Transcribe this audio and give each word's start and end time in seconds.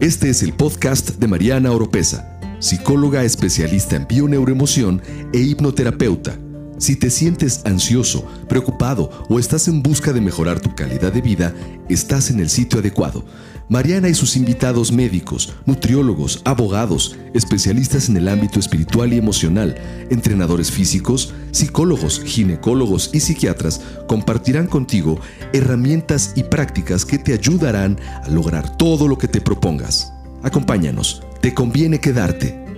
Este 0.00 0.30
es 0.30 0.42
el 0.42 0.54
podcast 0.54 1.10
de 1.18 1.28
Mariana 1.28 1.72
Oropesa, 1.72 2.40
psicóloga 2.58 3.22
especialista 3.22 3.96
en 3.96 4.08
bioneuroemoción 4.08 5.02
e 5.34 5.40
hipnoterapeuta. 5.40 6.38
Si 6.78 6.96
te 6.96 7.10
sientes 7.10 7.60
ansioso, 7.66 8.26
preocupado 8.48 9.10
o 9.28 9.38
estás 9.38 9.68
en 9.68 9.82
busca 9.82 10.14
de 10.14 10.22
mejorar 10.22 10.58
tu 10.58 10.74
calidad 10.74 11.12
de 11.12 11.20
vida, 11.20 11.54
estás 11.90 12.30
en 12.30 12.40
el 12.40 12.48
sitio 12.48 12.78
adecuado. 12.78 13.26
Mariana 13.70 14.08
y 14.08 14.14
sus 14.14 14.34
invitados 14.34 14.90
médicos, 14.90 15.54
nutriólogos, 15.64 16.42
abogados, 16.44 17.16
especialistas 17.34 18.08
en 18.08 18.16
el 18.16 18.26
ámbito 18.26 18.58
espiritual 18.58 19.12
y 19.12 19.18
emocional, 19.18 19.76
entrenadores 20.10 20.72
físicos, 20.72 21.32
psicólogos, 21.52 22.20
ginecólogos 22.24 23.10
y 23.12 23.20
psiquiatras 23.20 23.80
compartirán 24.08 24.66
contigo 24.66 25.20
herramientas 25.52 26.32
y 26.34 26.42
prácticas 26.42 27.04
que 27.04 27.18
te 27.18 27.32
ayudarán 27.32 27.96
a 28.24 28.28
lograr 28.28 28.76
todo 28.76 29.06
lo 29.06 29.16
que 29.16 29.28
te 29.28 29.40
propongas. 29.40 30.12
Acompáñanos, 30.42 31.22
te 31.40 31.54
conviene 31.54 32.00
quedarte. 32.00 32.69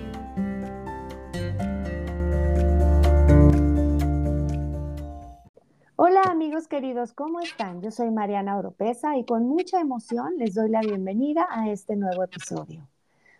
Queridos, 6.73 7.13
¿cómo 7.13 7.39
están? 7.39 7.83
Yo 7.83 7.91
soy 7.91 8.09
Mariana 8.09 8.57
Oropesa 8.57 9.15
y 9.15 9.25
con 9.25 9.47
mucha 9.47 9.79
emoción 9.79 10.39
les 10.39 10.55
doy 10.55 10.71
la 10.71 10.81
bienvenida 10.81 11.45
a 11.51 11.69
este 11.69 11.95
nuevo 11.95 12.23
episodio. 12.23 12.87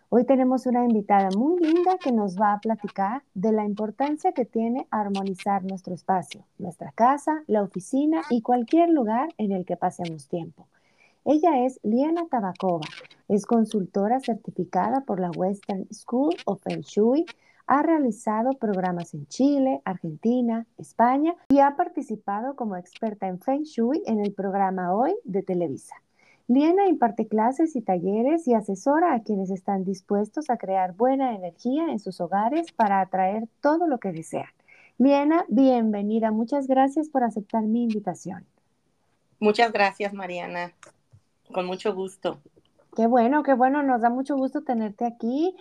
Hoy 0.08 0.24
tenemos 0.24 0.66
una 0.66 0.84
invitada 0.84 1.30
muy 1.36 1.60
linda 1.60 1.98
que 1.98 2.12
nos 2.12 2.40
va 2.40 2.52
a 2.52 2.60
platicar 2.60 3.24
de 3.34 3.50
la 3.50 3.64
importancia 3.64 4.30
que 4.30 4.44
tiene 4.44 4.86
armonizar 4.88 5.64
nuestro 5.64 5.94
espacio, 5.94 6.44
nuestra 6.58 6.92
casa, 6.92 7.42
la 7.48 7.62
oficina 7.62 8.22
y 8.30 8.40
cualquier 8.40 8.90
lugar 8.90 9.28
en 9.36 9.50
el 9.50 9.64
que 9.64 9.76
pasemos 9.76 10.28
tiempo. 10.28 10.68
Ella 11.24 11.64
es 11.66 11.80
Liana 11.82 12.28
Tabakova, 12.30 12.86
es 13.26 13.46
consultora 13.46 14.20
certificada 14.20 15.00
por 15.00 15.18
la 15.18 15.32
Western 15.32 15.88
School 15.92 16.36
of 16.44 16.62
Feng 16.62 16.82
Shui, 16.82 17.26
ha 17.66 17.82
realizado 17.82 18.52
programas 18.52 19.14
en 19.14 19.26
Chile, 19.26 19.80
Argentina, 19.84 20.66
España 20.78 21.34
y 21.48 21.60
ha 21.60 21.76
participado 21.76 22.56
como 22.56 22.76
experta 22.76 23.26
en 23.26 23.40
Feng 23.40 23.62
Shui 23.62 24.02
en 24.06 24.20
el 24.20 24.32
programa 24.32 24.94
Hoy 24.94 25.14
de 25.24 25.42
Televisa. 25.42 25.96
Liena 26.46 26.86
imparte 26.88 27.26
clases 27.26 27.74
y 27.74 27.80
talleres 27.80 28.46
y 28.46 28.52
asesora 28.52 29.14
a 29.14 29.22
quienes 29.22 29.50
están 29.50 29.84
dispuestos 29.84 30.50
a 30.50 30.58
crear 30.58 30.94
buena 30.94 31.34
energía 31.34 31.90
en 31.90 31.98
sus 31.98 32.20
hogares 32.20 32.70
para 32.72 33.00
atraer 33.00 33.48
todo 33.62 33.86
lo 33.86 33.98
que 33.98 34.12
desean. 34.12 34.50
Liena, 34.98 35.46
bienvenida. 35.48 36.30
Muchas 36.30 36.66
gracias 36.66 37.08
por 37.08 37.24
aceptar 37.24 37.62
mi 37.62 37.84
invitación. 37.84 38.44
Muchas 39.40 39.72
gracias, 39.72 40.12
Mariana. 40.12 40.72
Con 41.52 41.66
mucho 41.66 41.94
gusto. 41.94 42.38
Qué 42.94 43.06
bueno, 43.06 43.42
qué 43.42 43.54
bueno. 43.54 43.82
Nos 43.82 44.02
da 44.02 44.10
mucho 44.10 44.36
gusto 44.36 44.62
tenerte 44.62 45.06
aquí. 45.06 45.56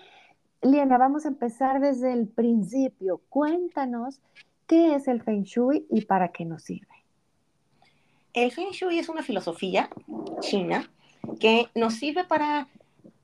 Liana, 0.63 0.97
vamos 0.97 1.25
a 1.25 1.27
empezar 1.27 1.81
desde 1.81 2.13
el 2.13 2.27
principio. 2.27 3.21
Cuéntanos 3.29 4.21
qué 4.65 4.95
es 4.95 5.09
el 5.09 5.21
Feng 5.21 5.43
Shui 5.43 5.85
y 5.89 6.05
para 6.05 6.31
qué 6.31 6.45
nos 6.45 6.63
sirve. 6.63 6.87
El 8.33 8.51
Feng 8.51 8.71
Shui 8.71 8.97
es 8.97 9.09
una 9.09 9.23
filosofía 9.23 9.89
china 10.39 10.89
que 11.39 11.67
nos 11.75 11.95
sirve 11.95 12.23
para 12.23 12.69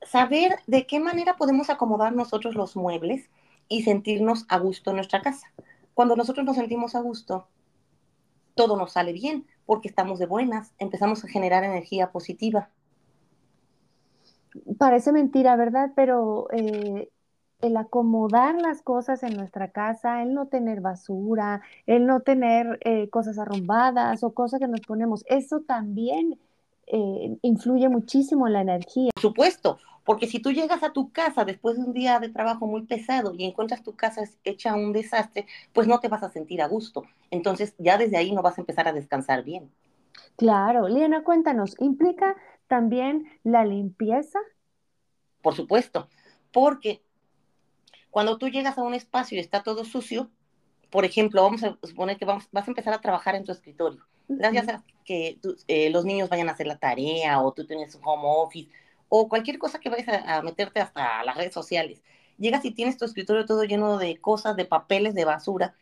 saber 0.02 0.56
de 0.66 0.86
qué 0.86 1.00
manera 1.00 1.36
podemos 1.36 1.70
acomodar 1.70 2.14
nosotros 2.14 2.54
los 2.54 2.76
muebles 2.76 3.30
y 3.68 3.82
sentirnos 3.82 4.44
a 4.48 4.58
gusto 4.58 4.90
en 4.90 4.96
nuestra 4.96 5.22
casa. 5.22 5.50
Cuando 5.94 6.16
nosotros 6.16 6.44
nos 6.44 6.56
sentimos 6.56 6.94
a 6.94 7.00
gusto, 7.00 7.48
todo 8.54 8.76
nos 8.76 8.92
sale 8.92 9.14
bien 9.14 9.46
porque 9.64 9.88
estamos 9.88 10.18
de 10.18 10.26
buenas, 10.26 10.74
empezamos 10.78 11.24
a 11.24 11.28
generar 11.28 11.64
energía 11.64 12.12
positiva. 12.12 12.68
Parece 14.78 15.12
mentira, 15.12 15.56
¿verdad? 15.56 15.92
Pero 15.94 16.48
eh, 16.52 17.08
el 17.62 17.76
acomodar 17.76 18.54
las 18.60 18.82
cosas 18.82 19.22
en 19.22 19.36
nuestra 19.36 19.68
casa, 19.68 20.22
el 20.22 20.34
no 20.34 20.46
tener 20.46 20.80
basura, 20.80 21.62
el 21.86 22.06
no 22.06 22.20
tener 22.20 22.78
eh, 22.82 23.08
cosas 23.10 23.38
arrumbadas 23.38 24.24
o 24.24 24.32
cosas 24.32 24.60
que 24.60 24.68
nos 24.68 24.80
ponemos, 24.80 25.24
eso 25.28 25.60
también 25.60 26.38
eh, 26.86 27.36
influye 27.42 27.88
muchísimo 27.88 28.46
en 28.46 28.54
la 28.54 28.62
energía. 28.62 29.10
Por 29.14 29.22
supuesto, 29.22 29.78
porque 30.04 30.26
si 30.26 30.40
tú 30.40 30.50
llegas 30.50 30.82
a 30.82 30.92
tu 30.92 31.12
casa 31.12 31.44
después 31.44 31.76
de 31.76 31.84
un 31.84 31.92
día 31.92 32.18
de 32.18 32.30
trabajo 32.30 32.66
muy 32.66 32.82
pesado 32.82 33.34
y 33.34 33.44
encuentras 33.44 33.82
tu 33.82 33.94
casa 33.94 34.22
hecha 34.44 34.74
un 34.74 34.92
desastre, 34.92 35.46
pues 35.72 35.86
no 35.86 36.00
te 36.00 36.08
vas 36.08 36.22
a 36.22 36.30
sentir 36.30 36.62
a 36.62 36.68
gusto. 36.68 37.04
Entonces 37.30 37.74
ya 37.78 37.98
desde 37.98 38.16
ahí 38.16 38.32
no 38.32 38.42
vas 38.42 38.58
a 38.58 38.62
empezar 38.62 38.88
a 38.88 38.92
descansar 38.92 39.44
bien. 39.44 39.70
Claro, 40.36 40.88
Liana, 40.88 41.22
cuéntanos, 41.22 41.76
¿implica 41.80 42.34
también 42.66 43.26
la 43.44 43.64
limpieza? 43.64 44.38
Por 45.42 45.54
supuesto, 45.54 46.08
porque 46.50 47.02
cuando 48.10 48.38
tú 48.38 48.48
llegas 48.48 48.78
a 48.78 48.82
un 48.82 48.94
espacio 48.94 49.36
y 49.38 49.40
está 49.40 49.62
todo 49.62 49.84
sucio, 49.84 50.30
por 50.90 51.04
ejemplo, 51.04 51.42
vamos 51.42 51.62
a 51.62 51.78
suponer 51.82 52.16
que 52.16 52.24
vas 52.24 52.48
a 52.52 52.64
empezar 52.66 52.92
a 52.92 53.00
trabajar 53.00 53.36
en 53.36 53.44
tu 53.44 53.52
escritorio. 53.52 54.04
Gracias 54.28 54.68
a 54.68 54.84
que 55.04 55.38
eh, 55.66 55.90
los 55.90 56.04
niños 56.04 56.28
vayan 56.28 56.48
a 56.48 56.52
hacer 56.52 56.66
la 56.66 56.78
tarea 56.78 57.40
o 57.40 57.52
tú 57.52 57.66
tienes 57.66 57.94
un 57.96 58.02
home 58.04 58.22
office 58.24 58.70
o 59.08 59.28
cualquier 59.28 59.58
cosa 59.58 59.80
que 59.80 59.90
vayas 59.90 60.08
a, 60.24 60.40
meterte 60.42 60.80
hasta 60.80 61.24
las 61.24 61.36
redes 61.36 61.52
sociales. 61.52 62.00
Llegas 62.38 62.64
y 62.64 62.70
tienes 62.70 62.96
tu 62.96 63.04
escritorio 63.04 63.44
todo 63.44 63.64
lleno 63.64 63.98
de 63.98 64.16
cosas, 64.18 64.56
de 64.56 64.64
papeles, 64.64 65.14
de 65.14 65.24
basura. 65.24 65.74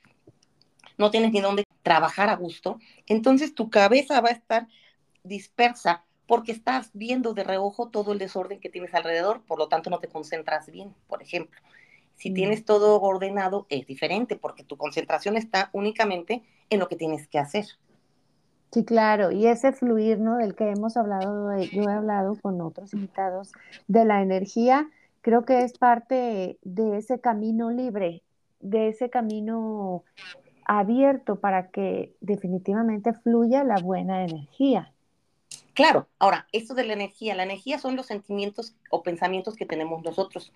No 0.97 1.11
tienes 1.11 1.31
ni 1.31 1.41
dónde 1.41 1.65
trabajar 1.83 2.31
a 2.31 2.37
gusto. 2.37 2.79
Entonces 3.07 3.55
tu 3.55 3.69
cabeza 3.69 4.21
va 4.21 4.31
a 4.31 4.33
estar 4.33 4.67
dispersa 5.25 6.05
porque 6.27 6.53
estás 6.53 6.91
viendo 6.95 7.35
de 7.35 7.45
reojo 7.45 7.89
todo 7.91 8.13
el 8.13 8.19
desorden 8.19 8.61
que 8.61 8.71
tienes 8.71 8.95
alrededor, 8.95 9.43
por 9.43 9.59
lo 9.59 9.69
tanto 9.69 9.91
no 9.91 9.99
te 9.99 10.09
concentras 10.09 10.71
bien, 10.71 10.95
por 11.07 11.23
ejemplo. 11.23 11.61
Si 12.19 12.31
mm. 12.31 12.35
tienes 12.35 12.65
todo 12.65 13.01
ordenado, 13.01 13.67
es 13.71 13.87
diferente 13.87 14.37
porque 14.37 14.65
tu 14.65 14.77
concentración 14.77 15.37
está 15.37 15.71
únicamente 15.73 16.43
en 16.69 16.81
lo 16.81 16.89
que 16.89 16.97
tienes 16.97 17.27
que 17.29 17.39
hacer. 17.39 17.65
Sí, 18.71 18.85
claro, 18.85 19.31
y 19.31 19.47
ese 19.47 19.73
fluir, 19.73 20.19
¿no? 20.19 20.37
Del 20.37 20.55
que 20.55 20.69
hemos 20.69 20.99
hablado, 20.99 21.59
yo 21.59 21.83
he 21.83 21.91
hablado 21.91 22.37
con 22.43 22.61
otros 22.61 22.93
invitados, 22.93 23.53
de 23.87 24.05
la 24.05 24.21
energía, 24.21 24.91
creo 25.23 25.47
que 25.47 25.63
es 25.63 25.79
parte 25.79 26.59
de 26.63 26.99
ese 26.99 27.19
camino 27.19 27.71
libre, 27.71 28.23
de 28.61 28.89
ese 28.89 29.09
camino 29.09 30.05
abierto 30.67 31.41
para 31.41 31.69
que 31.69 32.15
definitivamente 32.21 33.15
fluya 33.15 33.65
la 33.65 33.79
buena 33.79 34.25
energía. 34.25 34.93
Claro, 35.73 36.09
ahora, 36.19 36.47
esto 36.53 36.75
de 36.75 36.85
la 36.85 36.93
energía, 36.93 37.35
la 37.35 37.45
energía 37.45 37.79
son 37.79 37.97
los 37.97 38.07
sentimientos 38.07 38.75
o 38.91 39.03
pensamientos 39.03 39.57
que 39.57 39.65
tenemos 39.65 40.05
nosotros. 40.05 40.53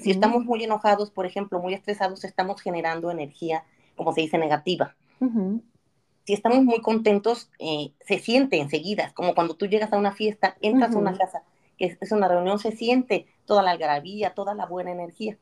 Si 0.00 0.10
estamos 0.10 0.44
muy 0.44 0.64
enojados, 0.64 1.10
por 1.10 1.26
ejemplo, 1.26 1.60
muy 1.60 1.74
estresados, 1.74 2.24
estamos 2.24 2.60
generando 2.60 3.10
energía, 3.10 3.64
como 3.94 4.12
se 4.12 4.22
dice, 4.22 4.38
negativa. 4.38 4.96
Si 6.24 6.32
estamos 6.32 6.64
muy 6.64 6.80
contentos, 6.80 7.50
eh, 7.58 7.92
se 8.00 8.18
siente 8.18 8.58
enseguida, 8.58 9.12
como 9.14 9.34
cuando 9.34 9.54
tú 9.54 9.66
llegas 9.66 9.92
a 9.92 9.98
una 9.98 10.12
fiesta, 10.12 10.56
entras 10.60 10.94
a 10.94 10.98
una 10.98 11.16
casa, 11.16 11.42
que 11.78 11.96
es 12.00 12.12
una 12.12 12.26
reunión, 12.26 12.58
se 12.58 12.72
siente 12.72 13.26
toda 13.44 13.62
la 13.62 13.70
algarabía, 13.70 14.34
toda 14.34 14.54
la 14.54 14.66
buena 14.66 14.90
energía. 14.90 15.38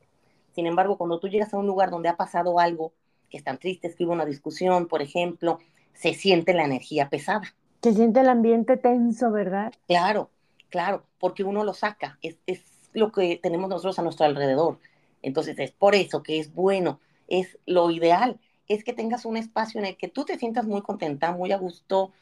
Sin 0.54 0.66
embargo, 0.66 0.98
cuando 0.98 1.18
tú 1.18 1.28
llegas 1.28 1.52
a 1.54 1.58
un 1.58 1.66
lugar 1.66 1.90
donde 1.90 2.08
ha 2.08 2.16
pasado 2.16 2.60
algo, 2.60 2.92
que 3.30 3.38
es 3.38 3.44
tan 3.44 3.58
triste, 3.58 3.92
que 3.94 4.04
hubo 4.04 4.12
una 4.12 4.26
discusión, 4.26 4.86
por 4.86 5.02
ejemplo, 5.02 5.58
se 5.94 6.14
siente 6.14 6.52
la 6.52 6.64
energía 6.64 7.08
pesada. 7.08 7.54
Se 7.82 7.92
siente 7.94 8.20
el 8.20 8.28
ambiente 8.28 8.76
tenso, 8.76 9.30
¿verdad? 9.30 9.72
Claro, 9.88 10.30
claro, 10.68 11.04
porque 11.18 11.44
uno 11.44 11.64
lo 11.64 11.74
saca, 11.74 12.18
es, 12.22 12.36
es 12.46 12.73
lo 12.94 13.12
que 13.12 13.38
tenemos 13.42 13.68
nosotros 13.68 13.98
a 13.98 14.02
nuestro 14.02 14.24
alrededor. 14.24 14.78
Entonces 15.20 15.58
es 15.58 15.72
por 15.72 15.94
eso 15.94 16.22
que 16.22 16.38
es 16.38 16.54
bueno, 16.54 17.00
es 17.28 17.58
lo 17.66 17.90
ideal, 17.90 18.40
es 18.68 18.84
que 18.84 18.92
tengas 18.92 19.24
un 19.24 19.36
espacio 19.36 19.80
en 19.80 19.86
el 19.86 19.96
que 19.96 20.08
tú 20.08 20.24
te 20.24 20.38
sientas 20.38 20.64
muy 20.66 20.80
contenta, 20.80 21.32
muy 21.32 21.52
a 21.52 21.58
gusto, 21.58 22.12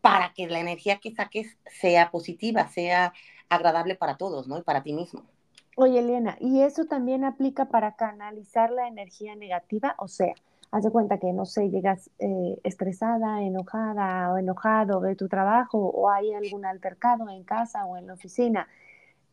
para 0.00 0.32
que 0.32 0.46
la 0.46 0.60
energía 0.60 0.98
que 0.98 1.14
saques 1.14 1.56
sea 1.66 2.10
positiva, 2.10 2.68
sea 2.68 3.12
agradable 3.48 3.94
para 3.94 4.16
todos, 4.16 4.48
¿no? 4.48 4.58
Y 4.58 4.62
para 4.62 4.82
ti 4.82 4.92
mismo. 4.92 5.22
Oye, 5.76 5.98
Elena, 5.98 6.36
¿y 6.40 6.62
eso 6.62 6.86
también 6.86 7.24
aplica 7.24 7.66
para 7.66 7.96
canalizar 7.96 8.70
la 8.70 8.88
energía 8.88 9.36
negativa? 9.36 9.94
O 9.98 10.08
sea, 10.08 10.34
haz 10.70 10.88
cuenta 10.90 11.18
que, 11.18 11.32
no 11.32 11.44
sé, 11.44 11.70
llegas 11.70 12.10
eh, 12.18 12.58
estresada, 12.64 13.42
enojada 13.42 14.32
o 14.32 14.38
enojado 14.38 15.00
de 15.00 15.16
tu 15.16 15.28
trabajo 15.28 15.78
o 15.78 16.08
hay 16.08 16.32
algún 16.32 16.64
altercado 16.64 17.28
en 17.28 17.44
casa 17.44 17.84
o 17.84 17.96
en 17.96 18.06
la 18.06 18.14
oficina 18.14 18.68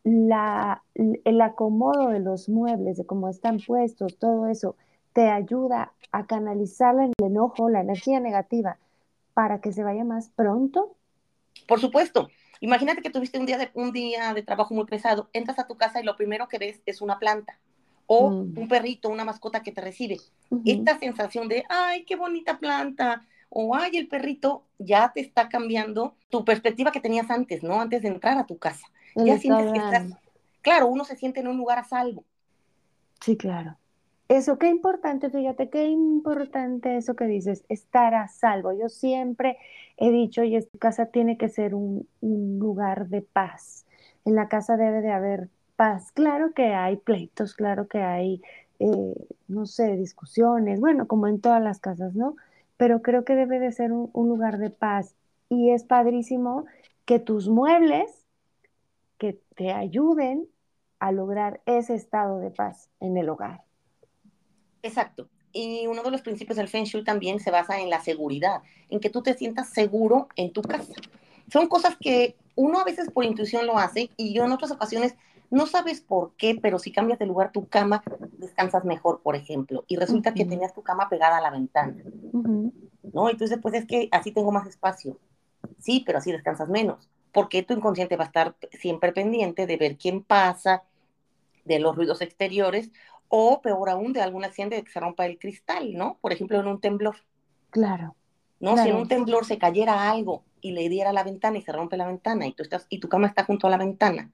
la, 0.04 0.82
el 0.94 1.40
acomodo 1.40 2.10
de 2.10 2.20
los 2.20 2.48
muebles, 2.48 2.98
de 2.98 3.06
cómo 3.06 3.28
están 3.28 3.58
puestos, 3.58 4.18
todo 4.18 4.46
eso, 4.46 4.76
te 5.14 5.30
ayuda 5.30 5.92
a 6.12 6.26
canalizar 6.26 6.94
el 7.00 7.12
enojo, 7.24 7.70
la 7.70 7.80
energía 7.80 8.20
negativa, 8.20 8.78
para 9.32 9.60
que 9.60 9.72
se 9.72 9.82
vaya 9.82 10.04
más 10.04 10.30
pronto? 10.30 10.94
Por 11.66 11.80
supuesto. 11.80 12.28
Imagínate 12.60 13.02
que 13.02 13.10
tuviste 13.10 13.38
un 13.38 13.46
día 13.46 13.58
de, 13.58 13.70
un 13.74 13.92
día 13.92 14.32
de 14.34 14.42
trabajo 14.42 14.74
muy 14.74 14.84
pesado, 14.84 15.28
entras 15.32 15.58
a 15.58 15.66
tu 15.66 15.76
casa 15.76 16.00
y 16.00 16.04
lo 16.04 16.16
primero 16.16 16.48
que 16.48 16.58
ves 16.58 16.80
es 16.86 17.00
una 17.00 17.18
planta 17.18 17.58
o 18.06 18.30
mm. 18.30 18.58
un 18.58 18.68
perrito, 18.68 19.08
una 19.08 19.24
mascota 19.24 19.62
que 19.62 19.72
te 19.72 19.80
recibe. 19.80 20.18
Esta 20.64 20.98
sensación 20.98 21.48
de, 21.48 21.64
ay, 21.68 22.04
qué 22.04 22.16
bonita 22.16 22.58
planta, 22.58 23.24
o 23.48 23.74
ay, 23.74 23.96
el 23.96 24.08
perrito, 24.08 24.64
ya 24.78 25.12
te 25.12 25.20
está 25.20 25.48
cambiando 25.48 26.14
tu 26.28 26.44
perspectiva 26.44 26.92
que 26.92 27.00
tenías 27.00 27.30
antes, 27.30 27.62
¿no? 27.62 27.80
Antes 27.80 28.02
de 28.02 28.08
entrar 28.08 28.38
a 28.38 28.46
tu 28.46 28.58
casa 28.58 28.86
ya 29.14 29.38
sientes 29.38 29.72
que 29.72 29.78
estás, 29.78 30.18
claro, 30.62 30.88
uno 30.88 31.04
se 31.04 31.16
siente 31.16 31.40
en 31.40 31.48
un 31.48 31.56
lugar 31.56 31.78
a 31.78 31.84
salvo. 31.84 32.24
Sí, 33.20 33.36
claro. 33.36 33.76
Eso, 34.28 34.58
qué 34.58 34.68
importante, 34.68 35.30
fíjate, 35.30 35.68
qué 35.68 35.86
importante 35.86 36.96
eso 36.96 37.14
que 37.14 37.26
dices, 37.26 37.64
estar 37.68 38.14
a 38.14 38.26
salvo. 38.28 38.72
Yo 38.72 38.88
siempre 38.88 39.58
he 39.96 40.10
dicho, 40.10 40.42
y 40.42 40.56
esta 40.56 40.78
casa 40.78 41.06
tiene 41.06 41.36
que 41.36 41.48
ser 41.48 41.74
un, 41.74 42.08
un 42.20 42.58
lugar 42.58 43.08
de 43.08 43.20
paz. 43.20 43.86
En 44.24 44.34
la 44.34 44.48
casa 44.48 44.76
debe 44.76 45.02
de 45.02 45.12
haber 45.12 45.48
paz. 45.76 46.10
Claro 46.12 46.52
que 46.54 46.74
hay 46.74 46.96
pleitos, 46.96 47.54
claro 47.54 47.86
que 47.86 47.98
hay, 47.98 48.40
eh, 48.78 49.14
no 49.46 49.66
sé, 49.66 49.96
discusiones, 49.96 50.80
bueno, 50.80 51.06
como 51.06 51.26
en 51.26 51.40
todas 51.40 51.62
las 51.62 51.78
casas, 51.80 52.14
¿no? 52.14 52.36
Pero 52.76 53.02
creo 53.02 53.24
que 53.24 53.34
debe 53.34 53.58
de 53.58 53.72
ser 53.72 53.92
un, 53.92 54.10
un 54.12 54.28
lugar 54.28 54.58
de 54.58 54.70
paz. 54.70 55.14
Y 55.48 55.70
es 55.70 55.84
padrísimo 55.84 56.66
que 57.04 57.18
tus 57.18 57.48
muebles, 57.48 58.26
que 59.18 59.40
te 59.54 59.72
ayuden 59.72 60.48
a 60.98 61.12
lograr 61.12 61.60
ese 61.66 61.94
estado 61.94 62.38
de 62.38 62.50
paz 62.50 62.88
en 63.00 63.16
el 63.16 63.28
hogar. 63.28 63.62
Exacto. 64.82 65.28
Y 65.52 65.86
uno 65.86 66.02
de 66.02 66.10
los 66.10 66.22
principios 66.22 66.56
del 66.56 66.68
Feng 66.68 66.84
Shui 66.84 67.04
también 67.04 67.38
se 67.40 67.50
basa 67.50 67.80
en 67.80 67.88
la 67.88 68.00
seguridad, 68.00 68.62
en 68.90 69.00
que 69.00 69.08
tú 69.08 69.22
te 69.22 69.34
sientas 69.34 69.70
seguro 69.70 70.28
en 70.34 70.52
tu 70.52 70.62
casa. 70.62 70.92
Son 71.52 71.68
cosas 71.68 71.96
que 72.00 72.36
uno 72.56 72.80
a 72.80 72.84
veces 72.84 73.10
por 73.10 73.24
intuición 73.24 73.66
lo 73.66 73.78
hace 73.78 74.10
y 74.16 74.34
yo 74.34 74.44
en 74.44 74.52
otras 74.52 74.70
ocasiones 74.70 75.14
no 75.50 75.66
sabes 75.66 76.00
por 76.00 76.34
qué, 76.36 76.58
pero 76.60 76.78
si 76.78 76.92
cambias 76.92 77.18
de 77.18 77.26
lugar 77.26 77.52
tu 77.52 77.68
cama, 77.68 78.02
descansas 78.38 78.84
mejor, 78.84 79.20
por 79.22 79.36
ejemplo, 79.36 79.84
y 79.86 79.96
resulta 79.96 80.30
uh 80.30 80.32
-huh. 80.32 80.36
que 80.36 80.44
tenías 80.44 80.74
tu 80.74 80.82
cama 80.82 81.08
pegada 81.08 81.38
a 81.38 81.40
la 81.40 81.50
ventana. 81.50 81.96
Uh 82.32 82.42
-huh. 82.42 82.72
¿No? 83.12 83.28
Entonces, 83.28 83.58
pues 83.60 83.74
es 83.74 83.86
que 83.86 84.08
así 84.10 84.32
tengo 84.32 84.50
más 84.50 84.66
espacio. 84.66 85.18
Sí, 85.78 86.02
pero 86.04 86.18
así 86.18 86.32
descansas 86.32 86.68
menos, 86.68 87.08
porque 87.32 87.62
tu 87.62 87.74
inconsciente 87.74 88.16
va 88.16 88.24
a 88.24 88.26
estar 88.26 88.56
siempre 88.72 89.12
pendiente 89.12 89.66
de 89.66 89.76
ver 89.76 89.96
quién 89.96 90.22
pasa, 90.22 90.82
de 91.64 91.78
los 91.78 91.96
ruidos 91.96 92.20
exteriores, 92.20 92.90
o 93.28 93.60
peor 93.62 93.90
aún, 93.90 94.12
de 94.12 94.22
algún 94.22 94.44
accidente 94.44 94.76
de 94.76 94.84
que 94.84 94.92
se 94.92 95.00
rompa 95.00 95.26
el 95.26 95.38
cristal, 95.38 95.94
¿no? 95.94 96.18
Por 96.20 96.32
ejemplo, 96.32 96.60
en 96.60 96.66
un 96.66 96.80
temblor. 96.80 97.16
Claro. 97.70 98.14
¿No? 98.60 98.74
Claro. 98.74 98.84
Si 98.84 98.90
en 98.90 98.96
un 98.96 99.08
temblor 99.08 99.44
se 99.44 99.58
cayera 99.58 100.10
algo 100.10 100.44
y 100.60 100.72
le 100.72 100.88
diera 100.88 101.12
la 101.12 101.24
ventana 101.24 101.58
y 101.58 101.62
se 101.62 101.72
rompe 101.72 101.96
la 101.96 102.06
ventana 102.06 102.46
y, 102.46 102.52
tú 102.52 102.62
estás, 102.62 102.86
y 102.88 102.98
tu 102.98 103.08
cama 103.08 103.26
está 103.26 103.44
junto 103.44 103.66
a 103.66 103.70
la 103.70 103.76
ventana, 103.76 104.30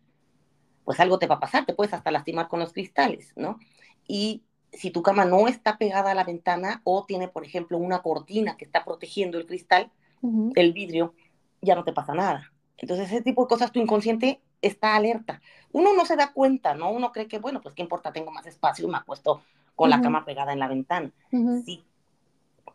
pues 0.85 1.01
algo 1.01 1.19
te 1.19 1.27
va 1.27 1.37
a 1.37 1.41
pasar, 1.41 1.67
te 1.67 1.75
puedes 1.75 1.93
hasta 1.95 2.11
lastimar 2.11 2.49
con 2.49 2.61
los 2.61 2.73
cristales, 2.73 3.33
¿no? 3.37 3.59
Y 4.07 4.43
si 4.73 4.91
tu 4.91 5.03
cama 5.03 5.25
no 5.25 5.49
está 5.49 5.79
pegada 5.79 6.13
a 6.13 6.15
la 6.15 6.25
ventana 6.25 6.81
o 6.85 7.05
tiene, 7.05 7.29
por 7.29 7.45
ejemplo, 7.45 7.79
una 7.79 8.03
cortina 8.03 8.57
que 8.57 8.65
está 8.65 8.85
protegiendo 8.85 9.39
el 9.39 9.47
cristal, 9.47 9.91
uh 10.23 10.49
-huh. 10.49 10.53
el 10.55 10.73
vidrio, 10.73 11.15
ya 11.61 11.75
no 11.75 11.85
te 11.85 11.93
pasa 11.93 12.15
nada. 12.15 12.53
Entonces, 12.79 13.11
ese 13.11 13.23
tipo 13.23 13.43
de 13.43 13.49
cosas, 13.49 13.73
tu 13.73 13.81
inconsciente 13.81 14.41
está 14.63 14.95
alerta. 14.95 15.43
Uno 15.73 15.93
no 15.93 16.07
se 16.07 16.17
da 16.17 16.33
cuenta, 16.33 16.75
¿no? 16.75 16.91
Uno 16.91 17.13
cree 17.13 17.27
que, 17.29 17.39
bueno, 17.39 17.61
pues 17.61 17.75
qué 17.75 17.83
importa, 17.83 18.13
tengo 18.13 18.31
más 18.31 18.47
espacio 18.47 18.87
y 18.87 18.91
me 18.91 18.99
acuesto 18.99 19.43
con 19.75 19.89
uh 19.89 19.93
-huh. 19.93 19.97
la 19.97 20.03
cama 20.03 20.25
pegada 20.25 20.53
en 20.53 20.59
la 20.59 20.69
ventana. 20.69 21.11
Uh 21.33 21.39
-huh. 21.39 21.65
Sí. 21.65 21.85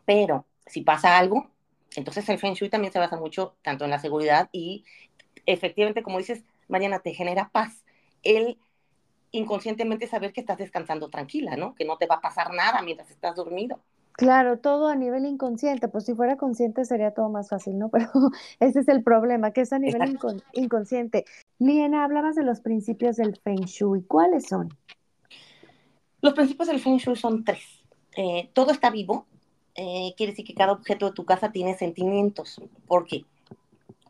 Pero 0.04 0.44
si 0.66 0.82
pasa 0.82 1.18
algo, 1.18 1.50
entonces 1.96 2.28
el 2.28 2.38
Feng 2.38 2.54
Shui 2.54 2.68
también 2.68 2.92
se 2.92 2.98
basa 2.98 3.16
mucho 3.16 3.56
tanto 3.62 3.84
en 3.84 3.90
la 3.90 3.98
seguridad 3.98 4.48
y 4.52 4.84
efectivamente, 5.46 6.02
como 6.02 6.18
dices, 6.18 6.44
Mariana, 6.68 6.98
te 7.00 7.14
genera 7.14 7.48
paz. 7.50 7.84
El 8.26 8.58
inconscientemente 9.30 10.06
saber 10.06 10.32
que 10.32 10.40
estás 10.40 10.58
descansando 10.58 11.08
tranquila, 11.08 11.56
¿no? 11.56 11.74
Que 11.74 11.84
no 11.84 11.96
te 11.96 12.06
va 12.06 12.16
a 12.16 12.20
pasar 12.20 12.52
nada 12.52 12.82
mientras 12.82 13.10
estás 13.10 13.36
dormido. 13.36 13.80
Claro, 14.12 14.58
todo 14.58 14.88
a 14.88 14.96
nivel 14.96 15.26
inconsciente, 15.26 15.88
pues 15.88 16.06
si 16.06 16.14
fuera 16.14 16.36
consciente 16.36 16.86
sería 16.86 17.10
todo 17.10 17.28
más 17.28 17.50
fácil, 17.50 17.78
¿no? 17.78 17.88
Pero 17.90 18.10
ese 18.60 18.80
es 18.80 18.88
el 18.88 19.02
problema, 19.02 19.50
que 19.50 19.60
es 19.60 19.72
a 19.72 19.78
nivel 19.78 20.08
incon 20.08 20.42
inconsciente. 20.54 21.24
Liena, 21.58 22.04
hablabas 22.04 22.34
de 22.34 22.42
los 22.42 22.60
principios 22.60 23.16
del 23.16 23.36
Feng 23.36 23.64
Shui, 23.66 24.02
¿cuáles 24.02 24.46
son? 24.48 24.74
Los 26.22 26.32
principios 26.32 26.68
del 26.68 26.80
Feng 26.80 26.96
Shui 26.96 27.16
son 27.16 27.44
tres. 27.44 27.62
Eh, 28.16 28.48
todo 28.54 28.72
está 28.72 28.88
vivo, 28.88 29.26
eh, 29.74 30.14
quiere 30.16 30.32
decir 30.32 30.46
que 30.46 30.54
cada 30.54 30.72
objeto 30.72 31.06
de 31.06 31.12
tu 31.12 31.26
casa 31.26 31.52
tiene 31.52 31.76
sentimientos. 31.76 32.60
¿Por 32.86 33.04
qué? 33.04 33.26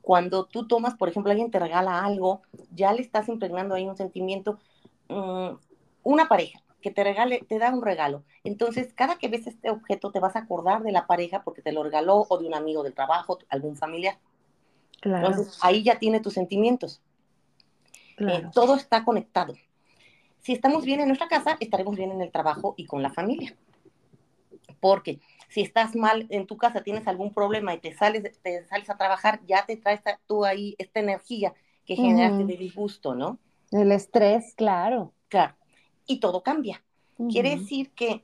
Cuando 0.06 0.44
tú 0.44 0.68
tomas, 0.68 0.94
por 0.94 1.08
ejemplo, 1.08 1.32
alguien 1.32 1.50
te 1.50 1.58
regala 1.58 2.04
algo, 2.04 2.42
ya 2.70 2.92
le 2.92 3.02
estás 3.02 3.28
impregnando 3.28 3.74
ahí 3.74 3.88
un 3.88 3.96
sentimiento. 3.96 4.60
Um, 5.08 5.58
una 6.04 6.28
pareja 6.28 6.62
que 6.80 6.92
te 6.92 7.02
regale, 7.02 7.44
te 7.48 7.58
da 7.58 7.74
un 7.74 7.82
regalo. 7.82 8.22
Entonces, 8.44 8.92
cada 8.94 9.18
que 9.18 9.26
ves 9.26 9.48
este 9.48 9.68
objeto, 9.68 10.12
te 10.12 10.20
vas 10.20 10.36
a 10.36 10.38
acordar 10.38 10.84
de 10.84 10.92
la 10.92 11.08
pareja 11.08 11.42
porque 11.42 11.60
te 11.60 11.72
lo 11.72 11.82
regaló 11.82 12.24
o 12.28 12.38
de 12.38 12.46
un 12.46 12.54
amigo 12.54 12.84
del 12.84 12.94
trabajo, 12.94 13.40
algún 13.48 13.74
familiar. 13.74 14.16
Claro. 15.00 15.26
Entonces, 15.26 15.58
ahí 15.60 15.82
ya 15.82 15.98
tiene 15.98 16.20
tus 16.20 16.34
sentimientos. 16.34 17.02
Claro. 18.14 18.46
Eh, 18.46 18.50
todo 18.54 18.76
está 18.76 19.04
conectado. 19.04 19.54
Si 20.40 20.52
estamos 20.52 20.84
bien 20.84 21.00
en 21.00 21.08
nuestra 21.08 21.26
casa, 21.26 21.56
estaremos 21.58 21.96
bien 21.96 22.12
en 22.12 22.20
el 22.20 22.30
trabajo 22.30 22.74
y 22.76 22.86
con 22.86 23.02
la 23.02 23.10
familia. 23.10 23.56
Porque 24.78 25.18
si 25.48 25.62
estás 25.62 25.94
mal 25.94 26.26
en 26.30 26.46
tu 26.46 26.56
casa, 26.56 26.82
tienes 26.82 27.06
algún 27.06 27.32
problema 27.32 27.74
y 27.74 27.78
te 27.78 27.92
sales, 27.92 28.22
te 28.42 28.64
sales 28.66 28.90
a 28.90 28.96
trabajar, 28.96 29.40
ya 29.46 29.64
te 29.66 29.76
traes 29.76 30.00
tú 30.26 30.44
ahí 30.44 30.74
esta 30.78 31.00
energía 31.00 31.54
que 31.84 31.94
uh 31.94 31.96
-huh. 31.96 32.46
de 32.46 32.56
disgusto, 32.56 33.14
¿no? 33.14 33.38
El 33.70 33.92
estrés, 33.92 34.54
claro. 34.56 35.12
Claro. 35.28 35.54
Y 36.06 36.18
todo 36.20 36.42
cambia. 36.42 36.82
Uh 37.18 37.26
-huh. 37.26 37.32
Quiere 37.32 37.56
decir 37.56 37.90
que 37.92 38.22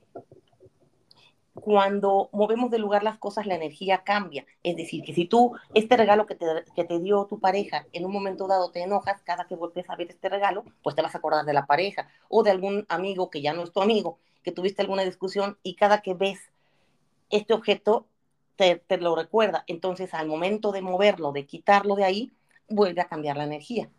cuando 1.53 2.29
movemos 2.33 2.71
de 2.71 2.79
lugar 2.79 3.03
las 3.03 3.17
cosas, 3.17 3.45
la 3.45 3.55
energía 3.55 3.99
cambia. 3.99 4.45
Es 4.63 4.75
decir, 4.75 5.03
que 5.03 5.13
si 5.13 5.25
tú, 5.25 5.53
este 5.73 5.97
regalo 5.97 6.25
que 6.25 6.35
te, 6.35 6.45
que 6.75 6.83
te 6.83 6.99
dio 6.99 7.25
tu 7.25 7.39
pareja, 7.39 7.85
en 7.93 8.05
un 8.05 8.11
momento 8.11 8.47
dado 8.47 8.71
te 8.71 8.81
enojas, 8.81 9.21
cada 9.21 9.45
que 9.45 9.55
vuelves 9.55 9.89
a 9.89 9.95
ver 9.95 10.09
este 10.09 10.29
regalo, 10.29 10.65
pues 10.81 10.95
te 10.95 11.01
vas 11.01 11.13
a 11.15 11.19
acordar 11.19 11.45
de 11.45 11.53
la 11.53 11.65
pareja 11.65 12.09
o 12.27 12.43
de 12.43 12.51
algún 12.51 12.85
amigo 12.89 13.29
que 13.29 13.41
ya 13.41 13.53
no 13.53 13.63
es 13.63 13.71
tu 13.71 13.81
amigo, 13.81 14.17
que 14.43 14.51
tuviste 14.51 14.81
alguna 14.81 15.03
discusión 15.03 15.57
y 15.63 15.75
cada 15.75 16.01
que 16.01 16.15
ves 16.15 16.39
este 17.35 17.53
objeto 17.53 18.07
te, 18.55 18.75
te, 18.75 18.97
lo 18.97 19.15
recuerda. 19.15 19.63
Entonces, 19.67 20.13
al 20.13 20.27
momento 20.27 20.71
de 20.71 20.81
moverlo, 20.81 21.31
de 21.31 21.45
quitarlo 21.45 21.95
de 21.95 22.05
ahí, 22.05 22.31
vuelve 22.69 23.01
a 23.01 23.07
cambiar 23.07 23.37
la 23.37 23.43
energía. 23.43 23.89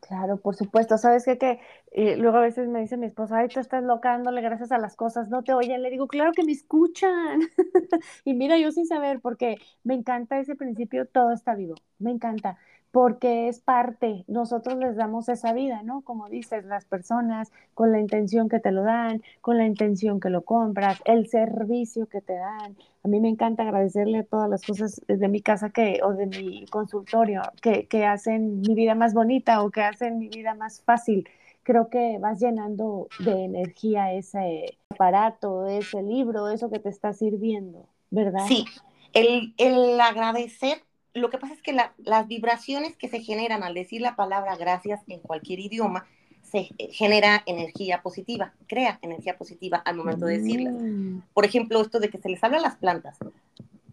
Claro, 0.00 0.36
por 0.36 0.56
supuesto. 0.56 0.98
¿Sabes 0.98 1.24
qué? 1.24 1.38
Que 1.38 1.60
eh, 1.92 2.16
luego 2.16 2.38
a 2.38 2.42
veces 2.42 2.68
me 2.68 2.80
dice 2.80 2.96
mi 2.96 3.06
esposa, 3.06 3.38
ay, 3.38 3.48
tú 3.48 3.60
estás 3.60 3.82
loca 3.84 4.10
dándole 4.10 4.42
gracias 4.42 4.72
a 4.72 4.78
las 4.78 4.96
cosas, 4.96 5.28
no 5.28 5.42
te 5.42 5.54
oyen. 5.54 5.80
Le 5.82 5.90
digo, 5.90 6.08
claro 6.08 6.32
que 6.32 6.44
me 6.44 6.52
escuchan. 6.52 7.40
y 8.24 8.34
mira, 8.34 8.58
yo 8.58 8.72
sin 8.72 8.86
saber, 8.86 9.20
porque 9.20 9.56
me 9.84 9.94
encanta 9.94 10.38
ese 10.38 10.56
principio, 10.56 11.06
todo 11.06 11.32
está 11.32 11.54
vivo. 11.54 11.76
Me 11.98 12.10
encanta 12.10 12.58
porque 12.92 13.48
es 13.48 13.58
parte, 13.58 14.24
nosotros 14.28 14.76
les 14.76 14.96
damos 14.96 15.30
esa 15.30 15.54
vida, 15.54 15.82
¿no? 15.82 16.02
Como 16.02 16.28
dices, 16.28 16.66
las 16.66 16.84
personas 16.84 17.50
con 17.72 17.90
la 17.90 17.98
intención 17.98 18.50
que 18.50 18.60
te 18.60 18.70
lo 18.70 18.82
dan, 18.82 19.22
con 19.40 19.56
la 19.56 19.64
intención 19.64 20.20
que 20.20 20.28
lo 20.28 20.42
compras, 20.42 21.00
el 21.06 21.26
servicio 21.26 22.06
que 22.06 22.20
te 22.20 22.34
dan. 22.34 22.76
A 23.02 23.08
mí 23.08 23.18
me 23.18 23.30
encanta 23.30 23.62
agradecerle 23.62 24.24
todas 24.24 24.48
las 24.50 24.62
cosas 24.62 25.00
de 25.08 25.28
mi 25.28 25.40
casa 25.40 25.70
que, 25.70 26.00
o 26.04 26.12
de 26.12 26.26
mi 26.26 26.66
consultorio 26.66 27.40
que, 27.62 27.86
que 27.88 28.04
hacen 28.04 28.60
mi 28.60 28.74
vida 28.74 28.94
más 28.94 29.14
bonita 29.14 29.62
o 29.62 29.70
que 29.70 29.80
hacen 29.80 30.18
mi 30.18 30.28
vida 30.28 30.54
más 30.54 30.82
fácil. 30.82 31.26
Creo 31.62 31.88
que 31.88 32.18
vas 32.18 32.40
llenando 32.40 33.08
de 33.24 33.44
energía 33.44 34.12
ese 34.12 34.76
aparato, 34.90 35.66
ese 35.66 36.02
libro, 36.02 36.50
eso 36.50 36.68
que 36.68 36.78
te 36.78 36.90
está 36.90 37.14
sirviendo, 37.14 37.86
¿verdad? 38.10 38.44
Sí, 38.46 38.66
el, 39.14 39.54
el 39.56 39.98
agradecer 39.98 40.82
lo 41.14 41.30
que 41.30 41.38
pasa 41.38 41.54
es 41.54 41.62
que 41.62 41.72
la, 41.72 41.92
las 41.98 42.26
vibraciones 42.26 42.96
que 42.96 43.08
se 43.08 43.20
generan 43.20 43.62
al 43.62 43.74
decir 43.74 44.00
la 44.00 44.16
palabra 44.16 44.56
gracias 44.56 45.00
en 45.08 45.20
cualquier 45.20 45.60
idioma 45.60 46.06
se 46.42 46.68
genera 46.90 47.42
energía 47.46 48.02
positiva, 48.02 48.52
crea 48.66 48.98
energía 49.00 49.38
positiva 49.38 49.78
al 49.78 49.96
momento 49.96 50.26
de 50.26 50.38
decirlas. 50.38 50.74
Mm. 50.74 51.20
Por 51.32 51.44
ejemplo, 51.46 51.80
esto 51.80 51.98
de 51.98 52.10
que 52.10 52.18
se 52.18 52.28
les 52.28 52.44
habla 52.44 52.58
a 52.58 52.62
las 52.62 52.76
plantas. 52.76 53.16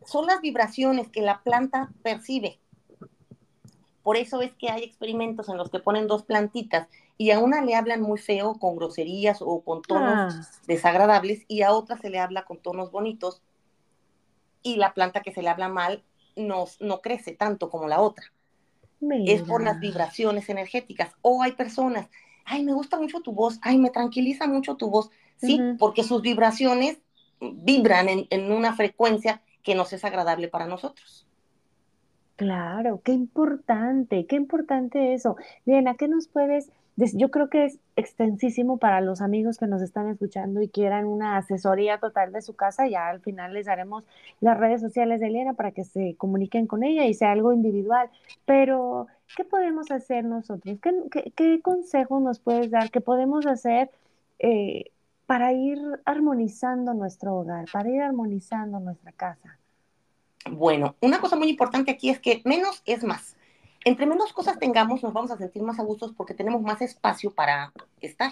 Son 0.06 0.26
las 0.26 0.42
vibraciones 0.42 1.08
que 1.08 1.22
la 1.22 1.42
planta 1.42 1.90
percibe. 2.04 2.60
Por 4.04 4.18
eso 4.18 4.42
es 4.42 4.54
que 4.56 4.70
hay 4.70 4.84
experimentos 4.84 5.48
en 5.48 5.58
los 5.58 5.70
que 5.70 5.80
ponen 5.80 6.08
dos 6.08 6.24
plantitas 6.24 6.88
y 7.18 7.32
a 7.32 7.40
una 7.40 7.62
le 7.62 7.76
hablan 7.76 8.02
muy 8.02 8.18
feo 8.18 8.56
con 8.56 8.76
groserías 8.76 9.42
o 9.42 9.62
con 9.62 9.82
tonos 9.82 10.34
ah. 10.34 10.50
desagradables 10.68 11.44
y 11.48 11.62
a 11.62 11.72
otra 11.72 11.98
se 11.98 12.10
le 12.10 12.20
habla 12.20 12.44
con 12.44 12.58
tonos 12.58 12.92
bonitos 12.92 13.42
y 14.64 14.78
la 14.78 14.94
planta 14.94 15.22
que 15.22 15.32
se 15.32 15.42
le 15.42 15.50
habla 15.50 15.70
mal 15.70 16.04
no, 16.36 16.66
no 16.80 17.02
crece 17.02 17.34
tanto 17.34 17.70
como 17.70 17.88
la 17.88 18.02
otra. 18.02 18.26
Mira. 19.00 19.34
Es 19.34 19.44
por 19.44 19.64
las 19.64 19.80
vibraciones 19.80 20.50
energéticas. 20.50 21.14
O 21.22 21.42
hay 21.42 21.54
personas, 21.54 22.10
ay, 22.46 22.64
me 22.64 22.74
gusta 22.74 23.00
mucho 23.00 23.22
tu 23.22 23.32
voz, 23.32 23.60
ay, 23.62 23.78
me 23.78 23.90
tranquiliza 23.90 24.48
mucho 24.48 24.76
tu 24.76 24.90
voz. 24.90 25.10
Sí, 25.38 25.60
uh 25.60 25.64
-huh. 25.64 25.78
porque 25.78 26.04
sus 26.04 26.22
vibraciones 26.22 27.00
vibran 27.40 28.10
en, 28.10 28.28
en, 28.30 28.52
una 28.52 28.74
frecuencia 28.74 29.42
que 29.64 29.76
nos 29.76 29.94
es 29.94 30.04
agradable 30.04 30.50
para 30.50 30.66
nosotros. 30.66 31.26
Claro, 32.36 33.02
qué 33.04 33.14
importante, 33.14 34.26
qué 34.26 34.36
importante 34.36 35.14
eso. 35.14 35.38
Liena, 35.66 35.96
¿qué 35.96 36.08
nos 36.08 36.28
puedes 36.28 36.72
Yo 37.14 37.32
creo 37.32 37.50
que 37.50 37.66
es 37.66 37.80
extensísimo 37.96 38.78
para 38.78 39.00
los 39.00 39.22
amigos 39.22 39.58
que 39.58 39.68
nos 39.68 39.82
están 39.82 40.10
escuchando 40.10 40.62
y 40.62 40.68
quieran 40.68 41.06
una 41.06 41.38
asesoría 41.38 41.98
total 41.98 42.34
de 42.34 42.42
su 42.42 42.56
casa. 42.56 42.88
Ya 42.88 43.08
al 43.08 43.22
final 43.22 43.54
les 43.54 43.68
daremos 43.68 44.04
las 44.42 44.58
redes 44.58 44.82
sociales 44.82 45.22
de 45.22 45.30
Liena 45.30 45.54
para 45.54 45.72
que 45.72 45.86
se 45.86 46.16
comuniquen 46.18 46.68
con 46.68 46.84
ella 46.84 47.06
y 47.06 47.14
sea 47.14 47.32
algo 47.32 47.54
individual. 47.54 48.10
Pero, 48.46 49.08
¿qué 49.38 49.46
podemos 49.46 49.92
hacer 49.92 50.26
nosotros? 50.26 50.78
¿Qué, 50.82 51.32
qué, 51.36 51.62
consejos 51.62 52.22
nos 52.22 52.40
puedes 52.40 52.70
dar? 52.70 52.92
¿Qué 52.92 53.00
podemos 53.00 53.46
hacer 53.46 53.90
eh, 54.40 54.92
para 55.26 55.54
ir 55.54 55.80
armonizando 56.04 56.94
nuestro 56.94 57.36
hogar, 57.36 57.66
para 57.72 57.90
ir 57.90 58.02
armonizando 58.02 58.80
nuestra 58.82 59.14
casa? 59.14 59.58
Bueno, 60.52 60.96
una 61.00 61.22
cosa 61.22 61.38
muy 61.38 61.50
importante 61.50 61.92
aquí 61.92 62.10
es 62.10 62.20
que 62.20 62.42
menos 62.44 62.82
es 62.86 63.04
más. 63.06 63.38
Entre 63.86 64.06
menos 64.06 64.34
cosas 64.34 64.60
tengamos, 64.60 65.04
nos 65.04 65.14
vamos 65.14 65.32
a 65.32 65.38
sentir 65.38 65.62
más 65.62 65.80
a 65.80 65.84
gustos 65.84 66.14
porque 66.16 66.34
tenemos 66.34 66.62
más 66.62 66.82
espacio 66.82 67.32
para 67.32 67.72
estar. 68.02 68.32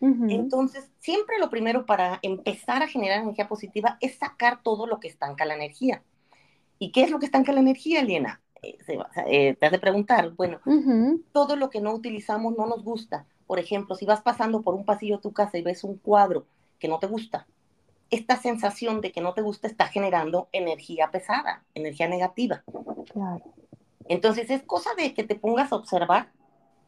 Entonces, 0.00 0.90
siempre 0.98 1.38
lo 1.38 1.48
primero 1.48 1.86
para 1.86 2.18
empezar 2.22 2.82
a 2.82 2.88
generar 2.88 3.22
energía 3.22 3.48
positiva 3.48 3.96
es 4.00 4.16
sacar 4.18 4.62
todo 4.62 4.86
lo 4.86 5.00
que 5.00 5.08
estanca 5.08 5.46
la 5.46 5.54
energía. 5.54 6.02
¿Y 6.78 6.92
qué 6.92 7.02
es 7.02 7.10
lo 7.10 7.18
que 7.18 7.26
estanca 7.26 7.52
la 7.52 7.60
energía, 7.60 8.00
Elena? 8.00 8.40
Eh, 8.62 8.76
eh, 9.26 9.56
te 9.58 9.66
has 9.66 9.72
de 9.72 9.78
preguntar, 9.78 10.30
bueno, 10.32 10.60
todo 11.32 11.56
lo 11.56 11.70
que 11.70 11.80
no 11.80 11.94
utilizamos 11.94 12.56
no 12.56 12.66
nos 12.66 12.84
gusta. 12.84 13.26
Por 13.46 13.58
ejemplo, 13.58 13.94
si 13.94 14.04
vas 14.04 14.20
pasando 14.20 14.62
por 14.62 14.74
un 14.74 14.84
pasillo 14.84 15.16
de 15.16 15.22
tu 15.22 15.32
casa 15.32 15.56
y 15.56 15.62
ves 15.62 15.82
un 15.82 15.96
cuadro 15.96 16.46
que 16.78 16.88
no 16.88 16.98
te 16.98 17.06
gusta, 17.06 17.46
esta 18.10 18.36
sensación 18.36 19.00
de 19.00 19.12
que 19.12 19.20
no 19.20 19.34
te 19.34 19.42
gusta 19.42 19.66
está 19.66 19.86
generando 19.86 20.48
energía 20.52 21.10
pesada, 21.10 21.64
energía 21.74 22.08
negativa. 22.08 22.62
Claro. 23.12 23.42
Entonces 24.08 24.50
es 24.50 24.62
cosa 24.62 24.90
de 24.94 25.14
que 25.14 25.24
te 25.24 25.34
pongas 25.34 25.72
a 25.72 25.76
observar 25.76 26.30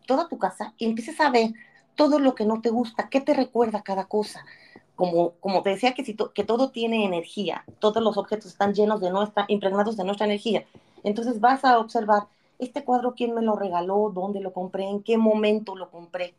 toda 0.07 0.29
tu 0.29 0.39
casa 0.39 0.75
y 0.79 0.87
empieces 0.87 1.21
a 1.21 1.31
ver 1.31 1.53
todo 1.95 2.19
lo 2.19 2.35
que 2.35 2.45
no 2.45 2.61
te 2.61 2.71
gusta, 2.71 3.09
qué 3.09 3.21
te 3.21 3.35
recuerda 3.35 3.83
cada 3.83 4.07
cosa. 4.07 4.45
Como, 4.95 5.33
como 5.35 5.63
te 5.63 5.71
decía 5.71 5.95
que, 5.95 6.45
todo 6.45 6.71
tiene 6.71 7.05
energía, 7.05 7.65
todos 7.79 8.03
los 8.03 8.17
objetos 8.17 8.47
están 8.47 8.75
llenos 8.75 9.01
de 9.01 9.11
nuestra, 9.11 9.45
impregnados 9.49 9.97
de 9.97 10.05
nuestra 10.05 10.27
energía. 10.27 10.65
Entonces 11.05 11.41
vas 11.41 11.65
a 11.65 11.79
observar 11.79 12.25
este 12.59 12.85
cuadro, 12.85 13.15
quién 13.15 13.35
me 13.35 13.43
lo 13.43 13.55
regaló, 13.55 14.11
dónde 14.13 14.41
lo 14.41 14.53
compré, 14.53 14.89
en 14.89 15.03
qué 15.03 15.17
momento 15.17 15.77
lo 15.77 15.91
compré, 15.91 16.35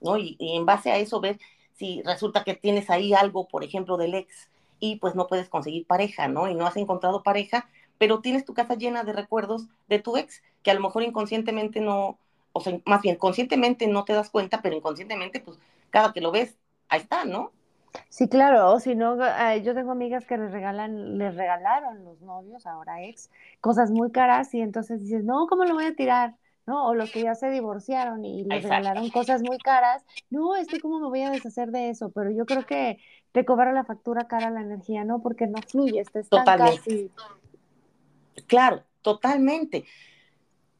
¿no? 0.00 0.16
Y 0.16 0.36
en 0.40 0.64
base 0.64 0.90
a 0.90 0.96
eso 0.96 1.20
ver 1.20 1.38
si 1.74 2.02
resulta 2.02 2.44
que 2.44 2.54
tienes 2.54 2.90
ahí 2.90 3.12
algo, 3.12 3.48
por 3.48 3.64
ejemplo, 3.64 3.96
del 3.96 4.14
ex 4.14 4.50
y 4.80 4.96
pues 4.96 5.14
no 5.14 5.26
puedes 5.26 5.48
conseguir 5.48 5.86
pareja, 5.86 6.28
¿no? 6.28 6.48
Y 6.48 6.54
no 6.54 6.66
has 6.66 6.76
encontrado 6.76 7.22
pareja, 7.22 7.68
pero 8.00 8.20
tienes 8.20 8.46
tu 8.46 8.54
casa 8.54 8.76
llena 8.76 9.04
de 9.04 9.12
recuerdos 9.12 9.66
de 9.86 9.98
tu 9.98 10.16
ex, 10.16 10.42
que 10.62 10.70
a 10.70 10.74
lo 10.74 10.80
mejor 10.80 11.02
inconscientemente 11.02 11.82
no, 11.82 12.16
o 12.54 12.60
sea, 12.62 12.80
más 12.86 13.02
bien 13.02 13.16
conscientemente 13.16 13.86
no 13.88 14.06
te 14.06 14.14
das 14.14 14.30
cuenta, 14.30 14.62
pero 14.62 14.74
inconscientemente, 14.74 15.38
pues 15.38 15.58
cada 15.90 16.14
que 16.14 16.22
lo 16.22 16.32
ves, 16.32 16.56
ahí 16.88 17.02
está, 17.02 17.26
¿no? 17.26 17.52
Sí, 18.08 18.26
claro, 18.26 18.72
o 18.72 18.80
si 18.80 18.94
no, 18.94 19.18
yo 19.58 19.74
tengo 19.74 19.92
amigas 19.92 20.24
que 20.24 20.38
les 20.38 20.50
regalan, 20.50 21.18
les 21.18 21.34
regalaron 21.34 22.02
los 22.02 22.22
novios, 22.22 22.64
ahora 22.64 23.02
ex, 23.02 23.28
cosas 23.60 23.90
muy 23.90 24.10
caras 24.10 24.54
y 24.54 24.62
entonces 24.62 25.02
dices, 25.02 25.22
no, 25.22 25.46
¿cómo 25.46 25.66
lo 25.66 25.74
voy 25.74 25.84
a 25.84 25.94
tirar? 25.94 26.36
¿no? 26.66 26.86
O 26.86 26.94
los 26.94 27.10
que 27.10 27.22
ya 27.22 27.34
se 27.34 27.50
divorciaron 27.50 28.24
y 28.24 28.44
les 28.44 28.62
regalaron 28.62 29.10
cosas 29.10 29.42
muy 29.42 29.58
caras. 29.58 30.04
No, 30.30 30.56
es 30.56 30.68
que 30.68 30.80
cómo 30.80 31.00
me 31.00 31.08
voy 31.08 31.22
a 31.22 31.30
deshacer 31.30 31.70
de 31.70 31.90
eso, 31.90 32.10
pero 32.10 32.30
yo 32.30 32.46
creo 32.46 32.64
que 32.64 32.98
te 33.32 33.44
cobra 33.44 33.72
la 33.72 33.84
factura 33.84 34.26
cara 34.26 34.50
la 34.50 34.62
energía, 34.62 35.04
¿no? 35.04 35.20
Porque 35.20 35.46
no 35.46 35.60
fluye, 35.62 36.00
está 36.00 36.22
Totalmente. 36.22 37.10
Claro, 38.46 38.84
totalmente. 39.02 39.84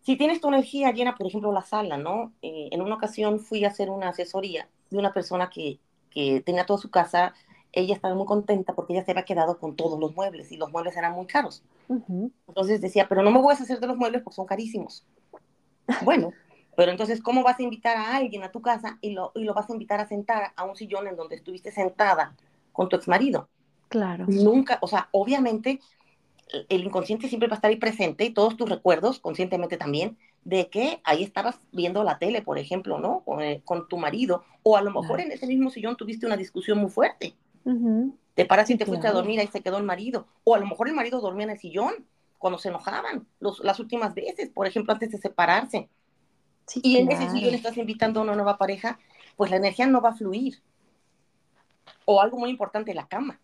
Si 0.02 0.16
tienes 0.16 0.40
tu 0.40 0.48
energía 0.48 0.92
llena, 0.92 1.14
por 1.14 1.26
ejemplo, 1.26 1.52
la 1.52 1.62
sala, 1.62 1.96
¿no? 1.96 2.32
Eh, 2.42 2.68
en 2.72 2.82
una 2.82 2.94
ocasión 2.94 3.38
fui 3.40 3.64
a 3.64 3.68
hacer 3.68 3.90
una 3.90 4.08
asesoría 4.08 4.68
de 4.90 4.98
una 4.98 5.12
persona 5.12 5.50
que, 5.50 5.78
que 6.10 6.40
tenía 6.40 6.66
toda 6.66 6.80
su 6.80 6.90
casa, 6.90 7.34
ella 7.72 7.94
estaba 7.94 8.14
muy 8.14 8.26
contenta 8.26 8.74
porque 8.74 8.92
ella 8.92 9.04
se 9.04 9.12
había 9.12 9.24
quedado 9.24 9.58
con 9.58 9.76
todos 9.76 9.98
los 9.98 10.14
muebles 10.14 10.50
y 10.52 10.56
los 10.56 10.70
muebles 10.72 10.96
eran 10.96 11.12
muy 11.12 11.26
caros. 11.26 11.62
Entonces 12.48 12.80
decía, 12.80 13.08
pero 13.08 13.22
no 13.22 13.30
me 13.30 13.40
voy 13.40 13.52
a 13.52 13.54
deshacer 13.54 13.80
de 13.80 13.86
los 13.86 13.96
muebles 13.96 14.22
porque 14.22 14.36
son 14.36 14.46
carísimos. 14.46 15.06
Bueno, 16.04 16.32
pero 16.76 16.92
entonces, 16.92 17.20
¿cómo 17.20 17.42
vas 17.42 17.58
a 17.58 17.64
invitar 17.64 17.96
a 17.96 18.14
alguien 18.14 18.44
a 18.44 18.52
tu 18.52 18.62
casa 18.62 18.96
y 19.00 19.10
lo, 19.10 19.32
y 19.34 19.42
lo 19.42 19.54
vas 19.54 19.68
a 19.68 19.72
invitar 19.72 19.98
a 19.98 20.06
sentar 20.06 20.52
a 20.54 20.64
un 20.64 20.76
sillón 20.76 21.08
en 21.08 21.16
donde 21.16 21.34
estuviste 21.34 21.72
sentada 21.72 22.36
con 22.72 22.88
tu 22.88 22.94
ex 22.94 23.08
marido? 23.08 23.48
Claro. 23.88 24.24
Nunca, 24.28 24.78
o 24.80 24.86
sea, 24.86 25.08
obviamente 25.10 25.80
el 26.68 26.84
inconsciente 26.84 27.28
siempre 27.28 27.48
va 27.48 27.54
a 27.54 27.56
estar 27.56 27.70
ahí 27.70 27.76
presente 27.76 28.24
y 28.24 28.30
todos 28.30 28.56
tus 28.56 28.68
recuerdos, 28.68 29.20
conscientemente 29.20 29.76
también, 29.76 30.16
de 30.44 30.68
que 30.68 31.00
ahí 31.04 31.22
estabas 31.22 31.58
viendo 31.72 32.02
la 32.04 32.18
tele, 32.18 32.42
por 32.42 32.58
ejemplo, 32.58 32.98
¿no? 32.98 33.20
Con, 33.20 33.42
eh, 33.42 33.62
tu 33.88 33.96
marido, 33.98 34.44
o 34.62 34.76
a 34.76 34.82
lo 34.82 34.90
mejor 34.90 35.20
en 35.20 35.32
ese 35.32 35.46
mismo 35.46 35.70
sillón 35.70 35.96
tuviste 35.96 36.26
una 36.26 36.36
discusión 36.36 36.78
muy 36.78 36.90
fuerte. 36.90 37.34
Te 38.34 38.46
paras 38.46 38.70
y 38.70 38.76
te 38.76 38.86
fuiste 38.86 39.06
a 39.06 39.12
dormir, 39.12 39.38
ahí 39.40 39.48
se 39.48 39.60
quedó 39.60 39.78
el 39.78 39.84
marido, 39.84 40.26
o 40.44 40.54
a 40.54 40.58
lo 40.58 40.66
mejor 40.66 40.88
el 40.88 40.94
marido 40.94 41.20
dormía 41.20 41.44
en 41.44 41.50
el 41.50 41.58
sillón 41.58 42.06
cuando 42.38 42.58
se 42.58 42.68
enojaban, 42.68 43.26
los, 43.38 43.60
las 43.60 43.78
últimas 43.80 44.14
veces, 44.14 44.48
por 44.48 44.66
ejemplo, 44.66 44.94
antes 44.94 45.10
de 45.10 45.18
separarse. 45.18 45.88
y 46.82 46.96
en 46.96 47.12
ese 47.12 47.28
sillón 47.30 47.54
estás 47.54 47.76
invitando 47.76 48.20
a 48.20 48.22
una 48.22 48.34
nueva 48.34 48.56
pareja, 48.56 48.98
pues 49.36 49.50
la 49.50 49.58
energía 49.58 49.86
no 49.86 50.00
va 50.00 50.10
a 50.10 50.14
fluir. 50.14 50.62
O 52.06 52.20
algo 52.20 52.38
muy 52.38 52.50
importante, 52.50 52.94
la 52.94 53.06
cama. 53.06 53.38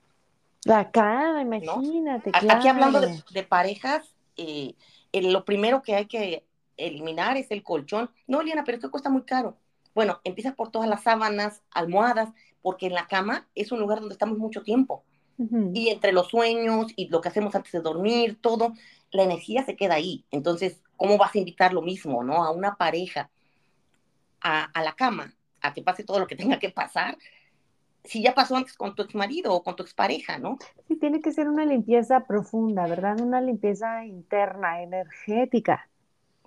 La 0.66 0.90
cama, 0.90 1.42
imagínate. 1.42 2.32
Aquí 2.35 2.66
hablando 2.66 3.00
de, 3.00 3.42
parejas, 3.44 4.12
eh, 4.37 4.75
lo 5.12 5.44
primero 5.44 5.80
que 5.80 5.94
hay 5.94 6.06
que 6.06 6.44
eliminar 6.76 7.37
es 7.37 7.52
el 7.52 7.62
colchón. 7.62 8.11
No, 8.26 8.42
Liana, 8.42 8.64
pero 8.64 8.76
esto 8.76 8.90
cuesta 8.90 9.08
muy 9.08 9.23
caro. 9.23 9.56
Bueno, 9.94 10.20
empieza 10.25 10.56
por 10.56 10.73
todas 10.73 10.88
las 10.88 11.04
sábanas, 11.04 11.62
almohadas, 11.70 12.30
porque 12.62 12.87
en 12.87 12.94
la 12.94 13.06
cama 13.06 13.46
es 13.54 13.70
un 13.70 13.78
lugar 13.78 14.00
donde 14.00 14.14
estamos 14.14 14.38
mucho 14.38 14.62
tiempo. 14.62 15.04
Y 15.73 15.90
entre 15.90 16.12
los 16.12 16.28
sueños 16.28 16.87
y 16.96 17.08
lo 17.08 17.20
que 17.20 17.28
hacemos 17.28 17.54
antes 17.54 17.70
de 17.70 17.80
dormir, 17.80 18.38
todo, 18.40 18.73
la 19.12 19.23
energía 19.23 19.64
se 19.64 19.76
queda 19.76 19.94
ahí. 19.94 20.25
Entonces, 20.32 20.80
¿cómo 20.96 21.16
vas 21.16 21.35
a 21.35 21.38
invitar 21.38 21.75
lo 21.75 21.82
mismo, 21.82 22.25
no? 22.25 22.42
A 22.42 22.50
una 22.50 22.75
pareja 22.75 23.30
a, 24.40 24.64
a 24.64 24.82
la 24.82 24.96
cama, 24.96 25.35
a 25.61 25.75
que 25.75 25.82
pase 25.82 26.02
todo 26.02 26.18
lo 26.18 26.26
que 26.26 26.37
tenga 26.37 26.58
que 26.58 26.70
pasar, 26.70 27.16
si 28.06 28.22
ya 28.22 28.34
pasó 28.34 28.56
antes 28.56 28.76
con 28.76 28.94
tu 28.94 29.02
ex 29.02 29.14
marido 29.14 29.54
o 29.54 29.62
con 29.62 29.76
tu 29.76 29.82
expareja, 29.82 30.38
¿no? 30.38 30.58
Sí, 30.88 30.96
tiene 30.96 31.20
que 31.20 31.32
ser 31.32 31.48
una 31.48 31.64
limpieza 31.64 32.20
profunda, 32.26 32.86
¿verdad? 32.86 33.20
Una 33.20 33.40
limpieza 33.40 34.04
interna, 34.04 34.82
energética. 34.82 35.88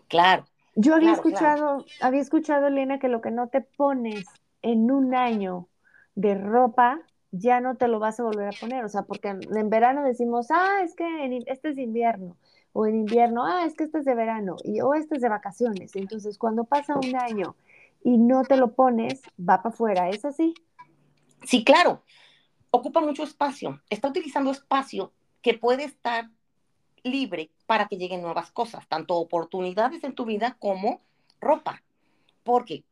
Claro. 0.08 0.46
Yo 0.76 0.96
había 0.96 1.14
escuchado, 1.14 1.86
había 2.02 2.22
escuchado, 2.22 2.68
Elena, 2.68 3.00
que 3.00 3.10
lo 3.10 3.22
que 3.22 3.32
no 3.32 3.48
te 3.48 3.62
pones 3.62 4.26
en 4.62 4.92
un 4.92 5.14
año 5.14 5.68
de 6.16 6.36
ropa, 6.36 7.02
ya 7.32 7.60
no 7.60 7.76
te 7.76 7.88
lo 7.88 8.00
vas 8.00 8.20
a 8.20 8.24
volver 8.24 8.48
a 8.48 8.60
poner. 8.60 8.86
O 8.86 8.90
sea, 8.90 9.04
porque 9.04 9.30
en, 9.30 9.70
verano 9.70 10.04
decimos, 10.04 10.48
ah, 10.52 10.82
es 10.84 10.96
que 10.96 11.44
este 11.48 11.70
es 11.70 11.78
invierno. 11.78 12.38
O 12.72 12.86
en 12.86 12.96
invierno, 12.96 13.46
ah, 13.46 13.66
es 13.66 13.76
que 13.76 13.84
este 13.84 14.00
es 14.00 14.06
de 14.06 14.16
verano. 14.16 14.56
Y, 14.64 14.82
o 14.82 14.94
este 14.94 15.16
es 15.16 15.22
de 15.22 15.30
vacaciones. 15.30 15.96
Entonces, 15.96 16.38
cuando 16.38 16.64
pasa 16.64 16.96
un 16.96 17.16
año 17.16 17.56
y 18.04 18.18
no 18.18 18.44
te 18.44 18.56
lo 18.56 18.72
pones, 18.72 19.22
va 19.38 19.62
para 19.62 19.70
afuera. 19.70 20.10
¿Es 20.10 20.24
así? 20.24 20.54
Sí, 21.50 21.64
claro. 21.64 22.04
Ocupa 22.70 23.02
mucho 23.02 23.24
espacio. 23.24 23.82
Está 23.90 24.08
utilizando 24.08 24.52
espacio 24.52 25.12
que 25.42 25.56
puede 25.56 25.84
estar 25.84 26.30
libre 27.02 27.50
para 27.66 27.88
que 27.88 27.98
lleguen 27.98 28.22
nuevas 28.22 28.52
cosas, 28.52 28.88
tanto 28.88 29.16
oportunidades 29.16 30.04
en 30.04 30.14
tu 30.14 30.26
vida 30.26 30.58
como 30.60 31.02
ropa. 31.42 31.82
Porque 32.44 32.84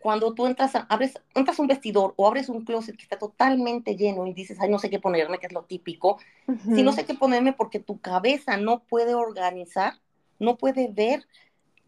cuando 0.00 0.32
tú 0.32 0.46
entras, 0.46 0.76
a, 0.76 0.86
abres, 0.88 1.20
entras 1.34 1.58
un 1.58 1.66
vestidor 1.66 2.14
o 2.16 2.28
abres 2.28 2.48
un 2.48 2.64
closet 2.64 2.96
que 2.96 3.02
está 3.02 3.18
totalmente 3.18 3.96
lleno 3.96 4.28
y 4.28 4.32
dices, 4.32 4.58
ay, 4.60 4.70
no 4.70 4.78
sé 4.78 4.88
qué 4.88 5.00
ponerme, 5.00 5.40
que 5.40 5.46
es 5.46 5.52
lo 5.52 5.64
típico, 5.64 6.18
si 6.46 6.84
no 6.84 6.92
sé 6.92 7.04
qué 7.04 7.14
ponerme 7.14 7.52
porque 7.52 7.80
tu 7.80 8.00
cabeza 8.00 8.58
no 8.58 8.84
puede 8.84 9.16
organizar, 9.16 9.94
no 10.38 10.56
puede 10.56 10.86
ver 10.86 11.26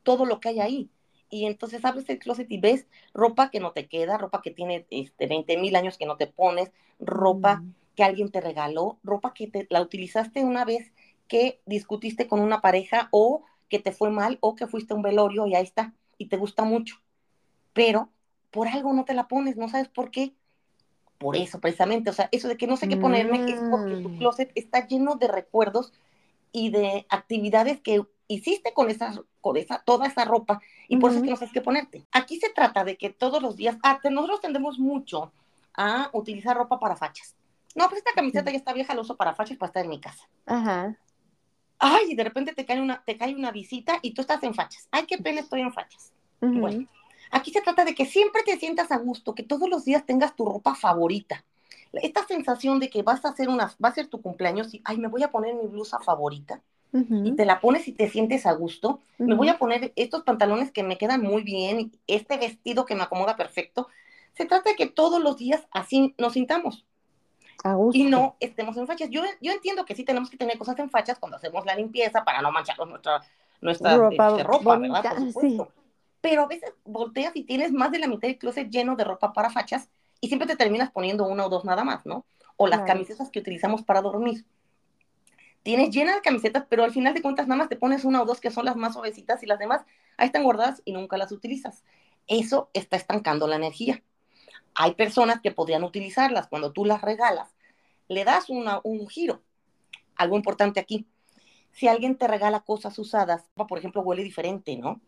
todo 0.03 0.27
lo 0.27 0.41
que 0.41 0.49
hay 0.49 0.59
ahí. 0.59 0.91
Y 1.35 1.47
entonces 1.47 1.85
abres 1.85 2.09
el 2.09 2.19
closet 2.19 2.50
y 2.50 2.59
ves 2.59 2.87
ropa 3.12 3.50
que 3.50 3.61
no 3.61 3.73
te 3.73 3.87
queda, 3.88 4.19
ropa 4.19 4.43
que 4.43 4.50
tiene 4.50 4.87
este, 4.91 5.26
20 5.26 5.57
mil 5.59 5.75
años 5.75 5.99
que 5.99 6.07
no 6.07 6.17
te 6.17 6.26
pones, 6.26 6.71
ropa 7.00 7.62
que 7.97 8.05
alguien 8.05 8.31
te 8.31 8.41
regaló, 8.41 8.99
ropa 9.03 9.35
que 9.35 9.49
te, 9.49 9.67
la 9.71 9.81
utilizaste 9.81 10.45
una 10.45 10.64
vez 10.64 10.93
que 11.29 11.61
discutiste 11.67 12.29
con 12.29 12.41
una 12.41 12.61
pareja 12.61 13.09
o 13.11 13.43
que 13.69 13.79
te 13.79 13.93
fue 13.93 14.11
mal 14.11 14.38
o 14.41 14.55
que 14.55 14.67
fuiste 14.67 14.93
a 14.93 14.97
un 14.97 15.03
velorio 15.03 15.47
y 15.47 15.55
ahí 15.55 15.64
está, 15.64 15.95
y 16.19 16.26
te 16.26 16.37
gusta 16.37 16.64
mucho 16.64 17.00
pero 17.75 18.09
por 18.50 18.69
algo 18.69 18.95
no 18.95 19.05
te 19.05 19.12
la 19.12 19.29
pones, 19.29 19.59
no 19.59 19.69
sabes 19.69 19.88
por 19.88 20.11
qué. 20.11 20.33
Por 21.19 21.37
eso, 21.37 21.61
precisamente, 21.61 22.09
o 22.09 22.12
sea, 22.12 22.29
eso 22.33 22.49
de 22.49 22.57
que 22.57 22.67
no 22.67 22.76
sé 22.76 22.88
qué 22.88 22.97
ponerme 22.97 23.50
es 23.50 23.61
porque 23.71 23.97
tu 23.97 24.09
mm. 24.11 24.19
closet 24.19 24.53
está 24.55 24.87
lleno 24.87 25.17
de 25.17 25.29
recuerdos 25.29 25.93
y 26.53 26.71
de 26.71 27.07
actividades 27.09 27.81
que 27.81 28.03
hiciste 28.28 28.73
con 28.75 28.90
esa, 28.90 29.14
con 29.40 29.57
esa, 29.57 29.78
toda 29.81 30.07
esa 30.07 30.25
ropa 30.25 30.61
y 30.88 30.97
por 30.99 31.11
eso 31.11 31.19
es 31.19 31.25
que 31.25 31.31
no 31.31 31.37
sabes 31.37 31.52
qué 31.52 31.61
ponerte. 31.61 32.07
Aquí 32.12 32.38
se 32.40 32.50
trata 32.50 32.85
de 32.85 32.97
que 32.97 33.11
todos 33.11 33.43
los 33.43 33.57
días, 33.57 33.76
ah, 33.83 33.99
nosotros 34.11 34.40
tendemos 34.40 34.78
mucho 34.78 35.33
a 35.75 36.11
utilizar 36.12 36.57
ropa 36.57 36.78
para 36.78 36.97
fachas. 36.97 37.37
No, 37.75 37.87
pues 37.88 37.99
esta 37.99 38.12
camiseta 38.14 38.50
ya 38.50 38.57
está 38.59 38.73
vieja, 38.73 38.95
la 38.95 39.00
uso 39.02 39.16
para 39.16 39.35
fachas 39.35 39.59
para 39.59 39.69
estar 39.69 39.85
en 39.85 39.90
mi 39.90 40.00
casa. 40.00 40.28
Ajá. 40.47 40.97
ay, 41.78 42.12
y 42.12 42.14
de 42.16 42.25
repente 42.25 42.54
te 42.54 42.64
cae 42.66 42.81
una, 42.81 43.02
te 43.04 43.16
cae 43.19 43.35
una 43.35 43.50
visita 43.52 43.99
y 44.02 44.14
tú 44.14 44.23
estás 44.23 44.43
en 44.43 44.54
fachas. 44.54 44.88
Ay, 44.90 45.07
qué 45.07 45.19
pena, 45.19 45.40
estoy 45.40 45.61
en 45.61 45.73
fachas. 45.73 46.12
Bueno, 46.52 46.81
aquí 47.31 47.50
se 47.52 47.62
trata 47.62 47.85
de 47.85 47.95
que 47.95 48.07
siempre 48.07 48.43
te 48.45 48.59
sientas 48.59 48.90
a 48.93 48.99
gusto, 48.99 49.35
que 49.35 49.43
todos 49.43 49.69
los 49.69 49.85
días 49.85 50.07
tengas 50.07 50.37
tu 50.37 50.45
ropa 50.47 50.75
favorita. 50.75 51.45
Esta 51.93 52.26
sensación 52.26 52.81
de 52.81 52.90
que 52.90 53.02
vas 53.02 53.25
a 53.25 53.31
hacer 53.31 53.49
una, 53.49 53.75
va 53.85 53.88
a 53.90 53.95
ser 53.95 54.09
tu 54.09 54.21
cumpleaños 54.23 54.75
y, 54.75 54.83
ay, 54.85 54.99
me 54.99 55.09
voy 55.09 55.23
a 55.23 55.31
poner 55.31 55.54
mi 55.54 55.66
blusa 55.66 55.99
favorita. 56.00 56.62
Y 56.95 57.33
te 57.33 57.45
la 57.45 57.61
pones 57.61 57.89
y 57.89 57.93
te 57.93 58.09
sientes 58.09 58.47
a 58.47 58.53
gusto. 58.53 59.01
Me 59.19 59.35
voy 59.35 59.49
a 59.49 59.59
poner 59.59 59.93
estos 59.97 60.23
pantalones 60.23 60.71
que 60.71 60.85
me 60.85 60.97
quedan 60.97 61.23
muy 61.23 61.43
bien, 61.43 61.91
este 62.07 62.37
vestido 62.37 62.85
que 62.85 62.95
me 62.95 63.03
acomoda 63.03 63.37
perfecto. 63.37 63.89
Se 64.35 64.45
trata 64.45 64.71
de 64.71 64.77
que 64.77 64.87
todos 64.87 65.21
los 65.21 65.37
días 65.37 65.67
así 65.73 66.15
nos 66.19 66.35
sintamos. 66.35 66.85
Y 67.93 68.05
no 68.05 68.37
estemos 68.39 68.77
en 68.77 68.87
fachas. 68.87 69.11
Yo, 69.11 69.23
yo 69.41 69.53
entiendo 69.53 69.85
que 69.85 69.97
sí 69.97 70.05
tenemos 70.05 70.31
que 70.31 70.37
tener 70.37 70.57
cosas 70.57 70.79
en 70.79 70.89
fachas 70.89 71.19
cuando 71.19 71.37
hacemos 71.37 71.67
la 71.67 71.75
limpieza 71.75 72.25
para 72.25 72.41
no 72.43 72.53
mancharnos 72.53 72.89
nuestra, 72.89 73.23
nuestra 73.61 73.97
ropa, 73.97 74.29
este, 74.29 74.43
ropa 74.45 74.77
¿verdad? 74.77 75.17
Por 75.17 75.27
supuesto. 75.27 75.69
Pero 76.21 76.43
a 76.43 76.47
veces 76.47 76.73
volteas 76.85 77.35
y 77.35 77.43
tienes 77.43 77.73
más 77.73 77.91
de 77.91 77.99
la 77.99 78.07
mitad 78.07 78.29
del 78.29 78.39
closet 78.39 78.71
lleno 78.71 78.95
de 78.95 79.05
ropa 79.05 79.33
para 79.33 79.51
fachas 79.51 79.89
y 80.21 80.29
siempre 80.29 80.47
te 80.47 80.57
terminas 80.57 80.93
poniendo 80.93 81.27
una 81.27 81.47
o 81.47 81.49
dos 81.49 81.65
nada 81.65 81.83
más, 81.83 82.07
¿no? 82.07 82.25
O 82.57 82.69
las 82.69 82.83
camisetas 82.83 83.31
que 83.31 83.41
utilizamos 83.41 83.83
para 83.83 84.01
dormir 84.01 84.45
tienes 85.64 85.90
llena 85.90 86.14
de 86.14 86.21
camisetas, 86.21 86.66
pero 86.68 86.85
al 86.85 86.92
final 86.92 87.14
de 87.14 87.23
cuentas 87.23 87.49
nada 87.49 87.59
más 87.59 87.68
te 87.68 87.76
pones 87.76 88.04
una 88.04 88.23
o 88.23 88.26
dos 88.26 88.40
que 88.40 88.50
son 88.50 88.66
las 88.66 88.76
más 88.76 88.92
suavecitas 88.92 89.42
y 89.42 89.47
las 89.47 89.59
demás 89.59 89.85
ahí 90.18 90.26
están 90.26 90.44
guardadas 90.44 90.83
y 90.85 90.92
nunca 90.92 91.16
las 91.16 91.33
utilizas. 91.33 91.83
Eso 92.28 92.71
está 92.75 92.97
estancando 92.97 93.49
la 93.49 93.56
energía. 93.56 94.02
Hay 94.75 94.94
personas 94.94 95.40
que 95.40 95.50
podrían 95.50 95.83
utilizarlas 95.83 96.49
cuando 96.49 96.73
tú 96.73 96.85
las 96.85 97.00
regalas, 97.02 97.56
le 98.09 98.25
das 98.25 98.50
una, 98.50 98.80
un 98.85 99.09
giro. 99.09 99.42
Algo 100.16 100.37
importante 100.37 100.80
aquí. 100.80 101.06
Si 101.73 101.88
alguien 101.88 102.16
te 102.16 102.28
regala 102.28 102.61
cosas 102.61 102.99
usadas, 102.99 103.50
por 103.54 103.78
ejemplo, 103.78 104.02
huele 104.02 104.23
diferente, 104.23 104.76
¿no? 104.76 105.00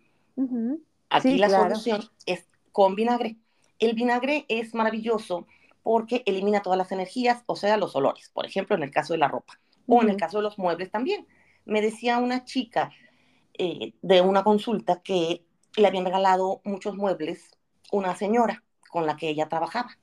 Aquí 1.10 1.36
la 1.36 1.50
solución 1.50 2.02
es 2.24 2.46
con 2.72 2.94
vinagre. 2.94 3.36
El 3.78 3.94
vinagre 3.94 4.46
es 4.48 4.74
maravilloso 4.74 5.46
porque 5.82 6.22
elimina 6.24 6.62
todas 6.62 6.78
las 6.78 6.92
energías, 6.92 7.42
o 7.44 7.56
sea, 7.56 7.76
los 7.76 7.94
olores. 7.94 8.30
Por 8.30 8.46
ejemplo, 8.46 8.74
en 8.74 8.82
el 8.82 8.90
caso 8.90 9.12
de 9.12 9.18
la 9.18 9.28
ropa 9.28 9.60
o 9.86 10.02
en 10.02 10.10
el 10.10 10.16
caso 10.16 10.38
de 10.38 10.44
los 10.44 10.58
muebles 10.58 10.90
también. 10.90 11.26
Me 11.64 11.80
decía 11.80 12.18
una 12.18 12.44
chica 12.44 12.90
eh, 13.54 13.94
de 14.02 14.20
una 14.20 14.44
consulta 14.44 15.00
que 15.02 15.44
le 15.76 15.86
habían 15.86 16.04
regalado 16.04 16.60
muchos 16.64 16.96
muebles 16.96 17.50
una 17.92 18.16
señora 18.16 18.62
con 18.90 19.06
la 19.06 19.16
que 19.16 19.28
ella 19.28 19.48
trabajaba 19.48 19.96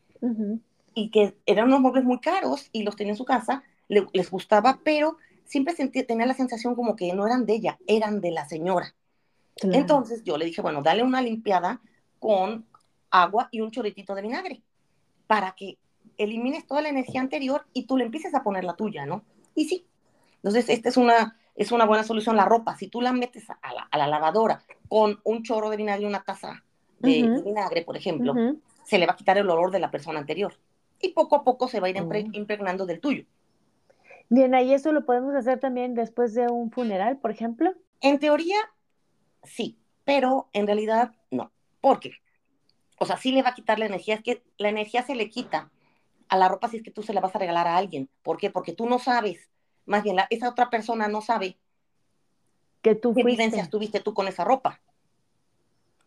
y 0.93 1.09
que 1.09 1.35
eran 1.45 1.67
unos 1.67 1.81
muebles 1.81 2.03
muy 2.03 2.19
caros 2.19 2.69
y 2.71 2.83
los 2.83 2.95
tenía 2.95 3.13
en 3.13 3.17
su 3.17 3.25
casa, 3.25 3.63
les 3.87 4.31
gustaba, 4.31 4.79
pero 4.83 5.17
siempre 5.45 5.75
sentía, 5.75 6.05
tenía 6.05 6.25
la 6.25 6.33
sensación 6.33 6.75
como 6.75 6.95
que 6.95 7.13
no 7.13 7.25
eran 7.25 7.45
de 7.45 7.55
ella, 7.55 7.77
eran 7.87 8.21
de 8.21 8.31
la 8.31 8.45
señora. 8.45 8.95
Entonces 9.61 10.23
yo 10.23 10.37
le 10.37 10.45
dije, 10.45 10.61
bueno, 10.61 10.81
dale 10.81 11.03
una 11.03 11.21
limpiada 11.21 11.81
con 12.19 12.65
agua 13.11 13.49
y 13.51 13.61
un 13.61 13.71
chorritito 13.71 14.15
de 14.15 14.21
vinagre 14.21 14.63
para 15.27 15.53
que 15.55 15.77
elimines 16.17 16.65
toda 16.65 16.81
la 16.81 16.89
energía 16.89 17.21
anterior 17.21 17.65
y 17.73 17.85
tú 17.85 17.97
le 17.97 18.05
empieces 18.05 18.33
a 18.33 18.43
poner 18.43 18.63
la 18.63 18.75
tuya, 18.75 19.05
¿no? 19.05 19.23
Y 19.55 19.65
sí, 19.65 19.85
entonces 20.37 20.69
esta 20.69 20.89
es 20.89 20.97
una, 20.97 21.37
es 21.55 21.71
una 21.71 21.85
buena 21.85 22.03
solución. 22.03 22.35
La 22.35 22.45
ropa, 22.45 22.75
si 22.75 22.87
tú 22.87 23.01
la 23.01 23.13
metes 23.13 23.49
a 23.49 23.97
la, 23.97 24.07
lavadora 24.07 24.63
con 24.89 25.19
un 25.23 25.43
chorro 25.43 25.69
de 25.69 25.77
vinagre 25.77 26.03
y 26.03 26.07
una 26.07 26.23
taza 26.23 26.63
de, 26.99 27.41
vinagre, 27.43 27.83
por 27.83 27.97
ejemplo, 27.97 28.33
se 28.83 28.97
le 28.97 29.05
va 29.05 29.13
a 29.13 29.15
quitar 29.15 29.37
el 29.37 29.49
olor 29.49 29.71
de 29.71 29.79
la 29.79 29.91
persona 29.91 30.19
anterior. 30.19 30.53
Y 30.99 31.09
poco 31.09 31.35
a 31.35 31.43
poco 31.43 31.67
se 31.67 31.79
va 31.79 31.87
a 31.87 31.89
ir 31.89 32.01
oh. 32.01 32.09
impregnando 32.31 32.85
del 32.85 32.99
tuyo. 32.99 33.25
Bien, 34.29 34.55
ahí 34.55 34.73
eso 34.73 34.91
lo 34.91 35.05
podemos 35.05 35.35
hacer 35.35 35.59
también 35.59 35.95
después 35.95 36.33
de 36.33 36.47
un 36.47 36.71
funeral, 36.71 37.17
por 37.17 37.31
ejemplo. 37.31 37.73
En 38.01 38.19
teoría, 38.19 38.57
sí, 39.43 39.77
pero 40.05 40.49
en 40.53 40.65
realidad 40.65 41.13
no. 41.29 41.51
¿Por 41.81 41.99
qué? 41.99 42.13
O 42.99 43.05
sea, 43.05 43.17
sí 43.17 43.31
le 43.31 43.43
va 43.43 43.49
a 43.49 43.53
quitar 43.53 43.79
la 43.79 43.85
energía, 43.85 44.15
es 44.15 44.23
que 44.23 44.43
la 44.57 44.69
energía 44.69 45.03
se 45.03 45.15
le 45.15 45.29
quita 45.29 45.69
a 46.33 46.37
la 46.37 46.47
ropa 46.47 46.67
si 46.67 46.77
es 46.77 46.83
que 46.83 46.89
tú 46.89 47.03
se 47.03 47.13
la 47.13 47.21
vas 47.21 47.35
a 47.35 47.39
regalar 47.39 47.67
a 47.67 47.77
alguien. 47.77 48.09
¿Por 48.23 48.37
qué? 48.37 48.49
Porque 48.49 48.73
tú 48.73 48.89
no 48.89 48.97
sabes, 48.97 49.51
más 49.85 50.01
bien 50.01 50.17
esa 50.31 50.49
otra 50.49 50.71
persona 50.71 51.07
no 51.07 51.21
sabe 51.21 51.57
que 52.81 52.95
tú 52.95 53.13
qué 53.13 53.21
evidencias 53.21 53.69
tuviste 53.69 53.99
tú 53.99 54.15
con 54.15 54.27
esa 54.27 54.43
ropa. 54.43 54.81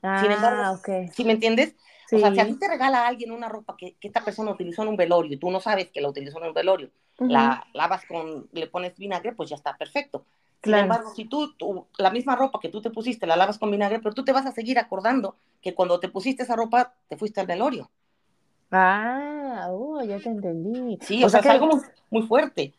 Ah, 0.02 0.18
Sin 0.20 0.32
embargo, 0.32 0.82
¿sí 1.14 1.24
me 1.24 1.32
entiendes? 1.32 1.76
O 2.12 2.18
sea, 2.18 2.34
si 2.34 2.40
a 2.40 2.46
ti 2.46 2.58
te 2.58 2.66
regala 2.66 3.02
a 3.02 3.06
alguien 3.06 3.30
una 3.30 3.48
ropa 3.48 3.76
que, 3.76 3.96
esta 4.00 4.24
persona 4.24 4.50
utilizó 4.50 4.82
en 4.82 4.88
un 4.88 4.96
velorio 4.96 5.32
y 5.32 5.36
tú 5.36 5.48
no 5.48 5.60
sabes 5.60 5.90
que 5.90 6.00
la 6.00 6.08
utilizó 6.08 6.38
en 6.38 6.48
un 6.48 6.54
velorio, 6.54 6.90
la 7.18 7.64
lavas 7.72 8.04
con, 8.06 8.48
le 8.50 8.66
pones 8.66 8.96
vinagre, 8.96 9.32
pues 9.32 9.48
ya 9.48 9.56
está 9.56 9.76
perfecto. 9.76 10.24
Sin 10.64 10.74
embargo, 10.74 11.14
si 11.14 11.26
tú, 11.26 11.54
tú, 11.54 11.86
la 11.98 12.10
misma 12.10 12.34
ropa 12.34 12.58
que 12.60 12.68
tú 12.68 12.82
te 12.82 12.90
pusiste, 12.90 13.28
la 13.28 13.36
lavas 13.36 13.58
con 13.58 13.70
vinagre, 13.70 14.00
pero 14.00 14.12
tú 14.12 14.24
te 14.24 14.32
vas 14.32 14.46
a 14.46 14.50
seguir 14.50 14.80
acordando 14.80 15.36
que 15.62 15.72
cuando 15.72 16.00
te 16.00 16.08
pusiste 16.08 16.42
esa 16.42 16.56
ropa, 16.56 16.94
te 17.08 17.16
fuiste 17.16 17.40
al 17.40 17.46
velorio. 17.46 17.88
Ah, 18.70 19.68
oh, 19.70 20.02
ya 20.02 20.18
te 20.18 20.28
entendí. 20.28 20.98
Sí, 21.00 21.22
o, 21.22 21.28
sea, 21.28 21.40
que... 21.40 21.48
es 21.48 21.54
algo 21.54 21.80
muy, 22.10 22.26
fuerte. 22.26 22.74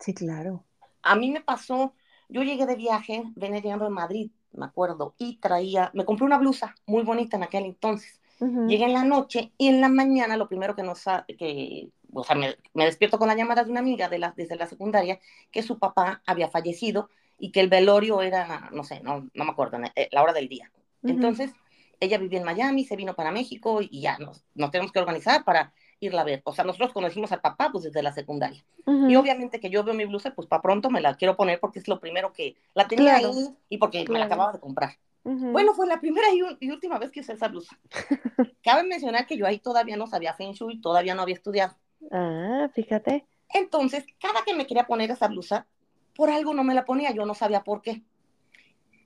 Sí, 0.00 0.14
claro. 0.14 0.64
A 1.02 1.16
mí 1.16 1.30
me 1.30 1.40
pasó, 1.40 1.94
yo 2.28 2.42
llegué 2.42 2.66
de 2.66 2.76
viaje, 2.76 3.24
venía 3.34 3.60
llegando 3.60 3.84
de 3.84 3.90
Madrid, 3.90 4.30
me 4.52 4.66
acuerdo, 4.66 5.14
y 5.18 5.36
traía, 5.36 5.90
me 5.94 6.04
compré 6.04 6.24
una 6.24 6.38
blusa 6.38 6.74
muy 6.86 7.02
bonita 7.02 7.36
en 7.36 7.44
aquel 7.44 7.64
entonces. 7.64 8.20
Llegué 8.38 8.84
en 8.84 8.92
la 8.92 9.04
noche 9.04 9.52
y 9.56 9.68
en 9.68 9.80
la 9.80 9.88
mañana 9.88 10.36
lo 10.36 10.46
primero 10.46 10.76
que 10.76 10.82
nos, 10.82 11.04
que, 11.38 11.88
o 12.12 12.22
sea, 12.22 12.36
me, 12.36 12.54
despierto 12.74 13.18
con 13.18 13.28
la 13.28 13.34
llamada 13.34 13.64
de 13.64 13.70
una 13.70 13.80
amiga 13.80 14.10
de 14.10 14.18
la, 14.18 14.34
desde 14.36 14.56
la 14.56 14.66
secundaria 14.66 15.18
que 15.50 15.62
su 15.62 15.78
papá 15.78 16.22
había 16.26 16.50
fallecido 16.50 17.08
y 17.38 17.50
que 17.50 17.60
el 17.60 17.70
velorio 17.70 18.20
era, 18.20 18.68
no 18.72 18.84
sé, 18.84 19.00
no, 19.00 19.26
no 19.32 19.44
me 19.44 19.50
acuerdo, 19.52 19.78
eh, 19.94 20.08
la 20.12 20.22
hora 20.22 20.34
del 20.34 20.48
día. 20.48 20.70
Entonces, 21.02 21.52
ella 22.00 22.18
vivía 22.18 22.38
en 22.38 22.44
Miami, 22.44 22.84
se 22.84 22.96
vino 22.96 23.14
para 23.14 23.30
México 23.30 23.80
y 23.82 24.00
ya 24.00 24.18
nos, 24.18 24.44
nos 24.54 24.70
tenemos 24.70 24.92
que 24.92 24.98
organizar 24.98 25.44
para 25.44 25.72
irla 26.00 26.22
a 26.22 26.24
ver. 26.24 26.42
O 26.44 26.52
sea, 26.52 26.64
nosotros 26.64 26.92
conocimos 26.92 27.32
al 27.32 27.40
papá 27.40 27.70
pues 27.72 27.84
desde 27.84 28.02
la 28.02 28.12
secundaria. 28.12 28.64
Y 28.86 29.16
obviamente 29.16 29.58
que 29.58 29.68
yo 29.68 29.82
veo 29.82 29.94
mi 29.94 30.04
blusa, 30.04 30.32
pues 30.32 30.46
para 30.46 30.62
pronto 30.62 30.90
me 30.90 31.00
la 31.00 31.16
quiero 31.16 31.36
poner 31.36 31.58
porque 31.58 31.80
es 31.80 31.88
lo 31.88 31.98
primero 31.98 32.32
que 32.32 32.56
la 32.72 32.86
tenía 32.86 33.16
ahí 33.16 33.48
y 33.68 33.78
porque 33.78 34.04
me 34.08 34.18
la 34.18 34.26
acababa 34.26 34.52
de 34.52 34.60
comprar. 34.60 34.96
Bueno, 35.24 35.74
fue 35.74 35.88
la 35.88 35.98
primera 35.98 36.28
y, 36.32 36.70
última 36.70 37.00
vez 37.00 37.10
que 37.10 37.18
usé 37.18 37.32
esa 37.32 37.48
blusa. 37.48 37.76
Cabe 38.62 38.84
mencionar 38.84 39.26
que 39.26 39.36
yo 39.36 39.44
ahí 39.44 39.58
todavía 39.58 39.96
no 39.96 40.06
sabía 40.06 40.34
Feng 40.34 40.52
Shui, 40.52 40.80
todavía 40.80 41.16
no 41.16 41.22
había 41.22 41.34
estudiado. 41.34 41.74
Ah, 42.12 42.68
fíjate. 42.72 43.26
Entonces, 43.48 44.04
cada 44.20 44.44
que 44.44 44.54
me 44.54 44.68
quería 44.68 44.86
poner 44.86 45.10
esa 45.10 45.26
blusa, 45.26 45.66
por 46.14 46.30
algo 46.30 46.54
no 46.54 46.62
me 46.62 46.74
la 46.74 46.84
ponía, 46.84 47.10
yo 47.10 47.26
no 47.26 47.34
sabía 47.34 47.64
por 47.64 47.82
qué 47.82 48.04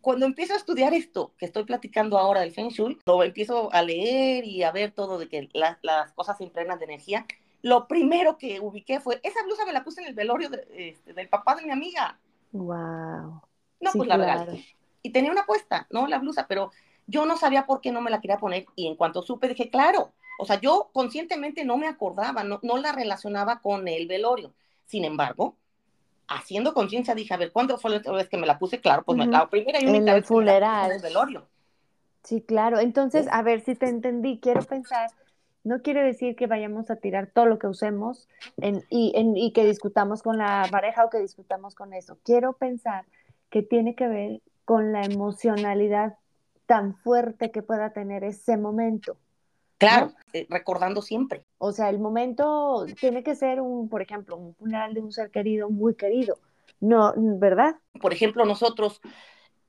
cuando 0.00 0.26
empiezo 0.26 0.54
a 0.54 0.56
estudiar 0.56 0.94
esto 0.94 1.34
que 1.36 1.46
estoy 1.46 1.64
platicando 1.64 2.18
ahora 2.18 2.40
del 2.40 2.52
Feng 2.52 2.68
Shui, 2.68 2.98
lo 3.06 3.22
empiezo 3.22 3.72
a 3.72 3.82
leer 3.82 4.44
y 4.44 4.62
a 4.62 4.72
ver 4.72 4.92
todo 4.92 5.18
de 5.18 5.28
que 5.28 5.48
las 5.52 6.12
cosas 6.12 6.38
se 6.38 6.44
impregnan 6.44 6.78
de 6.78 6.86
energía, 6.86 7.26
lo 7.62 7.86
primero 7.86 8.38
que 8.38 8.60
ubiqué 8.60 9.00
fue, 9.00 9.20
esa 9.22 9.42
blusa 9.44 9.66
me 9.66 9.72
la 9.72 9.84
puse 9.84 10.00
en 10.00 10.08
el 10.08 10.14
velorio 10.14 10.50
este, 10.74 11.12
del 11.12 11.28
papá 11.28 11.54
de 11.56 11.62
mi 11.62 11.70
amiga. 11.70 12.18
Wow. 12.52 13.42
No, 13.80 13.90
pues 13.92 14.08
la 14.08 14.16
regalé. 14.16 14.64
Y 15.02 15.10
tenía 15.10 15.30
una 15.30 15.46
puesta, 15.46 15.86
¿no? 15.90 16.06
La 16.06 16.18
blusa, 16.18 16.46
pero 16.46 16.70
yo 17.06 17.26
no 17.26 17.36
sabía 17.36 17.66
por 17.66 17.80
qué 17.80 17.92
no 17.92 18.00
me 18.00 18.10
la 18.10 18.20
quería 18.20 18.38
poner 18.38 18.66
y 18.76 18.86
en 18.86 18.96
cuanto 18.96 19.22
supe 19.22 19.48
dije, 19.48 19.70
claro, 19.70 20.12
o 20.38 20.46
sea, 20.46 20.60
yo 20.60 20.90
conscientemente 20.92 21.64
no 21.64 21.76
me 21.76 21.86
acordaba, 21.86 22.44
no, 22.44 22.60
no 22.62 22.78
la 22.78 22.92
relacionaba 22.92 23.60
con 23.60 23.88
el 23.88 24.06
velorio. 24.06 24.54
Sin 24.86 25.04
embargo, 25.04 25.56
haciendo 26.30 26.72
conciencia 26.72 27.14
dije, 27.14 27.34
a 27.34 27.36
ver, 27.36 27.52
¿cuándo 27.52 27.76
fue 27.76 27.90
la 27.90 27.96
última 27.98 28.16
vez 28.16 28.28
que 28.28 28.38
me 28.38 28.46
la 28.46 28.58
puse? 28.58 28.80
Claro, 28.80 29.02
pues 29.02 29.18
la 29.18 29.50
primera 29.50 29.82
y 29.82 29.86
única 29.86 30.14
vez 30.14 30.26
funeral. 30.26 30.90
en 30.90 30.96
el 30.96 31.02
velorio. 31.02 31.46
Sí, 32.22 32.40
claro. 32.40 32.78
Entonces, 32.78 33.26
a 33.30 33.42
ver 33.42 33.60
si 33.62 33.74
te 33.74 33.88
entendí, 33.88 34.38
quiero 34.40 34.62
pensar, 34.62 35.10
no 35.64 35.82
quiere 35.82 36.02
decir 36.02 36.36
que 36.36 36.46
vayamos 36.46 36.90
a 36.90 36.96
tirar 36.96 37.26
todo 37.26 37.46
lo 37.46 37.58
que 37.58 37.66
usemos 37.66 38.28
en, 38.58 38.84
y, 38.90 39.12
en, 39.16 39.36
y 39.36 39.52
que 39.52 39.66
discutamos 39.66 40.22
con 40.22 40.38
la 40.38 40.66
pareja 40.70 41.04
o 41.04 41.10
que 41.10 41.18
discutamos 41.18 41.74
con 41.74 41.92
eso. 41.92 42.18
Quiero 42.24 42.52
pensar 42.52 43.04
que 43.50 43.62
tiene 43.62 43.94
que 43.94 44.06
ver 44.06 44.40
con 44.64 44.92
la 44.92 45.02
emocionalidad 45.02 46.16
tan 46.66 46.94
fuerte 46.94 47.50
que 47.50 47.62
pueda 47.62 47.92
tener 47.92 48.22
ese 48.22 48.56
momento. 48.56 49.16
Claro, 49.80 50.12
eh, 50.34 50.46
recordando 50.50 51.00
siempre. 51.00 51.42
O 51.56 51.72
sea, 51.72 51.88
el 51.88 51.98
momento 51.98 52.84
tiene 53.00 53.22
que 53.22 53.34
ser 53.34 53.62
un, 53.62 53.88
por 53.88 54.02
ejemplo, 54.02 54.36
un 54.36 54.54
funeral 54.54 54.92
de 54.92 55.00
un 55.00 55.10
ser 55.10 55.30
querido, 55.30 55.70
muy 55.70 55.94
querido. 55.94 56.38
No, 56.80 57.14
¿verdad? 57.16 57.76
Por 57.98 58.12
ejemplo, 58.12 58.44
nosotros 58.44 59.00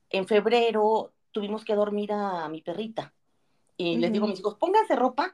en 0.10 0.28
febrero 0.28 1.14
tuvimos 1.32 1.64
que 1.64 1.76
dormir 1.76 2.12
a 2.12 2.50
mi 2.50 2.62
perrita. 2.62 3.14
Y 3.78 3.98
les 3.98 4.12
digo 4.12 4.26
a 4.26 4.28
mis 4.28 4.40
hijos, 4.40 4.56
pónganse 4.56 4.98
ropa. 4.98 5.34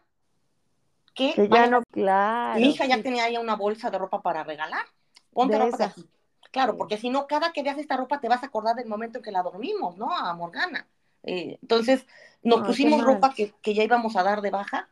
Que, 1.16 1.50
ya 1.52 1.66
no, 1.66 1.82
claro. 1.92 2.60
Mi 2.60 2.68
hija 2.68 2.86
ya 2.86 3.02
tenía 3.02 3.28
ya 3.32 3.40
una 3.40 3.56
bolsa 3.56 3.90
de 3.90 3.98
ropa 3.98 4.22
para 4.22 4.44
regalar. 4.44 4.86
Ponte 5.34 5.58
ropa 5.58 5.78
de 5.78 5.84
aquí. 5.86 6.08
Claro, 6.52 6.78
porque 6.78 6.98
si 6.98 7.10
no, 7.10 7.26
cada 7.26 7.52
que 7.52 7.63
veas 7.63 7.80
esta 7.80 7.98
ropa 7.98 8.20
te 8.20 8.30
vas 8.30 8.44
a 8.44 8.46
acordar 8.46 8.76
del 8.76 8.88
momento 8.88 9.18
en 9.18 9.24
que 9.24 9.32
la 9.32 9.42
dormimos, 9.42 9.98
¿no? 9.98 10.16
A 10.16 10.32
Morgana. 10.36 10.88
Eh, 11.28 11.60
entonces, 11.62 12.08
nos 12.42 12.66
pusimos 12.66 13.04
ropa 13.04 13.34
que, 13.34 13.54
que, 13.62 13.74
ya 13.74 13.84
íbamos 13.84 14.16
a 14.16 14.24
dar 14.24 14.42
de 14.42 14.50
baja 14.50 14.90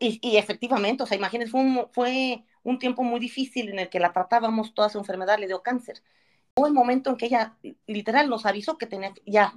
y, 0.00 0.18
y 0.20 0.36
efectivamente, 0.36 1.02
o 1.02 1.06
sea, 1.06 1.16
imagínense, 1.16 1.52
fue 1.52 1.60
un, 1.60 1.86
fue 1.92 2.44
un 2.62 2.78
tiempo 2.78 3.02
muy 3.02 3.20
difícil 3.20 3.70
en 3.70 3.78
el 3.78 3.88
que 3.88 4.00
la 4.00 4.12
tratábamos, 4.12 4.74
toda 4.74 4.88
su 4.88 4.98
enfermedad 4.98 5.38
le 5.38 5.46
dio 5.46 5.62
cáncer. 5.62 6.02
Hubo 6.56 6.66
el 6.66 6.72
momento 6.72 7.10
en 7.10 7.16
que 7.16 7.26
ella 7.26 7.56
literal 7.86 8.28
nos 8.28 8.46
avisó 8.46 8.76
que 8.76 8.86
tenía, 8.86 9.14
ya, 9.24 9.54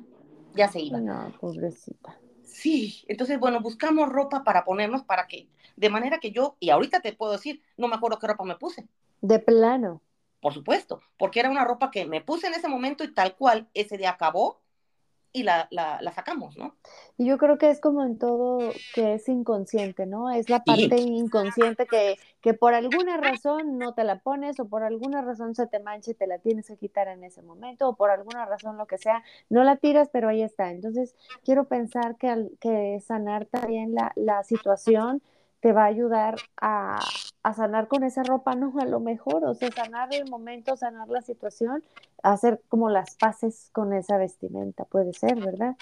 ya 0.53 0.67
se 0.67 0.79
iba. 0.79 0.99
No, 0.99 1.33
pobrecita. 1.39 2.17
Sí, 2.43 3.03
entonces, 3.07 3.39
bueno, 3.39 3.59
buscamos 3.61 4.09
ropa 4.09 4.43
para 4.43 4.63
ponernos 4.63 5.03
para 5.03 5.27
que, 5.27 5.49
de 5.75 5.89
manera 5.89 6.19
que 6.19 6.31
yo, 6.31 6.55
y 6.59 6.69
ahorita 6.69 7.01
te 7.01 7.13
puedo 7.13 7.31
decir, 7.31 7.61
no 7.77 7.87
me 7.87 7.95
acuerdo 7.95 8.19
qué 8.19 8.27
ropa 8.27 8.43
me 8.43 8.55
puse. 8.55 8.87
De 9.21 9.39
plano. 9.39 10.01
Por 10.39 10.53
supuesto, 10.53 11.01
porque 11.17 11.39
era 11.39 11.49
una 11.49 11.65
ropa 11.65 11.89
que 11.89 12.05
me 12.05 12.21
puse 12.21 12.47
en 12.47 12.53
ese 12.53 12.67
momento 12.67 13.03
y 13.03 13.13
tal 13.13 13.35
cual 13.35 13.69
ese 13.73 13.97
día 13.97 14.11
acabó 14.11 14.62
y 15.33 15.41
la, 15.43 15.67
la, 15.71 15.99
la, 15.99 16.13
sacamos, 16.13 16.55
¿no? 16.57 16.75
Y 17.17 17.25
yo 17.25 17.39
creo 17.39 17.57
que 17.57 17.71
es 17.71 17.81
como 17.81 18.03
en 18.03 18.19
todo 18.19 18.59
que 18.93 19.15
es 19.15 19.27
inconsciente, 19.27 20.05
¿no? 20.05 20.29
Es 20.29 20.47
la 20.47 20.63
parte 20.63 20.97
sí. 20.99 21.07
inconsciente 21.07 21.87
que, 21.87 22.17
que 22.39 22.53
por 22.53 22.75
alguna 22.75 23.17
razón 23.17 23.79
no 23.79 23.95
te 23.95 24.03
la 24.03 24.19
pones 24.19 24.59
o 24.59 24.69
por 24.69 24.83
alguna 24.83 25.21
razón 25.23 25.55
se 25.55 25.65
te 25.65 25.79
mancha 25.79 26.11
y 26.11 26.13
te 26.13 26.27
la 26.27 26.37
tienes 26.37 26.67
que 26.67 26.77
quitar 26.77 27.07
en 27.07 27.23
ese 27.23 27.41
momento 27.41 27.89
o 27.89 27.95
por 27.95 28.11
alguna 28.11 28.45
razón 28.45 28.77
lo 28.77 28.85
que 28.85 28.99
sea, 28.99 29.23
no 29.49 29.63
la 29.63 29.77
tiras, 29.77 30.09
pero 30.13 30.29
ahí 30.29 30.43
está. 30.43 30.69
Entonces, 30.69 31.15
quiero 31.43 31.65
pensar 31.65 32.15
que, 32.17 32.29
al, 32.29 32.51
que 32.61 32.99
sanar 32.99 33.47
también 33.47 33.95
la, 33.95 34.11
la 34.15 34.43
situación 34.43 35.23
te 35.61 35.71
va 35.71 35.83
a 35.83 35.87
ayudar 35.87 36.35
a, 36.61 36.99
a, 37.43 37.53
sanar 37.53 37.87
con 37.87 38.03
esa 38.03 38.23
ropa, 38.23 38.55
no, 38.55 38.73
a 38.79 38.85
lo 38.85 38.99
mejor, 38.99 39.43
o 39.45 39.53
sea, 39.53 39.69
sanar 39.71 40.13
el 40.13 40.29
momento, 40.29 40.75
sanar 40.77 41.09
la 41.09 41.21
situación, 41.21 41.83
hacer 42.21 42.61
como 42.69 42.89
las 42.89 43.15
paces 43.15 43.69
con 43.71 43.93
esa 43.93 44.17
vestimenta, 44.17 44.85
puede 44.85 45.13
ser, 45.13 45.35
¿verdad? 45.35 45.75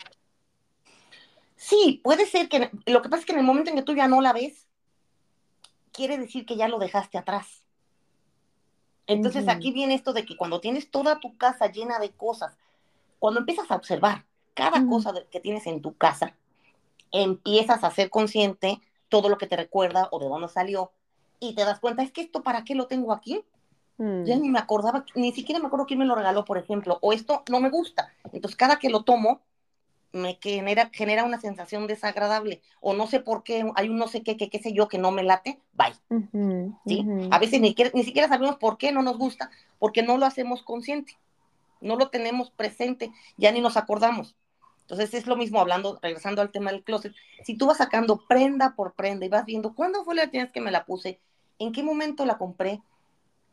Sí, 1.56 2.02
puede 2.04 2.26
ser 2.26 2.50
que, 2.50 2.71
lo 2.88 3.02
que 3.02 3.10
pasa 3.10 3.21
es 3.21 3.26
que 3.26 3.34
en 3.34 3.39
el 3.39 3.45
momento 3.45 3.69
en 3.69 3.76
que 3.76 3.84
tú 3.84 3.93
ya 3.93 4.08
no 4.08 4.19
la 4.21 4.34
ves, 4.34 4.67
quiere 5.91 6.17
decir 6.17 6.45
que 6.45 6.56
ya 6.56 6.67
lo 6.67 6.80
dejaste 6.80 7.17
atrás. 7.17 7.63
Entonces 9.08 9.43
uh 9.43 9.47
-huh. 9.47 9.56
aquí 9.56 9.71
viene 9.71 9.93
esto 9.93 10.13
de 10.13 10.26
que 10.26 10.38
cuando 10.38 10.60
tienes 10.60 10.89
toda 10.89 11.19
tu 11.19 11.38
casa 11.38 11.71
llena 11.71 12.00
de 12.00 12.12
cosas, 12.12 12.58
cuando 13.19 13.41
empiezas 13.41 13.69
a 13.69 13.76
observar 13.76 14.26
cada 14.54 14.80
uh 14.80 14.84
-huh. 14.84 14.89
cosa 14.89 15.13
que 15.30 15.39
tienes 15.39 15.67
en 15.67 15.82
tu 15.82 15.95
casa, 15.95 16.36
empiezas 17.12 17.84
a 17.84 17.91
ser 17.91 18.10
consciente 18.10 18.82
todo 19.10 19.30
lo 19.30 19.38
que 19.38 19.47
te 19.47 19.58
recuerda 19.58 20.08
o 20.12 20.19
de 20.19 20.28
dónde 20.28 20.47
salió, 20.47 20.91
y 21.41 21.56
te 21.56 21.65
das 21.65 21.80
cuenta, 21.80 22.04
es 22.04 22.12
que 22.12 22.21
esto 22.21 22.43
para 22.43 22.63
qué 22.63 22.75
lo 22.75 22.88
tengo 22.88 23.12
aquí. 23.12 23.43
Mm. 23.97 24.23
Ya 24.23 24.38
ni 24.38 24.49
me 24.49 24.60
acordaba, 24.60 25.04
ni 25.15 25.34
siquiera 25.34 25.60
me 25.60 25.67
acuerdo 25.67 25.86
quién 25.88 25.99
me 25.99 26.06
lo 26.06 26.15
regaló, 26.15 26.45
por 26.45 26.58
ejemplo, 26.58 26.97
o 27.01 27.12
esto 27.12 27.43
no 27.49 27.60
me 27.60 27.69
gusta. 27.69 28.13
Entonces, 28.32 28.56
cada 28.56 28.77
que 28.77 28.89
lo 28.89 29.04
tomo, 29.04 29.41
me 30.13 30.38
genera, 30.41 30.89
genera 30.93 31.23
una 31.23 31.39
sensación 31.39 31.88
desagradable, 31.88 32.62
o 32.80 32.93
no 32.93 33.08
sé 33.08 33.19
por 33.19 33.43
qué, 33.43 33.69
hay 33.75 33.89
un 33.89 33.97
no 33.97 34.08
sé 34.08 34.23
qué, 34.23 34.38
qué, 34.38 34.49
qué 34.49 34.60
sé 34.60 34.73
yo, 34.73 34.88
que 34.88 34.97
no 34.97 35.12
me 35.12 35.23
late, 35.23 35.60
bye. 35.73 35.95
Uh 36.10 36.23
-huh, 36.32 36.80
¿Sí? 36.86 36.99
Uh 36.99 37.06
-huh. 37.06 37.27
A 37.32 37.39
veces 37.39 37.60
ni, 37.60 37.75
ni 37.93 38.04
siquiera 38.04 38.27
sabemos 38.27 38.58
por 38.58 38.77
qué 38.77 38.91
no 38.91 39.01
nos 39.01 39.17
gusta, 39.17 39.49
porque 39.80 40.04
no 40.04 40.17
lo 40.17 40.25
hacemos 40.25 40.63
consciente, 40.63 41.17
no 41.80 41.95
lo 41.95 42.10
tenemos 42.10 42.51
presente, 42.51 43.12
ya 43.38 43.51
ni 43.51 43.62
nos 43.62 43.77
acordamos. 43.77 44.36
Entonces 44.82 45.13
es 45.13 45.25
lo 45.25 45.38
mismo 45.38 45.60
hablando, 45.60 45.99
regresando 46.01 46.41
al 46.41 46.51
tema 46.51 46.71
del 46.71 46.84
closet. 46.84 47.13
Si 47.43 47.56
tú 47.56 47.65
vas 47.65 47.77
sacando 47.77 48.25
prenda 48.27 48.75
por 48.75 48.93
prenda 48.93 49.25
y 49.25 49.30
vas 49.30 49.45
viendo 49.45 49.73
cuándo 49.73 50.04
fue 50.04 50.15
la 50.15 50.25
última 50.25 50.43
vez 50.43 50.51
que 50.51 50.60
me 50.60 50.71
la 50.71 50.86
puse, 50.86 51.19
en 51.62 51.71
qué 51.71 51.84
momento 51.84 52.26
la 52.26 52.38
compré, 52.38 52.82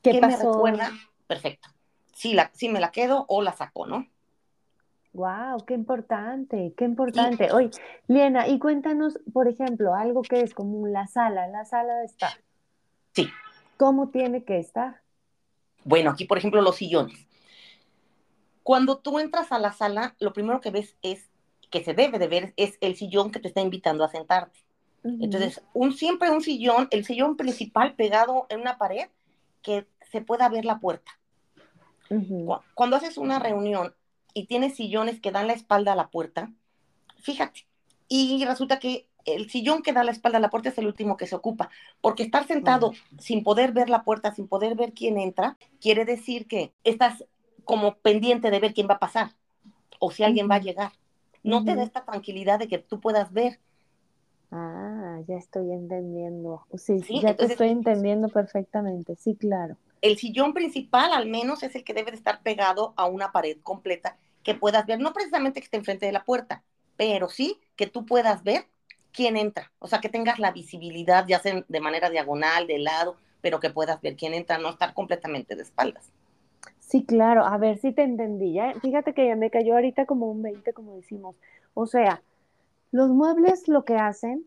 qué, 0.02 0.12
¿Qué 0.12 0.20
me 0.20 0.36
recuerda, 0.36 0.90
perfecto. 1.26 1.68
Si, 2.14 2.34
la, 2.34 2.50
si 2.54 2.68
me 2.68 2.80
la 2.80 2.90
quedo 2.90 3.26
o 3.28 3.42
la 3.42 3.52
saco, 3.52 3.86
¿no? 3.86 4.06
Wow, 5.12 5.64
qué 5.66 5.74
importante, 5.74 6.74
qué 6.76 6.84
importante. 6.84 7.50
Oye, 7.52 7.70
Liena, 8.06 8.48
y 8.48 8.58
cuéntanos, 8.58 9.18
por 9.32 9.48
ejemplo, 9.48 9.94
algo 9.94 10.22
que 10.22 10.40
es 10.40 10.54
como 10.54 10.86
la 10.86 11.06
sala, 11.06 11.48
la 11.48 11.64
sala 11.64 11.94
de 11.96 12.06
estar. 12.06 12.32
Sí. 13.12 13.28
¿Cómo 13.76 14.08
tiene 14.08 14.44
que 14.44 14.58
estar? 14.58 15.00
Bueno, 15.84 16.10
aquí, 16.10 16.24
por 16.24 16.38
ejemplo, 16.38 16.60
los 16.62 16.76
sillones. 16.76 17.26
Cuando 18.62 18.98
tú 18.98 19.18
entras 19.18 19.50
a 19.50 19.58
la 19.58 19.72
sala, 19.72 20.14
lo 20.20 20.32
primero 20.32 20.60
que 20.60 20.70
ves 20.70 20.96
es, 21.02 21.30
que 21.70 21.82
se 21.82 21.94
debe 21.94 22.18
de 22.18 22.28
ver, 22.28 22.54
es 22.56 22.76
el 22.80 22.96
sillón 22.96 23.30
que 23.30 23.40
te 23.40 23.48
está 23.48 23.60
invitando 23.60 24.04
a 24.04 24.08
sentarte. 24.08 24.67
Uh 25.02 25.08
-huh. 25.08 25.24
Entonces, 25.24 25.62
un, 25.74 25.92
siempre 25.92 26.30
un 26.30 26.40
sillón, 26.40 26.88
el 26.90 27.04
sillón 27.04 27.36
principal 27.36 27.94
pegado 27.94 28.46
en 28.48 28.60
una 28.60 28.78
pared, 28.78 29.08
que 29.62 29.86
se 30.10 30.20
pueda 30.20 30.48
ver 30.48 30.64
la 30.64 30.78
puerta. 30.78 31.18
Uh 32.10 32.16
-huh. 32.16 32.62
Cuando 32.74 32.96
haces 32.96 33.18
una 33.18 33.38
reunión 33.38 33.94
y 34.34 34.46
tienes 34.46 34.76
sillones 34.76 35.20
que 35.20 35.30
dan 35.30 35.46
la 35.46 35.52
espalda 35.52 35.92
a 35.92 35.96
la 35.96 36.08
puerta, 36.08 36.52
fíjate, 37.16 37.66
y 38.08 38.44
resulta 38.44 38.78
que 38.78 39.08
el 39.24 39.50
sillón 39.50 39.82
que 39.82 39.92
da 39.92 40.04
la 40.04 40.12
espalda 40.12 40.38
a 40.38 40.40
la 40.40 40.48
puerta 40.48 40.70
es 40.70 40.78
el 40.78 40.86
último 40.86 41.16
que 41.16 41.26
se 41.26 41.34
ocupa, 41.34 41.68
porque 42.00 42.22
estar 42.22 42.46
sentado 42.46 42.88
uh 42.88 42.92
-huh. 42.92 43.20
sin 43.20 43.42
poder 43.42 43.72
ver 43.72 43.90
la 43.90 44.02
puerta, 44.02 44.34
sin 44.34 44.48
poder 44.48 44.74
ver 44.74 44.92
quién 44.94 45.18
entra, 45.18 45.58
quiere 45.80 46.04
decir 46.04 46.46
que 46.46 46.72
estás 46.84 47.24
como 47.64 47.96
pendiente 47.96 48.50
de 48.50 48.60
ver 48.60 48.72
quién 48.72 48.88
va 48.88 48.94
a 48.94 48.98
pasar 48.98 49.34
o 49.98 50.10
si 50.10 50.22
alguien 50.22 50.48
va 50.50 50.54
a 50.54 50.60
llegar. 50.60 50.92
No 51.42 51.64
te 51.64 51.74
da 51.74 51.82
esta 51.82 52.04
tranquilidad 52.04 52.58
de 52.58 52.68
que 52.68 52.78
tú 52.78 53.00
puedas 53.00 53.32
ver. 53.32 53.60
Ah, 54.50 55.20
ya 55.26 55.36
estoy 55.36 55.72
entendiendo. 55.72 56.62
Sí, 56.74 57.00
sí 57.00 57.20
ya 57.20 57.30
entonces, 57.30 57.36
te 57.36 57.52
estoy 57.52 57.68
entendiendo 57.68 58.28
perfectamente. 58.28 59.16
Sí, 59.16 59.34
claro. 59.34 59.76
El 60.00 60.16
sillón 60.16 60.54
principal 60.54 61.12
al 61.12 61.26
menos 61.26 61.62
es 61.62 61.74
el 61.74 61.84
que 61.84 61.94
debe 61.94 62.10
de 62.10 62.16
estar 62.16 62.42
pegado 62.42 62.94
a 62.96 63.06
una 63.06 63.32
pared 63.32 63.58
completa 63.62 64.16
que 64.42 64.54
puedas 64.54 64.86
ver, 64.86 65.00
no 65.00 65.12
precisamente 65.12 65.60
que 65.60 65.64
esté 65.64 65.76
enfrente 65.76 66.06
de 66.06 66.12
la 66.12 66.24
puerta, 66.24 66.62
pero 66.96 67.28
sí 67.28 67.58
que 67.76 67.86
tú 67.86 68.06
puedas 68.06 68.42
ver 68.44 68.66
quién 69.12 69.36
entra, 69.36 69.72
o 69.78 69.88
sea, 69.88 70.00
que 70.00 70.08
tengas 70.08 70.38
la 70.38 70.52
visibilidad, 70.52 71.26
ya 71.26 71.40
sea 71.40 71.64
de 71.66 71.80
manera 71.80 72.08
diagonal, 72.08 72.66
de 72.66 72.78
lado, 72.78 73.16
pero 73.40 73.60
que 73.60 73.70
puedas 73.70 74.00
ver 74.00 74.16
quién 74.16 74.32
entra, 74.32 74.58
no 74.58 74.70
estar 74.70 74.94
completamente 74.94 75.56
de 75.56 75.62
espaldas. 75.62 76.12
Sí, 76.78 77.04
claro, 77.04 77.44
a 77.44 77.58
ver 77.58 77.76
si 77.78 77.92
te 77.92 78.02
entendí. 78.02 78.54
Ya, 78.54 78.72
fíjate 78.80 79.12
que 79.12 79.26
ya 79.26 79.36
me 79.36 79.50
cayó 79.50 79.74
ahorita 79.74 80.06
como 80.06 80.30
un 80.30 80.42
20, 80.42 80.72
como 80.72 80.96
decimos. 80.96 81.36
O 81.74 81.86
sea, 81.86 82.22
los 82.90 83.10
muebles 83.10 83.68
lo 83.68 83.84
que 83.84 83.96
hacen 83.96 84.46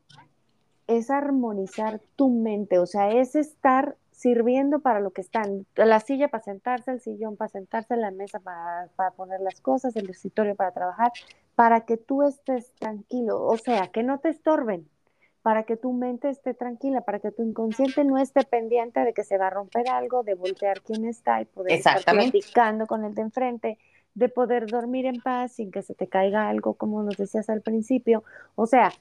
es 0.87 1.09
armonizar 1.09 2.01
tu 2.15 2.29
mente, 2.29 2.79
o 2.79 2.85
sea, 2.85 3.11
es 3.11 3.35
estar 3.35 3.95
sirviendo 4.11 4.79
para 4.79 4.99
lo 4.99 5.11
que 5.11 5.21
están. 5.21 5.65
La 5.75 5.99
silla 5.99 6.27
para 6.27 6.43
sentarse, 6.43 6.91
el 6.91 6.99
sillón 6.99 7.37
para 7.37 7.49
sentarse, 7.49 7.95
la 7.95 8.11
mesa 8.11 8.39
para, 8.39 8.87
para 8.95 9.11
poner 9.11 9.39
las 9.41 9.61
cosas, 9.61 9.95
el 9.95 10.09
escritorio 10.09 10.55
para 10.55 10.71
trabajar, 10.71 11.11
para 11.55 11.81
que 11.81 11.97
tú 11.97 12.23
estés 12.23 12.73
tranquilo, 12.75 13.43
o 13.43 13.57
sea, 13.57 13.87
que 13.87 14.03
no 14.03 14.19
te 14.19 14.29
estorben, 14.29 14.87
para 15.41 15.63
que 15.63 15.75
tu 15.75 15.91
mente 15.93 16.29
esté 16.29 16.53
tranquila, 16.53 17.01
para 17.01 17.19
que 17.19 17.31
tu 17.31 17.41
inconsciente 17.41 18.03
no 18.03 18.17
esté 18.17 18.43
pendiente 18.43 18.99
de 18.99 19.13
que 19.13 19.23
se 19.23 19.37
va 19.37 19.47
a 19.47 19.49
romper 19.49 19.89
algo, 19.89 20.23
de 20.23 20.35
voltear 20.35 20.81
quién 20.81 21.05
está 21.05 21.41
y 21.41 21.45
poder 21.45 21.73
estar 21.73 22.03
platicando 22.03 22.85
con 22.85 23.03
el 23.05 23.15
de 23.15 23.21
enfrente, 23.23 23.77
de 24.13 24.29
poder 24.29 24.67
dormir 24.67 25.05
en 25.05 25.21
paz 25.21 25.53
sin 25.53 25.71
que 25.71 25.81
se 25.81 25.95
te 25.95 26.07
caiga 26.07 26.49
algo, 26.49 26.73
como 26.73 27.03
nos 27.03 27.17
decías 27.17 27.49
al 27.49 27.61
principio. 27.61 28.23
O 28.55 28.65
sea, 28.65 28.91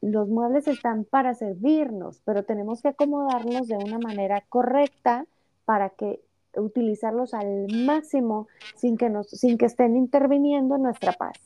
los 0.00 0.28
muebles 0.28 0.68
están 0.68 1.04
para 1.04 1.34
servirnos, 1.34 2.20
pero 2.24 2.44
tenemos 2.44 2.82
que 2.82 2.88
acomodarlos 2.88 3.68
de 3.68 3.76
una 3.76 3.98
manera 3.98 4.42
correcta 4.48 5.26
para 5.64 5.90
que 5.90 6.20
utilizarlos 6.54 7.34
al 7.34 7.66
máximo 7.72 8.48
sin 8.74 8.96
que 8.96 9.10
nos, 9.10 9.28
sin 9.28 9.58
que 9.58 9.66
estén 9.66 9.96
interviniendo 9.96 10.76
en 10.76 10.82
nuestra 10.82 11.12
paz. 11.12 11.36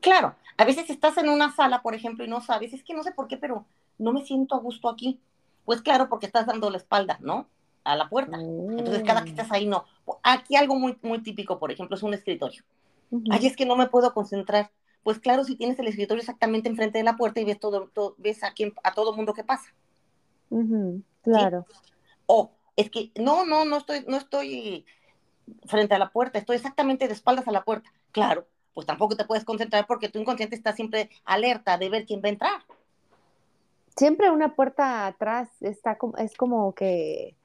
Claro, 0.00 0.34
a 0.56 0.64
veces 0.64 0.90
estás 0.90 1.16
en 1.18 1.28
una 1.28 1.54
sala, 1.54 1.82
por 1.82 1.94
ejemplo, 1.94 2.24
y 2.24 2.28
no 2.28 2.40
sabes, 2.40 2.72
es 2.72 2.82
que 2.82 2.94
no 2.94 3.02
sé 3.02 3.12
por 3.12 3.28
qué, 3.28 3.36
pero 3.36 3.66
no 3.98 4.12
me 4.12 4.24
siento 4.24 4.54
a 4.54 4.58
gusto 4.58 4.88
aquí. 4.88 5.20
Pues 5.64 5.80
claro, 5.80 6.08
porque 6.08 6.26
estás 6.26 6.46
dando 6.46 6.70
la 6.70 6.78
espalda, 6.78 7.18
¿no? 7.20 7.46
A 7.84 7.96
la 7.96 8.08
puerta. 8.08 8.36
Mm. 8.36 8.78
Entonces, 8.78 9.02
cada 9.04 9.24
que 9.24 9.30
estás 9.30 9.50
ahí, 9.50 9.66
no. 9.66 9.84
Aquí 10.22 10.56
algo 10.56 10.76
muy, 10.76 10.96
muy 11.02 11.22
típico, 11.22 11.58
por 11.58 11.72
ejemplo, 11.72 11.96
es 11.96 12.02
un 12.02 12.14
escritorio. 12.14 12.62
Uh 13.10 13.18
-huh. 13.18 13.28
Ay, 13.30 13.46
es 13.46 13.56
que 13.56 13.66
no 13.66 13.76
me 13.76 13.88
puedo 13.88 14.12
concentrar. 14.14 14.70
Pues 15.02 15.18
claro, 15.18 15.44
si 15.44 15.56
tienes 15.56 15.78
el 15.78 15.88
escritorio 15.88 16.20
exactamente 16.20 16.68
enfrente 16.68 16.98
de 16.98 17.04
la 17.04 17.16
puerta 17.16 17.40
y 17.40 17.44
ves 17.44 17.58
todo, 17.58 17.88
todo 17.92 18.14
ves 18.18 18.44
a, 18.44 18.52
quién, 18.52 18.72
a 18.84 18.94
todo 18.94 19.14
mundo 19.14 19.34
que 19.34 19.42
pasa. 19.42 19.74
Uh 20.50 20.62
-huh. 20.62 21.02
Claro. 21.22 21.66
¿Sí? 21.68 21.76
O 22.26 22.52
es 22.76 22.90
que 22.90 23.10
no, 23.16 23.44
no, 23.44 23.64
no 23.64 23.78
estoy, 23.78 24.04
no 24.06 24.16
estoy 24.16 24.86
frente 25.66 25.94
a 25.94 25.98
la 25.98 26.10
puerta, 26.10 26.38
estoy 26.38 26.56
exactamente 26.56 27.08
de 27.08 27.14
espaldas 27.14 27.48
a 27.48 27.52
la 27.52 27.64
puerta. 27.64 27.92
Claro, 28.12 28.46
pues 28.74 28.86
tampoco 28.86 29.16
te 29.16 29.24
puedes 29.24 29.44
concentrar 29.44 29.86
porque 29.86 30.08
tu 30.08 30.18
inconsciente 30.18 30.56
está 30.56 30.72
siempre 30.72 31.10
alerta 31.24 31.78
de 31.78 31.90
ver 31.90 32.06
quién 32.06 32.20
va 32.22 32.28
a 32.28 32.32
entrar. 32.32 32.62
Siempre 33.96 34.30
una 34.30 34.54
puerta 34.54 35.06
atrás 35.06 35.50
está 35.60 35.98
como, 35.98 36.16
es 36.16 36.34
como 36.36 36.74
que 36.74 37.36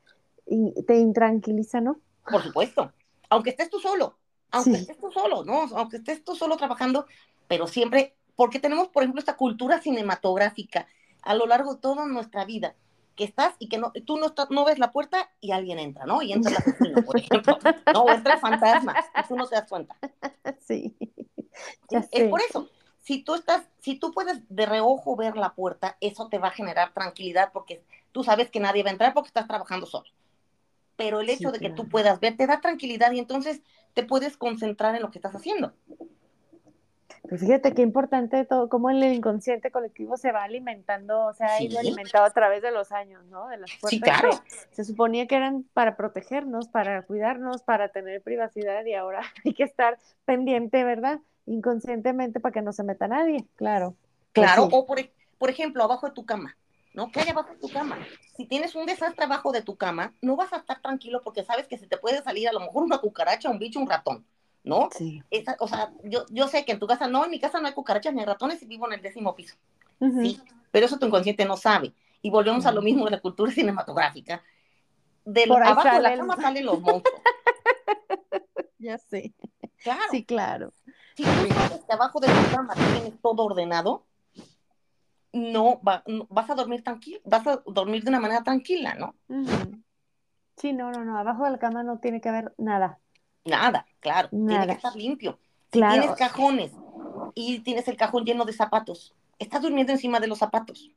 te 0.85 0.97
intranquiliza, 0.97 1.81
¿no? 1.81 1.99
Por 2.29 2.43
supuesto. 2.43 2.91
Aunque 3.29 3.51
estés 3.51 3.69
tú 3.69 3.79
solo, 3.79 4.17
aunque 4.51 4.75
sí. 4.75 4.81
estés 4.81 4.97
tú 4.97 5.11
solo, 5.11 5.43
¿no? 5.43 5.67
Aunque 5.75 5.97
estés 5.97 6.23
tú 6.23 6.35
solo 6.35 6.57
trabajando, 6.57 7.05
pero 7.47 7.67
siempre, 7.67 8.15
porque 8.35 8.59
tenemos, 8.59 8.87
por 8.87 9.03
ejemplo, 9.03 9.19
esta 9.19 9.35
cultura 9.35 9.81
cinematográfica 9.81 10.87
a 11.21 11.35
lo 11.35 11.45
largo 11.45 11.75
de 11.75 11.81
toda 11.81 12.05
nuestra 12.05 12.45
vida, 12.45 12.75
que 13.15 13.23
estás 13.23 13.55
y 13.59 13.67
que 13.67 13.77
no, 13.79 13.91
tú 14.05 14.17
no, 14.17 14.27
estás, 14.27 14.49
no 14.51 14.63
ves 14.63 14.79
la 14.79 14.91
puerta 14.91 15.29
y 15.41 15.51
alguien 15.51 15.79
entra, 15.79 16.05
¿no? 16.05 16.21
Y 16.21 16.31
entra 16.31 16.51
el 16.51 16.57
asesino, 16.57 17.03
por 17.03 17.17
ejemplo. 17.17 17.57
No, 17.93 18.09
entra 18.09 18.35
el 18.35 18.39
fantasma, 18.39 18.95
y 19.17 19.27
tú 19.27 19.35
no 19.35 19.47
te 19.47 19.55
das 19.55 19.67
cuenta. 19.67 19.95
Sí. 20.61 20.95
Es, 21.89 22.07
es 22.11 22.29
por 22.29 22.41
eso. 22.41 22.69
Si 23.01 23.23
tú 23.23 23.33
estás, 23.33 23.63
si 23.79 23.95
tú 23.95 24.13
puedes 24.13 24.41
de 24.49 24.65
reojo 24.65 25.15
ver 25.15 25.35
la 25.35 25.55
puerta, 25.55 25.97
eso 26.01 26.27
te 26.27 26.37
va 26.37 26.49
a 26.49 26.51
generar 26.51 26.93
tranquilidad 26.93 27.51
porque 27.51 27.83
tú 28.11 28.23
sabes 28.23 28.51
que 28.51 28.59
nadie 28.59 28.83
va 28.83 28.89
a 28.89 28.93
entrar 28.93 29.13
porque 29.13 29.29
estás 29.29 29.47
trabajando 29.47 29.85
solo. 29.85 30.09
Pero 30.97 31.21
el 31.21 31.29
hecho 31.29 31.51
Sí, 31.51 31.53
de 31.53 31.59
que 31.59 31.69
tú 31.69 31.75
claro. 31.83 31.89
puedas 31.89 32.19
ver 32.19 32.35
te 32.35 32.47
da 32.47 32.59
tranquilidad 32.59 33.11
y 33.13 33.19
entonces 33.19 33.61
te 33.93 34.03
puedes 34.03 34.35
concentrar 34.37 34.95
en 34.95 35.01
lo 35.01 35.11
que 35.11 35.19
estás 35.19 35.35
haciendo. 35.35 35.73
Pues 37.29 37.41
fíjate 37.41 37.73
qué 37.73 37.81
importante 37.81 38.45
todo, 38.45 38.69
cómo 38.69 38.89
el 38.89 39.03
inconsciente 39.03 39.69
colectivo 39.69 40.15
se 40.17 40.31
va 40.31 40.43
alimentando, 40.43 41.33
se 41.33 41.43
ha 41.43 41.61
ido 41.61 41.73
Sí. 41.73 41.77
alimentado 41.79 42.25
a 42.25 42.29
través 42.31 42.61
de 42.61 42.71
los 42.71 42.91
años, 42.93 43.25
¿no? 43.25 43.47
De 43.49 43.57
las 43.57 43.69
Sí, 43.69 43.99
puertas 43.99 44.21
claro. 44.21 44.41
que 44.43 44.75
se 44.75 44.83
suponía 44.85 45.27
que 45.27 45.35
eran 45.35 45.63
para 45.73 45.97
protegernos, 45.97 46.69
para 46.69 47.01
cuidarnos, 47.03 47.63
para 47.63 47.89
tener 47.89 48.21
privacidad 48.21 48.85
y 48.85 48.93
ahora 48.93 49.21
hay 49.45 49.53
que 49.53 49.63
estar 49.63 49.97
pendiente, 50.25 50.83
¿verdad? 50.85 51.19
Inconscientemente 51.45 52.39
para 52.39 52.53
que 52.53 52.61
no 52.61 52.71
se 52.71 52.83
meta 52.83 53.07
nadie, 53.07 53.45
claro. 53.55 53.95
Claro, 54.31 54.63
sí. 54.63 54.69
o 54.71 54.85
por, 54.85 54.99
por 55.37 55.49
ejemplo, 55.49 55.83
abajo 55.83 56.07
de 56.07 56.13
tu 56.13 56.25
cama, 56.25 56.55
¿no? 56.93 57.11
¿Qué 57.11 57.19
hay 57.21 57.29
abajo 57.29 57.49
de 57.53 57.59
tu 57.59 57.69
cama? 57.69 57.97
Si 58.35 58.45
tienes 58.45 58.75
un 58.75 58.85
desastre 58.85 59.25
abajo 59.25 59.51
de 59.51 59.61
tu 59.61 59.75
cama, 59.75 60.13
no 60.21 60.35
vas 60.35 60.51
a 60.53 60.57
estar 60.57 60.81
tranquilo 60.81 61.21
porque 61.23 61.43
sabes 61.43 61.67
que 61.67 61.77
se 61.77 61.87
te 61.87 61.97
puede 61.97 62.21
salir 62.23 62.47
a 62.49 62.53
lo 62.53 62.59
mejor 62.59 62.83
una 62.83 62.97
cucaracha, 62.99 63.49
un 63.49 63.59
bicho, 63.59 63.79
un 63.79 63.89
ratón, 63.89 64.25
¿no? 64.63 64.89
Sí. 64.95 65.21
Esa- 65.29 65.57
o 65.59 65.67
sea, 65.67 65.91
yo, 66.03 66.25
yo 66.29 66.47
sé 66.47 66.65
que 66.65 66.71
en 66.71 66.79
tu 66.79 66.87
casa 66.87 67.07
no, 67.07 67.23
en 67.25 67.31
mi 67.31 67.39
casa 67.39 67.59
no 67.59 67.67
hay 67.67 67.73
cucarachas 67.73 68.13
ni 68.13 68.23
ratones 68.25 68.61
y 68.63 68.65
vivo 68.65 68.87
en 68.87 68.93
el 68.93 69.01
décimo 69.01 69.35
piso. 69.35 69.55
Sí, 69.99 70.39
pero 70.71 70.85
eso 70.85 70.97
tu 70.99 71.05
inconsciente 71.07 71.45
no 71.45 71.57
sabe. 71.57 71.93
Y 72.21 72.29
volvemos 72.29 72.65
a 72.65 72.69
lo 72.71 72.81
Claro. 72.81 72.85
mismo 72.85 73.05
de 73.05 73.11
la 73.11 73.19
cultura 73.21 73.51
cinematográfica. 73.51 74.43
Por 75.23 75.37
ahí 75.63 75.71
abajo 75.71 75.89
de 75.95 76.01
la 76.01 76.13
el- 76.13 76.19
cama 76.19 76.35
salen 76.41 76.65
los 76.65 76.79
monstruos. 76.81 77.21
Ya 78.79 78.97
sé. 78.97 79.33
Claro. 79.83 80.01
Sí, 80.11 80.23
claro. 80.25 80.73
Si 81.15 81.23
tú 81.23 81.29
sabes 81.53 81.83
que 81.85 81.93
abajo 81.93 82.19
de 82.19 82.27
tu 82.27 82.55
cama 82.55 82.73
tienes 82.75 83.19
todo 83.21 83.43
ordenado, 83.45 84.05
no, 85.37 85.79
va- 85.87 86.03
no- 86.07 86.27
vas 86.29 86.49
a 86.49 86.55
dormir 86.55 86.83
tranquilo, 86.83 87.19
vas 87.23 87.45
a 87.47 87.61
dormir 87.65 88.03
de 88.03 88.09
una 88.09 88.19
manera 88.19 88.43
tranquila, 88.43 88.95
¿no? 88.95 89.15
Sí, 90.57 90.73
no, 90.73 90.91
no, 90.91 91.05
no. 91.05 91.17
Abajo 91.17 91.45
de 91.45 91.51
la 91.51 91.59
cama 91.59 91.83
no 91.83 91.99
tiene 91.99 92.19
que 92.19 92.29
haber 92.29 92.53
nada. 92.57 92.99
Nada, 93.45 93.85
claro, 93.99 94.29
tiene 94.29 94.65
que 94.65 94.73
estar 94.73 94.95
limpio. 94.95 95.39
Si 95.71 95.79
Claro. 95.79 95.99
tienes 96.01 96.17
cajones 96.17 96.71
y 97.35 97.59
tienes 97.59 97.87
el 97.87 97.97
cajón 97.97 98.25
lleno 98.25 98.43
de 98.45 98.53
zapatos, 98.53 99.13
estás 99.39 99.61
durmiendo 99.61 99.91
encima 99.93 100.19
de 100.19 100.27
los 100.27 100.39
zapatos. 100.39 100.91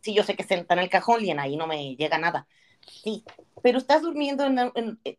Sí, 0.00 0.14
yo 0.14 0.22
sé 0.22 0.36
que 0.36 0.42
está 0.42 0.54
en 0.74 0.78
el 0.80 0.90
cajón 0.90 1.24
y 1.24 1.30
en 1.30 1.40
ahí 1.40 1.56
no 1.56 1.66
me 1.66 1.96
llega 1.96 2.18
nada. 2.18 2.46
Sí, 2.86 3.24
pero 3.62 3.78
estás 3.78 4.02
durmiendo 4.02 4.44
en- 4.44 4.58
en- 4.58 5.00
en- 5.04 5.18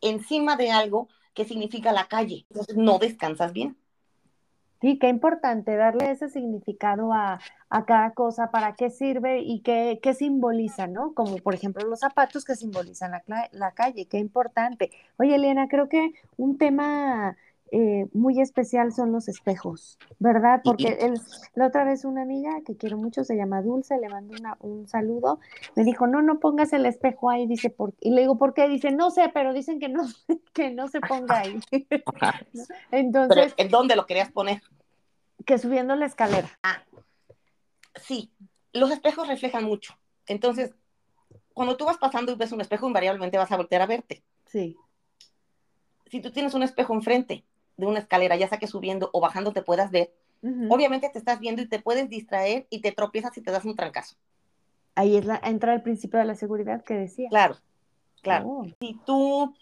encima 0.00 0.56
de 0.56 0.72
algo 0.72 1.08
que 1.34 1.44
significa 1.44 1.92
la 1.92 2.06
calle. 2.08 2.46
Entonces 2.50 2.76
no 2.76 2.98
descansas 2.98 3.52
bien. 3.52 3.76
Sí, 4.84 4.98
qué 4.98 5.08
importante 5.08 5.76
darle 5.76 6.10
ese 6.10 6.28
significado 6.28 7.14
a, 7.14 7.40
a 7.70 7.84
cada 7.86 8.12
cosa, 8.12 8.50
para 8.50 8.74
qué 8.74 8.90
sirve 8.90 9.38
y 9.40 9.62
qué, 9.62 9.98
qué 10.02 10.12
simboliza, 10.12 10.86
¿no? 10.86 11.14
Como 11.14 11.38
por 11.38 11.54
ejemplo 11.54 11.86
los 11.88 12.00
zapatos 12.00 12.44
que 12.44 12.54
simbolizan 12.54 13.12
la, 13.12 13.48
la 13.52 13.72
calle, 13.72 14.06
qué 14.06 14.18
importante. 14.18 14.90
Oye, 15.16 15.36
Elena, 15.36 15.68
creo 15.68 15.88
que 15.88 16.12
un 16.36 16.58
tema 16.58 17.34
eh, 17.76 18.06
muy 18.12 18.40
especial 18.40 18.92
son 18.92 19.10
los 19.10 19.26
espejos, 19.26 19.98
¿verdad? 20.20 20.60
Porque 20.62 20.96
el- 21.00 21.20
la 21.56 21.66
otra 21.66 21.82
vez 21.84 22.04
una 22.04 22.22
amiga 22.22 22.60
que 22.64 22.76
quiero 22.76 22.96
mucho, 22.98 23.24
se 23.24 23.34
llama 23.36 23.62
Dulce, 23.62 23.98
le 23.98 24.08
mando 24.08 24.32
una- 24.38 24.56
un 24.60 24.86
saludo, 24.86 25.40
me 25.74 25.82
dijo, 25.82 26.06
no, 26.06 26.22
no 26.22 26.38
pongas 26.38 26.72
el 26.72 26.86
espejo 26.86 27.30
ahí, 27.30 27.48
dice, 27.48 27.70
¿por? 27.70 27.92
Y 28.00 28.12
le 28.12 28.20
digo, 28.20 28.38
¿por 28.38 28.54
qué? 28.54 28.68
Dice, 28.68 28.92
no 28.92 29.10
sé, 29.10 29.28
pero 29.34 29.52
dicen 29.52 29.80
que 29.80 29.88
no, 29.88 30.02
que 30.54 30.70
no 30.70 30.86
se 30.86 31.00
ponga 31.00 31.40
ahí. 31.40 31.58
Entonces, 32.92 33.54
¿en 33.56 33.68
dónde 33.70 33.96
lo 33.96 34.06
querías 34.06 34.30
poner? 34.30 34.62
que 35.44 35.58
subiendo 35.58 35.96
la 35.96 36.06
escalera. 36.06 36.48
Sí, 38.00 38.30
los 38.72 38.90
espejos 38.92 39.26
reflejan 39.28 39.64
mucho. 39.64 39.94
Entonces, 40.26 40.74
cuando 41.52 41.76
tú 41.76 41.84
vas 41.84 41.98
pasando 41.98 42.30
y 42.32 42.36
ves 42.36 42.52
un 42.52 42.60
espejo, 42.60 42.86
invariablemente 42.86 43.36
vas 43.36 43.50
a 43.50 43.56
voltear 43.56 43.82
a 43.82 43.86
verte. 43.86 44.22
Sí. 44.46 44.76
Si 46.06 46.20
tú 46.20 46.30
tienes 46.30 46.54
un 46.54 46.62
espejo 46.62 46.94
enfrente 46.94 47.44
de 47.76 47.86
una 47.86 47.98
escalera, 47.98 48.36
ya 48.36 48.48
sea 48.48 48.58
que 48.58 48.66
subiendo 48.66 49.10
o 49.12 49.20
bajando 49.20 49.52
te 49.52 49.62
puedas 49.62 49.90
ver, 49.90 50.12
obviamente 50.68 51.08
te 51.08 51.18
estás 51.18 51.40
viendo 51.40 51.62
y 51.62 51.66
te 51.68 51.78
puedes 51.80 52.08
distraer 52.10 52.66
y 52.70 52.80
te 52.80 52.92
tropiezas 52.92 53.36
y 53.36 53.40
te 53.40 53.50
das 53.50 53.64
un 53.64 53.76
trancazo. 53.76 54.16
Ahí 54.94 55.16
es 55.16 55.24
la, 55.24 55.40
entra 55.42 55.74
el 55.74 55.82
principio 55.82 56.18
de 56.18 56.24
la 56.26 56.34
seguridad 56.34 56.84
que 56.84 56.94
decía. 56.94 57.28
Claro, 57.30 57.56
claro. 58.22 58.46
Oh. 58.48 58.66
Si 58.80 59.00
tú, 59.06 59.54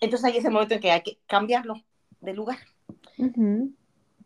entonces 0.00 0.24
ahí 0.24 0.38
es 0.38 0.44
el 0.44 0.52
momento 0.52 0.74
en 0.74 0.80
que 0.80 0.90
hay 0.92 1.02
que 1.02 1.18
cambiarlo 1.26 1.74
de 2.20 2.32
lugar. 2.34 2.58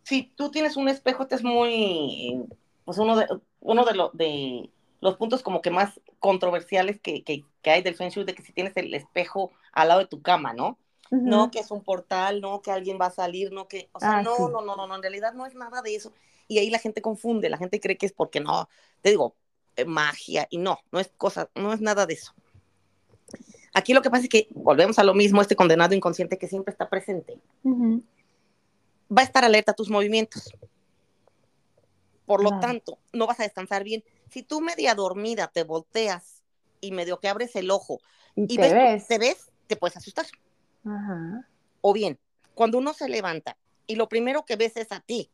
Si 0.04 0.24
tú 0.36 0.50
tienes 0.50 0.76
un 0.76 0.88
espejo, 0.88 1.22
este 1.22 1.36
es 1.36 1.44
muy, 1.44 2.44
pues 2.84 2.98
uno 2.98 3.16
de, 3.16 3.26
uno 3.60 3.84
de, 3.84 3.94
lo- 3.94 4.10
de 4.12 4.70
los 5.00 5.16
puntos 5.16 5.42
como 5.42 5.62
que 5.62 5.70
más 5.70 6.00
controversiales 6.18 7.00
que, 7.00 7.22
que, 7.22 7.44
que 7.62 7.70
hay 7.70 7.82
del 7.82 7.94
Feng 7.94 8.10
Shui, 8.10 8.24
de 8.24 8.34
que 8.34 8.42
si 8.42 8.52
tienes 8.52 8.76
el 8.76 8.92
espejo 8.94 9.50
al 9.72 9.88
lado 9.88 10.00
de 10.00 10.06
tu 10.06 10.20
cama, 10.22 10.52
¿no? 10.52 10.76
No 11.12 11.50
que 11.50 11.58
es 11.60 11.70
un 11.70 11.82
portal, 11.84 12.40
no 12.40 12.62
que 12.62 12.70
alguien 12.70 12.98
va 13.00 13.06
a 13.06 13.10
salir, 13.10 13.52
no 13.52 13.68
que, 13.68 13.88
o 13.92 14.00
sea, 14.00 14.18
Ah, 14.18 14.22
no, 14.22 14.34
sí. 14.34 14.42
no, 14.50 14.62
no, 14.62 14.76
no, 14.76 14.86
no, 14.86 14.96
en 14.96 15.02
realidad 15.02 15.34
no 15.34 15.44
es 15.46 15.54
nada 15.54 15.82
de 15.82 15.94
eso. 15.94 16.12
Y 16.48 16.58
ahí 16.58 16.70
la 16.70 16.78
gente 16.78 17.02
confunde, 17.02 17.50
la 17.50 17.58
gente 17.58 17.80
cree 17.80 17.98
que 17.98 18.06
es 18.06 18.12
porque 18.12 18.40
no, 18.40 18.68
te 19.02 19.10
digo, 19.10 19.36
eh, 19.76 19.84
magia, 19.84 20.46
y 20.50 20.58
no, 20.58 20.78
no 20.90 21.00
es 21.00 21.08
cosa, 21.16 21.50
no 21.54 21.72
es 21.72 21.80
nada 21.80 22.06
de 22.06 22.14
eso. 22.14 22.32
Aquí 23.74 23.94
lo 23.94 24.02
que 24.02 24.10
pasa 24.10 24.24
es 24.24 24.28
que 24.28 24.48
volvemos 24.50 24.98
a 24.98 25.04
lo 25.04 25.14
mismo, 25.14 25.40
este 25.40 25.56
condenado 25.56 25.94
inconsciente 25.94 26.38
que 26.38 26.48
siempre 26.48 26.72
está 26.72 26.88
presente, 26.90 27.38
va 27.64 29.20
a 29.20 29.24
estar 29.24 29.44
alerta 29.44 29.72
a 29.72 29.74
tus 29.74 29.88
movimientos. 29.90 30.52
Por 32.26 32.42
lo 32.42 32.50
Claro. 32.50 32.66
tanto, 32.66 32.98
no 33.12 33.26
vas 33.26 33.40
a 33.40 33.44
descansar 33.44 33.84
bien. 33.84 34.04
Si 34.30 34.42
tú 34.42 34.60
media 34.60 34.94
dormida 34.94 35.48
te 35.48 35.64
volteas 35.64 36.42
y 36.80 36.92
medio 36.92 37.18
que 37.18 37.28
abres 37.28 37.54
el 37.56 37.70
ojo 37.70 38.00
Y, 38.34 38.44
y 38.44 38.56
te 38.56 38.62
ves, 38.62 38.72
ves. 38.72 39.08
te 39.08 39.18
ves, 39.18 39.50
te 39.66 39.76
puedes 39.76 39.96
asustar. 39.96 40.26
Ajá. 40.84 41.48
O 41.80 41.92
bien, 41.92 42.18
cuando 42.54 42.78
uno 42.78 42.92
se 42.94 43.08
levanta 43.08 43.56
y 43.86 43.96
lo 43.96 44.08
primero 44.08 44.44
que 44.44 44.56
ves 44.56 44.76
es 44.76 44.92
a 44.92 45.00
ti, 45.00 45.30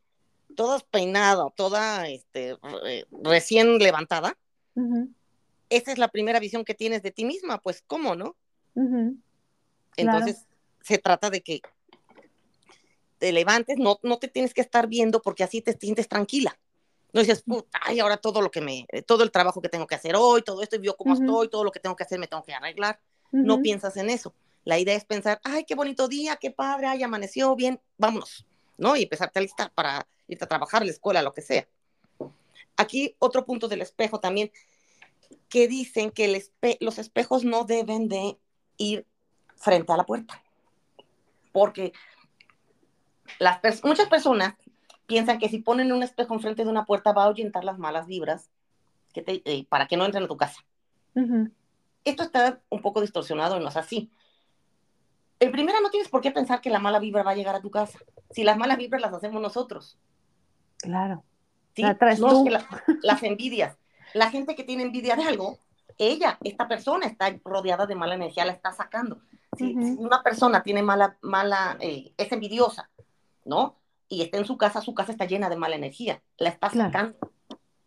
toda 0.57 0.79
peinada, 0.79 1.51
toda 1.55 2.09
este, 2.09 2.57
re- 2.63 3.07
recién 3.23 3.79
levantada, 3.79 4.37
esa 5.71 5.93
es 5.93 5.99
la 5.99 6.09
primera 6.09 6.41
visión 6.41 6.65
que 6.65 6.75
tienes 6.75 7.03
de 7.03 7.11
ti 7.11 7.25
misma, 7.25 7.59
pues 7.59 7.83
¿cómo 7.87 8.15
no? 8.15 8.37
Entonces, 9.97 10.47
se 10.83 10.99
trata 10.99 11.29
de 11.31 11.43
que 11.43 11.61
te 13.19 13.33
levantes, 13.33 13.79
no, 13.79 13.99
no 14.03 14.19
te 14.19 14.29
tienes 14.29 14.55
que 14.55 14.61
estar 14.61 14.87
viendo 14.87 15.21
porque 15.21 15.43
así 15.45 15.61
te 15.61 15.77
sientes 15.77 16.09
tranquila. 16.09 16.59
No 17.13 17.21
dices, 17.21 17.43
puta, 17.43 17.81
ay, 17.83 18.01
ahora 18.01 18.17
todo 18.19 18.41
lo 18.41 18.51
que 18.51 18.61
me, 18.61 18.87
todo 19.07 19.25
el 19.25 19.31
trabajo 19.31 19.61
que 19.61 19.69
tengo 19.69 19.87
que 19.87 19.95
hacer 19.95 20.15
hoy, 20.15 20.43
todo 20.43 20.63
esto, 20.63 20.77
y 20.77 20.83
yo 20.83 20.97
cómo 20.97 21.15
estoy, 21.15 21.49
todo 21.49 21.65
lo 21.65 21.73
que 21.73 21.81
tengo 21.81 21.97
que 21.97 22.05
hacer 22.05 22.19
me 22.19 22.29
tengo 22.29 22.45
que 22.45 22.55
arreglar. 22.55 23.01
No 23.33 23.61
piensas 23.63 23.97
en 23.97 24.11
eso. 24.11 24.35
La 24.65 24.79
idea 24.79 24.95
es 24.95 25.05
pensar, 25.05 25.41
ay, 25.45 25.65
qué 25.65 25.75
bonito 25.75 26.09
día, 26.09 26.37
qué 26.37 26.51
padre, 26.51 26.87
ay, 26.89 27.03
amaneció 27.03 27.55
bien, 27.57 27.81
vámonos, 27.97 28.47
¿no? 28.77 28.97
Y 28.97 29.05
empezarte 29.05 29.39
a 29.39 29.43
listar 29.43 29.73
para 29.73 30.07
irte 30.27 30.45
a 30.45 30.49
trabajar 30.49 30.83
a 30.83 30.85
la 30.85 30.91
escuela, 30.91 31.23
lo 31.23 31.33
que 31.33 31.41
sea. 31.43 31.67
Aquí 32.77 33.17
otro 33.19 33.45
punto 33.47 33.67
del 33.69 33.83
espejo 33.83 34.21
también, 34.21 34.53
que 35.49 35.69
dicen 35.69 36.11
que 36.11 36.27
el 36.27 36.35
espe- 36.35 36.77
los 36.81 36.99
espejos 36.99 37.45
no 37.45 37.65
deben 37.65 38.09
de 38.09 38.39
ir 38.77 39.07
frente 39.57 39.93
a 39.93 39.97
la 39.97 40.05
puerta, 40.05 40.43
porque 41.53 41.93
las 43.39 43.61
pers- 43.63 43.85
muchas 43.85 44.09
personas 44.09 44.55
piensan 45.07 45.39
que 45.39 45.49
si 45.49 45.59
ponen 45.59 45.93
un 45.93 46.03
espejo 46.03 46.35
enfrente 46.35 46.65
de 46.65 46.71
una 46.71 46.85
puerta 46.85 47.13
va 47.13 47.23
a 47.23 47.27
ahuyentar 47.27 47.65
las 47.65 47.79
malas 47.79 48.07
vibras 48.07 48.51
que 49.13 49.23
te- 49.23 49.43
eh, 49.45 49.67
para 49.69 49.87
que 49.87 49.97
no 49.97 50.05
entren 50.05 50.25
a 50.25 50.29
tu 50.29 50.37
casa 50.37 50.65
esto 52.05 52.23
está 52.23 52.61
un 52.71 52.81
poco 52.81 53.01
distorsionado 53.01 53.57
y 53.57 53.61
no 53.61 53.69
es 53.69 53.77
así. 53.77 54.11
En 55.41 55.53
primera, 55.53 55.81
no 55.81 55.91
tienes 55.91 56.09
por 56.09 56.21
qué 56.21 56.31
pensar 56.31 56.61
que 56.61 56.71
la 56.71 56.79
mala 56.81 56.99
vibra 56.99 57.23
va 57.23 57.31
a 57.33 57.35
llegar 57.35 57.55
a 57.55 57.61
tu 57.61 57.71
casa. 57.71 57.99
Si 58.31 58.43
las 58.45 58.57
malas 58.59 58.77
vibras 58.79 59.01
las 59.01 59.13
hacemos 59.13 59.41
nosotros. 59.41 59.99
Claro. 60.79 61.23
¿sí? 61.75 61.83
La 61.83 61.97
traes 61.97 62.19
no 62.21 62.29
tú. 62.29 62.39
es 62.39 62.45
que 62.45 62.51
la- 62.51 62.67
las 63.03 63.23
envidias. 63.23 63.77
La 64.15 64.31
gente 64.31 64.55
que 64.55 64.65
tiene 64.65 64.83
envidia 64.83 65.15
de 65.17 65.23
algo, 65.25 65.59
ella, 65.99 66.39
esta 66.43 66.67
persona 66.67 67.07
está 67.07 67.35
rodeada 67.45 67.87
de 67.87 67.95
mala 67.95 68.15
energía, 68.15 68.45
la 68.45 68.53
está 68.53 68.73
sacando. 68.73 69.21
Si, 69.57 69.75
una 69.75 70.23
persona 70.23 70.63
tiene 70.63 70.83
mala, 70.83 71.19
mala, 71.21 71.77
eh, 71.81 72.13
es 72.17 72.31
envidiosa, 72.33 72.91
¿no? 73.45 73.77
Y 74.09 74.23
está 74.23 74.39
en 74.39 74.45
su 74.47 74.57
casa, 74.57 74.81
su 74.81 74.95
casa 74.95 75.13
está 75.13 75.25
llena 75.27 75.49
de 75.49 75.57
mala 75.57 75.77
energía. 75.77 76.23
La 76.39 76.49
está 76.51 76.69
Claro. 76.71 76.91
sacando. 76.93 77.19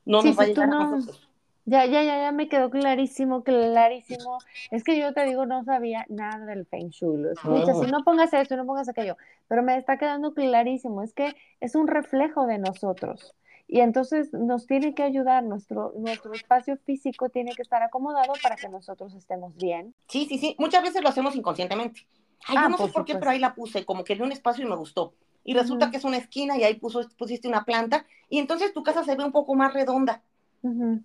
No 0.05 0.21
Sí, 0.21 0.29
nos 0.29 0.39
va 0.39 0.43
a 0.43 0.47
llegar 0.47 0.63
a 0.65 0.67
no- 0.67 0.91
nosotros. 0.91 1.27
Ya, 1.71 1.85
ya, 1.85 2.03
ya, 2.03 2.17
ya 2.23 2.31
me 2.33 2.49
quedó 2.49 2.69
clarísimo, 2.69 3.43
clarísimo. 3.43 4.39
Es 4.71 4.83
que 4.83 4.99
yo 4.99 5.13
te 5.13 5.23
digo, 5.23 5.45
no 5.45 5.63
sabía 5.63 6.05
nada 6.09 6.45
del 6.45 6.65
Feng 6.65 6.89
Shui. 6.89 7.17
Lo 7.21 7.31
escuchas 7.31 7.77
y 7.81 7.87
Mm. 7.87 7.91
no 7.91 8.03
pongas 8.03 8.33
esto, 8.33 8.57
no 8.57 8.65
pongas 8.65 8.89
aquello. 8.89 9.15
Pero 9.47 9.63
me 9.63 9.77
está 9.77 9.97
quedando 9.97 10.33
clarísimo. 10.33 11.01
Es 11.01 11.13
que 11.13 11.33
es 11.61 11.75
un 11.75 11.87
reflejo 11.87 12.45
de 12.45 12.57
nosotros. 12.57 13.33
Y 13.69 13.79
entonces 13.79 14.33
nos 14.33 14.67
tiene 14.67 14.93
que 14.93 15.03
ayudar, 15.03 15.45
nuestro, 15.45 15.93
nuestro 15.97 16.35
espacio 16.35 16.75
físico 16.75 17.29
tiene 17.29 17.55
que 17.55 17.61
estar 17.61 17.81
acomodado 17.81 18.33
para 18.43 18.57
que 18.57 18.67
nosotros 18.67 19.13
estemos 19.15 19.55
bien. 19.55 19.95
Sí, 20.09 20.25
sí, 20.27 20.39
sí. 20.39 20.57
Muchas 20.59 20.83
veces 20.83 21.01
lo 21.01 21.07
hacemos 21.07 21.37
inconscientemente. 21.37 22.01
Ay, 22.49 22.57
Ah, 22.57 22.63
yo 22.63 22.69
no 22.71 22.77
sé 22.79 22.83
por 22.91 23.05
qué, 23.05 23.13
supuesto. 23.13 23.19
pero 23.19 23.31
ahí 23.31 23.39
la 23.39 23.55
puse, 23.55 23.85
como 23.85 24.03
que 24.03 24.15
vi 24.15 24.23
un 24.23 24.33
espacio 24.33 24.65
y 24.65 24.69
me 24.69 24.75
gustó. 24.75 25.13
Y 25.45 25.53
resulta 25.53 25.85
Ujú. 25.85 25.91
que 25.91 25.97
es 25.99 26.03
una 26.03 26.17
esquina 26.17 26.57
y 26.57 26.63
ahí 26.65 26.75
puso, 26.75 26.99
pusiste 27.17 27.47
una 27.47 27.63
planta 27.63 28.05
y 28.29 28.39
entonces 28.39 28.73
tu 28.73 28.83
casa 28.83 29.05
se 29.05 29.15
ve 29.15 29.23
un 29.23 29.31
poco 29.31 29.55
más 29.55 29.73
redonda. 29.73 30.21
Ujú. 30.63 31.01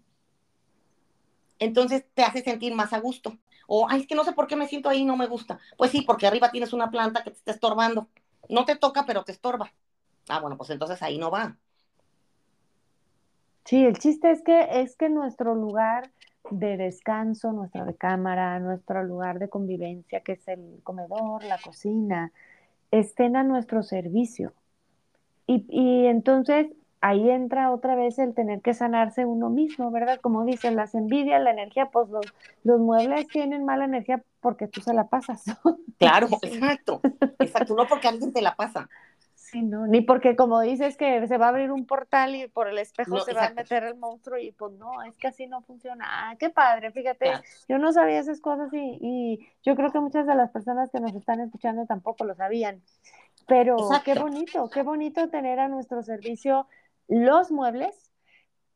Entonces 1.58 2.04
te 2.14 2.22
hace 2.22 2.42
sentir 2.42 2.74
más 2.74 2.92
a 2.92 2.98
gusto. 2.98 3.36
O, 3.66 3.86
ay, 3.88 4.02
es 4.02 4.06
que 4.06 4.14
no 4.14 4.24
sé 4.24 4.32
por 4.32 4.46
qué 4.46 4.56
me 4.56 4.68
siento 4.68 4.88
ahí 4.88 5.04
no 5.04 5.16
me 5.16 5.26
gusta. 5.26 5.58
Pues 5.76 5.90
sí, 5.90 6.02
porque 6.02 6.26
arriba 6.26 6.50
tienes 6.50 6.72
una 6.72 6.90
planta 6.90 7.22
que 7.22 7.30
te 7.30 7.36
está 7.36 7.50
estorbando. 7.52 8.08
No 8.48 8.64
te 8.64 8.76
toca, 8.76 9.04
pero 9.06 9.24
te 9.24 9.32
estorba. 9.32 9.72
Ah, 10.28 10.40
bueno, 10.40 10.56
pues 10.56 10.70
entonces 10.70 11.02
ahí 11.02 11.18
no 11.18 11.30
va. 11.30 11.56
Sí, 13.64 13.84
el 13.84 13.98
chiste 13.98 14.30
es 14.30 14.42
que 14.42 14.80
es 14.80 14.96
que 14.96 15.08
nuestro 15.08 15.54
lugar 15.54 16.10
de 16.50 16.76
descanso, 16.76 17.52
nuestra 17.52 17.84
recámara, 17.84 18.60
nuestro 18.60 19.02
lugar 19.02 19.40
de 19.40 19.48
convivencia, 19.48 20.20
que 20.20 20.32
es 20.32 20.46
el 20.46 20.80
comedor, 20.84 21.42
la 21.42 21.58
cocina, 21.58 22.32
estén 22.92 23.34
a 23.34 23.42
nuestro 23.42 23.82
servicio. 23.82 24.52
Y, 25.48 25.64
y 25.68 26.06
entonces 26.06 26.68
ahí 27.00 27.30
entra 27.30 27.70
otra 27.70 27.94
vez 27.94 28.18
el 28.18 28.34
tener 28.34 28.60
que 28.62 28.74
sanarse 28.74 29.24
uno 29.24 29.50
mismo, 29.50 29.90
¿verdad? 29.90 30.20
Como 30.20 30.44
dicen, 30.44 30.76
las 30.76 30.94
envidias, 30.94 31.42
la 31.42 31.50
energía, 31.50 31.86
pues 31.86 32.08
los, 32.08 32.26
los 32.64 32.80
muebles 32.80 33.28
tienen 33.28 33.64
mala 33.64 33.84
energía 33.84 34.22
porque 34.40 34.66
tú 34.66 34.80
se 34.80 34.94
la 34.94 35.08
pasas. 35.08 35.44
Claro, 35.98 36.28
exacto, 36.42 37.00
exacto, 37.38 37.74
no 37.74 37.86
porque 37.86 38.08
alguien 38.08 38.30
te 38.30 38.42
la 38.42 38.54
pasa. 38.54 38.86
Sí, 39.34 39.62
no, 39.62 39.86
ni 39.86 40.02
porque 40.02 40.36
como 40.36 40.60
dices 40.60 40.98
que 40.98 41.26
se 41.26 41.38
va 41.38 41.46
a 41.46 41.48
abrir 41.48 41.70
un 41.70 41.86
portal 41.86 42.34
y 42.34 42.48
por 42.48 42.68
el 42.68 42.76
espejo 42.76 43.20
se 43.20 43.32
va 43.32 43.46
a 43.46 43.50
meter 43.50 43.84
el 43.84 43.96
monstruo 43.96 44.36
y 44.36 44.52
pues 44.52 44.72
no, 44.72 45.02
es 45.04 45.16
que 45.16 45.28
así 45.28 45.46
no 45.46 45.62
funciona. 45.62 46.04
Ah, 46.06 46.36
qué 46.36 46.50
padre, 46.50 46.90
fíjate, 46.90 47.32
yo 47.66 47.78
no 47.78 47.92
sabía 47.92 48.18
esas 48.18 48.40
cosas 48.40 48.70
y, 48.74 48.98
y, 49.00 49.48
yo 49.62 49.74
creo 49.74 49.90
que 49.90 50.00
muchas 50.00 50.26
de 50.26 50.34
las 50.34 50.50
personas 50.50 50.90
que 50.90 51.00
nos 51.00 51.14
están 51.14 51.40
escuchando 51.40 51.86
tampoco 51.86 52.24
lo 52.24 52.34
sabían. 52.34 52.82
Pero 53.46 53.76
qué 54.04 54.14
bonito, 54.14 54.68
qué 54.68 54.82
bonito 54.82 55.28
tener 55.28 55.60
a 55.60 55.68
nuestro 55.68 56.02
servicio 56.02 56.66
los 57.08 57.50
muebles 57.50 58.12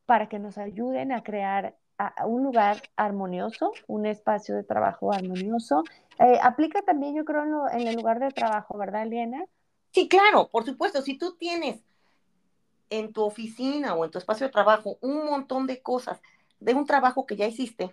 para 0.05 0.27
que 0.27 0.39
nos 0.39 0.57
ayuden 0.57 1.11
a 1.11 1.23
crear 1.23 1.77
un 2.25 2.43
lugar 2.43 2.81
armonioso, 2.95 3.73
un 3.87 4.05
espacio 4.05 4.55
de 4.55 4.63
trabajo 4.63 5.13
armonioso. 5.13 5.83
Eh, 6.19 6.39
aplica 6.41 6.81
también, 6.81 7.15
yo 7.15 7.25
creo, 7.25 7.69
en, 7.69 7.87
el 7.87 7.95
lugar 7.95 8.19
de 8.19 8.31
trabajo, 8.31 8.77
¿verdad, 8.77 9.03
Eliana? 9.03 9.45
Sí, 9.91 10.07
claro, 10.07 10.49
por 10.49 10.65
supuesto. 10.65 11.01
Si 11.01 11.17
tú 11.17 11.35
tienes 11.37 11.83
en 12.89 13.13
tu 13.13 13.23
oficina 13.23 13.93
o 13.93 14.03
en 14.03 14.11
tu 14.11 14.17
espacio 14.17 14.47
de 14.47 14.51
trabajo 14.51 14.97
un 15.01 15.25
montón 15.25 15.67
de 15.67 15.81
cosas 15.81 16.21
de 16.59 16.73
un 16.73 16.85
trabajo 16.85 17.25
que 17.25 17.35
ya 17.35 17.47
hiciste 17.47 17.91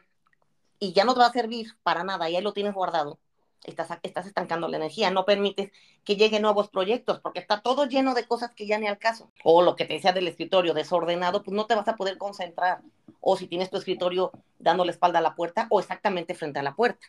y 0.79 0.93
ya 0.93 1.05
no 1.05 1.15
te 1.15 1.21
va 1.21 1.27
a 1.27 1.33
servir 1.33 1.77
para 1.83 2.05
nada 2.05 2.29
y 2.29 2.37
ahí 2.37 2.43
lo 2.43 2.53
tienes 2.53 2.75
guardado, 2.75 3.19
estás, 3.65 3.89
estás 4.03 4.27
estancando 4.27 4.69
la 4.69 4.77
energía, 4.77 5.11
no 5.11 5.25
permites 5.25 5.71
que 6.05 6.17
lleguen 6.17 6.43
nuevos 6.43 6.69
proyectos, 6.69 7.21
porque 7.21 7.41
está 7.41 7.61
todo 7.61 7.87
lleno 7.87 8.15
de 8.15 8.27
cosas 8.27 8.53
que 8.55 8.67
ya 8.67 8.79
ni 8.79 8.87
al 8.87 8.99
caso. 8.99 9.31
O 9.45 9.63
lo 9.63 9.77
que 9.77 9.85
te 9.85 9.95
decía 9.95 10.13
del 10.13 10.29
escritorio 10.29 10.75
desordenado, 10.75 11.43
pues 11.43 11.55
no 11.55 11.67
te 11.67 11.75
vas 11.75 11.89
a 11.89 11.97
poder 11.97 12.19
concentrar. 12.19 12.81
O 13.21 13.37
si 13.37 13.47
tienes 13.47 13.71
tu 13.71 13.77
escritorio 13.77 14.33
dando 14.59 14.85
la 14.85 14.93
espalda 14.93 15.19
a 15.19 15.23
la 15.23 15.35
puerta 15.35 15.67
o 15.71 15.81
exactamente 15.81 16.35
frente 16.35 16.59
a 16.59 16.63
la 16.63 16.75
puerta, 16.75 17.07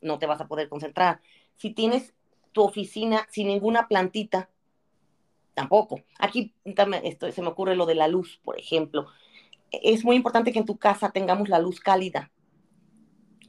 no 0.00 0.18
te 0.18 0.26
vas 0.26 0.40
a 0.40 0.46
poder 0.46 0.68
concentrar. 0.68 1.20
Si 1.56 1.70
tienes 1.70 2.14
tu 2.52 2.62
oficina 2.62 3.26
sin 3.30 3.48
ninguna 3.48 3.88
plantita, 3.88 4.48
tampoco. 5.54 6.02
Aquí 6.18 6.54
esto, 7.02 7.30
se 7.32 7.42
me 7.42 7.48
ocurre 7.48 7.76
lo 7.76 7.86
de 7.86 7.94
la 7.94 8.08
luz, 8.08 8.40
por 8.44 8.58
ejemplo. 8.58 9.06
Es 9.70 10.04
muy 10.04 10.16
importante 10.16 10.52
que 10.52 10.58
en 10.58 10.66
tu 10.66 10.76
casa 10.76 11.10
tengamos 11.10 11.48
la 11.48 11.58
luz 11.58 11.80
cálida 11.80 12.30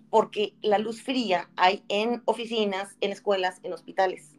porque 0.10 0.54
la 0.62 0.78
luz 0.78 1.02
fría 1.02 1.50
hay 1.56 1.84
en 1.90 2.22
oficinas, 2.26 2.96
en 3.02 3.12
escuelas, 3.12 3.60
en 3.64 3.74
hospitales 3.74 4.36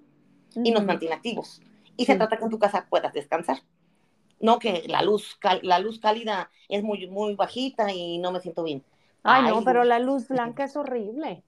y 0.54 0.70
nos 0.70 0.84
mantiene 0.84 1.14
activos. 1.14 1.60
Y 1.96 2.06
se 2.06 2.16
trata 2.16 2.36
que 2.36 2.44
en 2.44 2.50
tu 2.50 2.58
casa 2.58 2.86
puedas 2.88 3.12
descansar. 3.12 3.62
No 4.40 4.58
que 4.58 4.84
la 4.86 5.02
luz, 5.02 5.38
la 5.62 5.78
luz 5.78 5.98
cálida 5.98 6.50
es 6.68 6.82
muy, 6.82 7.08
muy 7.08 7.34
bajita 7.34 7.92
y 7.92 8.18
no 8.18 8.30
me 8.30 8.40
siento 8.40 8.62
bien. 8.62 8.84
Ay, 9.24 9.50
no, 9.50 9.64
pero 9.64 9.84
la 9.84 9.98
luz 9.98 10.28
blanca 10.28 10.64
es 10.64 10.76
horrible. 10.76 11.42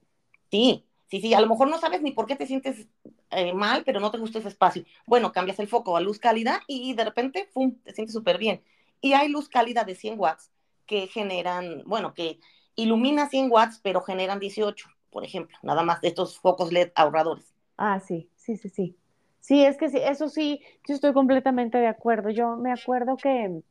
Sí, 0.51 0.85
sí, 1.07 1.21
sí, 1.21 1.33
a 1.33 1.41
lo 1.41 1.47
mejor 1.47 1.69
no 1.69 1.79
sabes 1.79 2.01
ni 2.01 2.11
por 2.11 2.27
qué 2.27 2.35
te 2.35 2.45
sientes 2.45 2.87
eh, 3.31 3.53
mal, 3.53 3.83
pero 3.85 4.01
no 4.01 4.11
te 4.11 4.17
gusta 4.17 4.39
ese 4.39 4.49
espacio. 4.49 4.83
Bueno, 5.07 5.31
cambias 5.31 5.59
el 5.59 5.69
foco 5.69 5.95
a 5.95 6.01
luz 6.01 6.19
cálida 6.19 6.61
y 6.67 6.93
de 6.93 7.05
repente, 7.05 7.49
¡pum!, 7.53 7.75
te 7.83 7.93
sientes 7.93 8.13
súper 8.13 8.37
bien. 8.37 8.61
Y 8.99 9.13
hay 9.13 9.29
luz 9.29 9.47
cálida 9.47 9.85
de 9.85 9.95
100 9.95 10.19
watts 10.19 10.51
que 10.85 11.07
generan, 11.07 11.83
bueno, 11.85 12.13
que 12.13 12.39
ilumina 12.75 13.27
100 13.27 13.51
watts, 13.51 13.79
pero 13.81 14.01
generan 14.01 14.39
18, 14.39 14.89
por 15.11 15.23
ejemplo, 15.23 15.57
nada 15.63 15.83
más 15.83 16.01
de 16.01 16.09
estos 16.09 16.39
focos 16.39 16.71
LED 16.71 16.91
ahorradores. 16.95 17.53
Ah, 17.77 17.99
sí, 17.99 18.29
sí, 18.35 18.57
sí, 18.57 18.69
sí. 18.69 18.95
Sí, 19.39 19.65
es 19.65 19.77
que 19.77 19.89
sí, 19.89 19.97
eso 19.97 20.29
sí, 20.29 20.61
yo 20.87 20.93
estoy 20.93 21.13
completamente 21.13 21.77
de 21.79 21.87
acuerdo. 21.87 22.29
Yo 22.29 22.55
me 22.57 22.71
acuerdo 22.71 23.17
que 23.17 23.61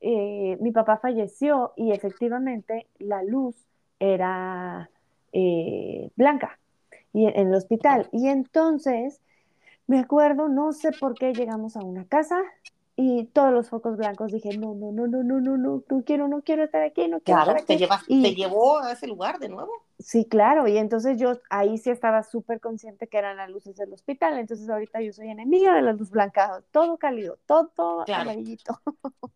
eh, 0.00 0.58
mi 0.60 0.72
papá 0.72 0.98
falleció 0.98 1.72
y 1.76 1.92
efectivamente 1.92 2.88
la 2.98 3.22
luz 3.22 3.54
era 4.00 4.90
eh, 5.32 6.10
blanca 6.16 6.58
y 7.12 7.26
en 7.26 7.48
el 7.48 7.54
hospital. 7.54 8.08
Y 8.12 8.28
entonces, 8.28 9.20
me 9.86 10.00
acuerdo, 10.00 10.48
no 10.48 10.72
sé 10.72 10.90
por 10.92 11.14
qué 11.14 11.32
llegamos 11.32 11.76
a 11.76 11.82
una 11.82 12.04
casa 12.04 12.42
y 12.94 13.24
todos 13.24 13.52
los 13.52 13.70
focos 13.70 13.96
blancos 13.96 14.32
dije, 14.32 14.56
no, 14.58 14.74
no, 14.74 14.92
no, 14.92 15.06
no, 15.06 15.22
no, 15.22 15.40
no, 15.40 15.56
no, 15.56 15.82
no 15.88 16.04
quiero, 16.04 16.28
no 16.28 16.42
quiero 16.42 16.64
estar 16.64 16.82
aquí, 16.82 17.08
no 17.08 17.20
quiero 17.20 17.40
estar 17.40 17.56
aquí. 17.56 17.66
Te, 17.66 17.78
llevas, 17.78 18.04
y, 18.06 18.22
te 18.22 18.34
llevó 18.34 18.80
a 18.80 18.92
ese 18.92 19.06
lugar 19.06 19.38
de 19.38 19.48
nuevo. 19.48 19.72
Sí, 19.98 20.26
claro, 20.26 20.68
y 20.68 20.76
entonces 20.76 21.18
yo 21.18 21.32
ahí 21.48 21.78
sí 21.78 21.88
estaba 21.88 22.22
súper 22.22 22.60
consciente 22.60 23.08
que 23.08 23.16
eran 23.16 23.38
las 23.38 23.48
luces 23.48 23.76
del 23.76 23.92
hospital, 23.92 24.38
entonces 24.38 24.68
ahorita 24.68 25.00
yo 25.00 25.12
soy 25.12 25.28
enemiga 25.28 25.74
de 25.74 25.82
la 25.82 25.92
luz 25.94 26.10
blanca, 26.10 26.62
todo 26.70 26.98
cálido, 26.98 27.38
todo 27.46 28.04
claro. 28.04 28.22
amarillito. 28.22 28.80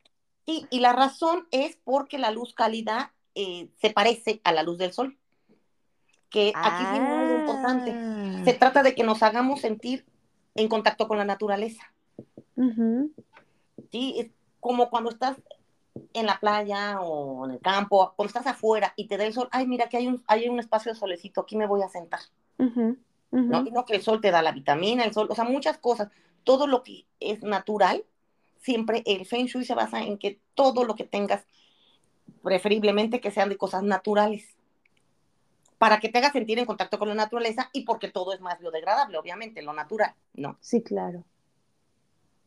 Y, 0.49 0.65
y 0.71 0.79
la 0.79 0.93
razón 0.93 1.49
es 1.51 1.77
porque 1.83 2.19
la 2.19 2.31
luz 2.31 2.55
cálida 2.55 3.13
eh, 3.35 3.69
se 3.81 3.91
parece 3.91 4.41
a 4.45 4.53
la 4.53 4.63
luz 4.63 4.79
del 4.79 4.93
sol, 4.93 5.19
que 6.31 6.53
aquí 6.55 6.85
sí 6.85 6.97
es 6.99 7.03
muy 7.03 7.35
importante. 7.41 8.45
Se 8.45 8.57
trata 8.57 8.85
de 8.85 8.95
que 8.95 9.03
nos 9.03 9.25
hagamos 9.25 9.61
sentir 9.61 10.07
en 10.55 10.69
contacto 10.69 11.09
con 11.09 11.19
la 11.19 11.25
naturaleza. 11.25 11.93
Uh 12.55 13.11
¿sí? 13.91 14.15
Es 14.19 14.31
como 14.61 14.91
cuando 14.91 15.11
estás 15.11 15.37
en 16.13 16.27
la 16.27 16.39
playa 16.39 17.01
o 17.01 17.47
en 17.47 17.53
el 17.53 17.61
campo, 17.61 18.13
cuando 18.17 18.29
estás 18.29 18.47
afuera 18.47 18.93
y 18.97 19.07
te 19.07 19.17
da 19.17 19.25
el 19.25 19.33
sol, 19.33 19.49
ay, 19.51 19.67
mira 19.67 19.89
que 19.89 19.97
hay 19.97 20.07
un, 20.07 20.23
hay 20.27 20.49
un 20.49 20.59
espacio 20.59 20.93
de 20.93 20.99
solecito, 20.99 21.43
aquí 21.43 21.57
me 21.57 21.67
voy 21.67 21.83
a 21.83 21.89
sentar. 21.89 22.21
¿No? 22.59 23.67
Y 23.67 23.71
no 23.71 23.85
que 23.85 23.97
el 23.97 24.03
sol 24.03 24.21
te 24.21 24.31
da 24.31 24.41
la 24.41 24.53
vitamina, 24.53 25.05
el 25.05 25.13
sol, 25.13 25.29
o 25.31 25.35
sea, 25.35 25.45
muchas 25.45 25.79
cosas. 25.79 26.09
Todo 26.43 26.67
lo 26.67 26.83
que 26.83 27.05
es 27.21 27.43
natural, 27.43 28.05
siempre 28.57 29.03
el 29.05 29.27
Feng 29.27 29.47
Shui 29.47 29.65
se 29.65 29.75
basa 29.75 30.03
en 30.03 30.17
que 30.17 30.41
todo 30.55 30.85
lo 30.85 30.95
que 30.95 31.05
tengas, 31.05 31.45
preferiblemente 32.43 33.21
que 33.21 33.31
sean 33.31 33.49
de 33.49 33.59
cosas 33.59 33.83
naturales, 33.83 34.57
para 35.77 36.01
que 36.01 36.09
te 36.09 36.19
haga 36.19 36.33
sentir 36.33 36.59
en 36.59 36.65
contacto 36.65 36.99
con 36.99 37.09
la 37.09 37.15
naturaleza 37.15 37.69
y 37.73 37.85
porque 37.85 38.09
todo 38.09 38.33
es 38.33 38.41
más 38.41 38.59
biodegradable, 38.59 39.19
obviamente, 39.19 39.61
lo 39.61 39.75
natural, 39.75 40.15
¿no? 40.35 40.57
Sí, 40.61 40.83
claro 40.83 41.25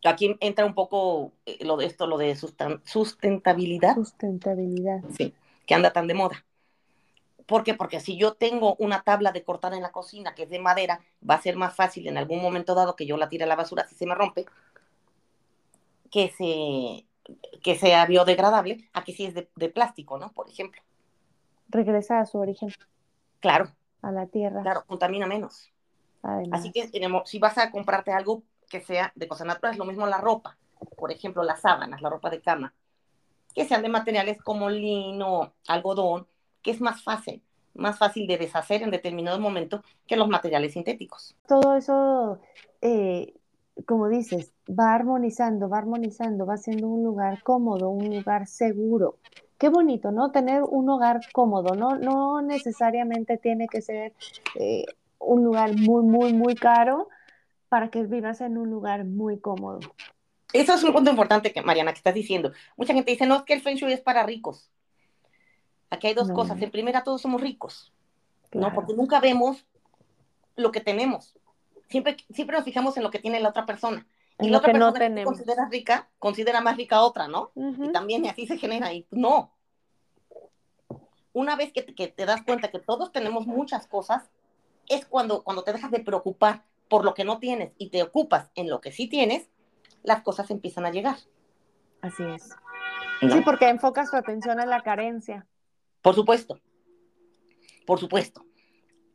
aquí 0.06 0.38
entra 0.40 0.66
un 0.66 0.74
poco 0.74 1.34
eh, 1.46 1.64
lo 1.66 1.78
de 1.78 1.86
esto, 1.86 2.08
lo 2.08 2.18
de 2.18 2.36
sustentabilidad. 2.36 3.96
Sustentabilidad. 3.96 5.02
Sí, 5.16 5.34
que 5.66 5.76
anda 5.76 5.92
tan 5.92 6.08
de 6.08 6.14
moda. 6.14 6.46
¿Por 7.46 7.64
qué? 7.64 7.74
Porque 7.74 8.00
si 8.00 8.16
yo 8.16 8.34
tengo 8.34 8.76
una 8.76 9.02
tabla 9.02 9.32
de 9.32 9.44
cortar 9.44 9.74
en 9.74 9.82
la 9.82 9.92
cocina 9.92 10.36
que 10.36 10.44
es 10.44 10.50
de 10.50 10.60
madera, 10.60 11.02
va 11.28 11.36
a 11.36 11.42
ser 11.42 11.56
más 11.56 11.76
fácil 11.76 12.08
en 12.08 12.18
algún 12.18 12.42
momento 12.42 12.76
dado 12.76 12.96
que 12.96 13.08
yo 13.08 13.18
la 13.18 13.28
tire 13.28 13.46
a 13.46 13.48
la 13.48 13.56
basura 13.56 13.88
si 13.88 13.96
se 13.96 14.06
me 14.06 14.14
rompe, 14.14 14.46
que, 16.12 16.30
se, 16.30 17.08
que 17.64 17.76
sea 17.76 18.06
biodegradable, 18.06 18.90
aquí 18.94 19.14
sí 19.14 19.26
es 19.26 19.34
de, 19.34 19.50
de 19.56 19.70
plástico, 19.70 20.20
¿no? 20.20 20.32
Por 20.32 20.48
ejemplo. 20.48 20.82
Regresa 21.70 22.20
a 22.20 22.26
su 22.26 22.38
origen. 22.38 22.70
Claro. 23.40 23.72
A 24.02 24.12
la 24.12 24.28
tierra. 24.28 24.62
Claro, 24.62 24.84
contamina 24.86 25.26
menos. 25.26 25.72
Así 26.52 26.72
que 26.72 26.90
si 27.26 27.40
vas 27.40 27.58
a 27.58 27.72
comprarte 27.72 28.12
algo, 28.12 28.44
que 28.70 28.82
sea 28.82 29.12
de 29.16 29.28
cosas 29.28 29.48
naturales. 29.48 29.78
Lo 29.78 29.86
mismo 29.86 30.06
la 30.06 30.20
ropa, 30.20 30.58
por 30.98 31.12
ejemplo, 31.12 31.44
las 31.44 31.62
sábanas, 31.62 32.02
la 32.02 32.10
ropa 32.10 32.30
de 32.30 32.42
cama, 32.42 32.74
que 33.54 33.66
sean 33.66 33.82
de 33.82 33.90
materiales 33.90 34.42
como 34.42 34.70
lino, 34.70 35.54
algodón, 35.68 36.28
que 36.62 36.72
es 36.72 36.82
más 36.82 37.04
fácil, 37.04 37.42
más 37.74 37.98
fácil 37.98 38.28
de 38.28 38.38
deshacer 38.38 38.84
en 38.84 38.92
determinado 38.92 39.40
momento 39.40 39.84
que 40.08 40.16
los 40.16 40.28
materiales 40.28 40.74
sintéticos. 40.74 41.36
Todo 41.48 41.76
eso, 41.76 42.40
eh, 42.82 43.34
como 43.86 44.08
dices, 44.08 44.54
va 44.70 44.94
armonizando, 44.94 45.70
va 45.70 45.80
armonizando, 45.80 46.46
va 46.46 46.58
siendo 46.58 46.88
un 46.88 47.04
lugar 47.04 47.42
cómodo, 47.44 47.90
un 47.90 48.16
lugar 48.16 48.48
seguro. 48.48 49.18
Qué 49.58 49.70
bonito, 49.70 50.12
¿no? 50.12 50.32
Tener 50.32 50.64
un 50.64 50.90
hogar 50.90 51.20
cómodo, 51.34 51.76
no, 51.76 51.98
no 51.98 52.42
necesariamente 52.42 53.38
tiene 53.38 53.68
que 53.68 53.82
ser 53.82 54.14
eh, 54.56 54.86
un 55.20 55.44
lugar 55.44 55.76
muy, 55.76 56.04
muy, 56.04 56.34
muy 56.34 56.56
caro, 56.56 57.10
para 57.70 57.90
que 57.90 58.04
vivas 58.04 58.42
en 58.42 58.58
un 58.58 58.70
lugar 58.70 59.06
muy 59.06 59.40
cómodo. 59.40 59.80
Eso 60.52 60.74
es 60.74 60.84
un 60.84 60.94
punto 60.94 61.12
importante, 61.12 61.54
que, 61.54 61.62
Mariana, 61.62 61.92
que 61.92 62.00
estás 62.00 62.14
diciendo. 62.14 62.52
Mucha 62.76 62.94
gente 62.94 63.12
dice, 63.12 63.28
no, 63.28 63.36
es 63.36 63.44
que 63.44 63.54
el 63.54 63.62
Feng 63.62 63.76
Shui 63.76 63.94
es 63.94 64.02
para 64.02 64.24
ricos. 64.24 64.72
Aquí 65.92 66.08
hay 66.08 66.14
dos 66.14 66.32
cosas. 66.32 66.62
En 66.62 66.72
primera, 66.72 67.04
todos 67.04 67.22
somos 67.22 67.42
ricos, 67.42 67.94
¿no? 68.52 68.74
Porque 68.74 68.94
nunca 68.94 69.20
vemos 69.20 69.66
lo 70.56 70.72
que 70.72 70.82
tenemos. 70.82 71.36
Siempre, 71.90 72.18
siempre 72.32 72.56
nos 72.58 72.66
fijamos 72.66 72.98
en 72.98 73.04
lo 73.04 73.12
que 73.12 73.20
tiene 73.20 73.40
la 73.40 73.50
otra 73.50 73.66
persona. 73.66 74.06
Y 74.40 74.50
la 74.50 74.60
otra 74.60 74.72
persona 74.72 75.16
que 75.16 75.24
considera 75.24 75.68
rica, 75.70 76.10
considera 76.18 76.62
más 76.62 76.78
rica 76.78 76.98
a 76.98 77.04
otra, 77.04 77.28
¿no? 77.28 77.52
Y 77.56 77.92
también 77.92 78.26
así 78.28 78.48
se 78.48 78.58
genera. 78.58 78.94
Y 78.94 79.06
no. 79.12 79.52
una 81.34 81.56
vez 81.56 81.74
que 81.74 81.82
te, 81.84 82.08
te, 82.08 82.26
das 82.26 82.44
cuenta 82.44 82.70
que 82.70 82.80
todos 82.80 83.12
tenemos 83.12 83.48
muchas 83.48 83.86
cosas, 83.86 84.30
es 84.88 85.06
cuando, 85.06 85.44
cuando 85.44 85.64
te 85.64 85.74
dejas 85.74 85.92
de 85.92 86.00
preocupar 86.00 86.64
por 86.90 87.06
lo 87.06 87.14
que 87.14 87.24
no 87.24 87.40
tienes 87.40 87.72
y 87.78 87.90
te 87.90 88.04
ocupas 88.04 88.52
en 88.56 88.70
lo 88.70 88.82
que 88.82 88.92
sí 88.92 89.08
tienes, 89.08 89.50
las 90.04 90.22
cosas 90.22 90.50
empiezan 90.52 90.86
a 90.86 90.92
llegar. 90.92 91.18
Así 92.02 92.24
es. 92.24 92.50
Sí, 93.22 93.42
porque 93.44 93.70
enfocas 93.70 94.10
tu 94.10 94.18
atención 94.18 94.60
en 94.60 94.70
la 94.70 94.82
carencia. 94.82 95.46
Por 96.02 96.16
supuesto. 96.16 96.60
Por 97.86 98.00
supuesto. 98.00 98.46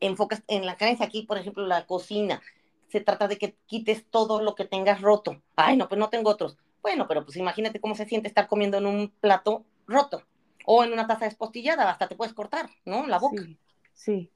Enfocas 0.01 0.43
en 0.49 0.67
la 0.67 0.77
carencia 0.77 1.07
aquí, 1.07 1.23
por 1.23 1.39
ejemplo, 1.39 1.67
la 1.67 1.87
cocina. 1.87 2.43
Se 2.89 3.01
trata 3.01 3.29
de 3.29 3.39
que 3.39 3.57
quites 3.67 4.07
todo 4.11 4.43
lo 4.43 4.55
que 4.55 4.67
tengas 4.67 5.01
roto. 5.01 5.43
Ay, 5.57 5.77
no, 5.77 5.89
pues 5.89 5.99
no 5.99 6.11
tengo 6.11 6.31
otros. 6.31 6.57
Bueno, 6.83 7.09
pero 7.09 7.25
pues 7.25 7.37
imagínate 7.37 7.81
cómo 7.81 7.95
se 7.95 8.05
siente 8.05 8.29
estar 8.29 8.47
comiendo 8.47 8.77
en 8.77 8.87
un 8.87 9.11
plato 9.21 9.65
roto 9.87 10.23
o 10.67 10.85
en 10.85 10.93
una 10.93 11.07
taza 11.07 11.25
despostillada, 11.25 11.91
hasta 11.91 12.09
te 12.09 12.15
puedes 12.15 12.35
cortar, 12.35 12.69
¿no? 12.85 13.07
La 13.07 13.19
boca. 13.19 13.43
Sí. 13.43 13.59
sí. 13.95 14.31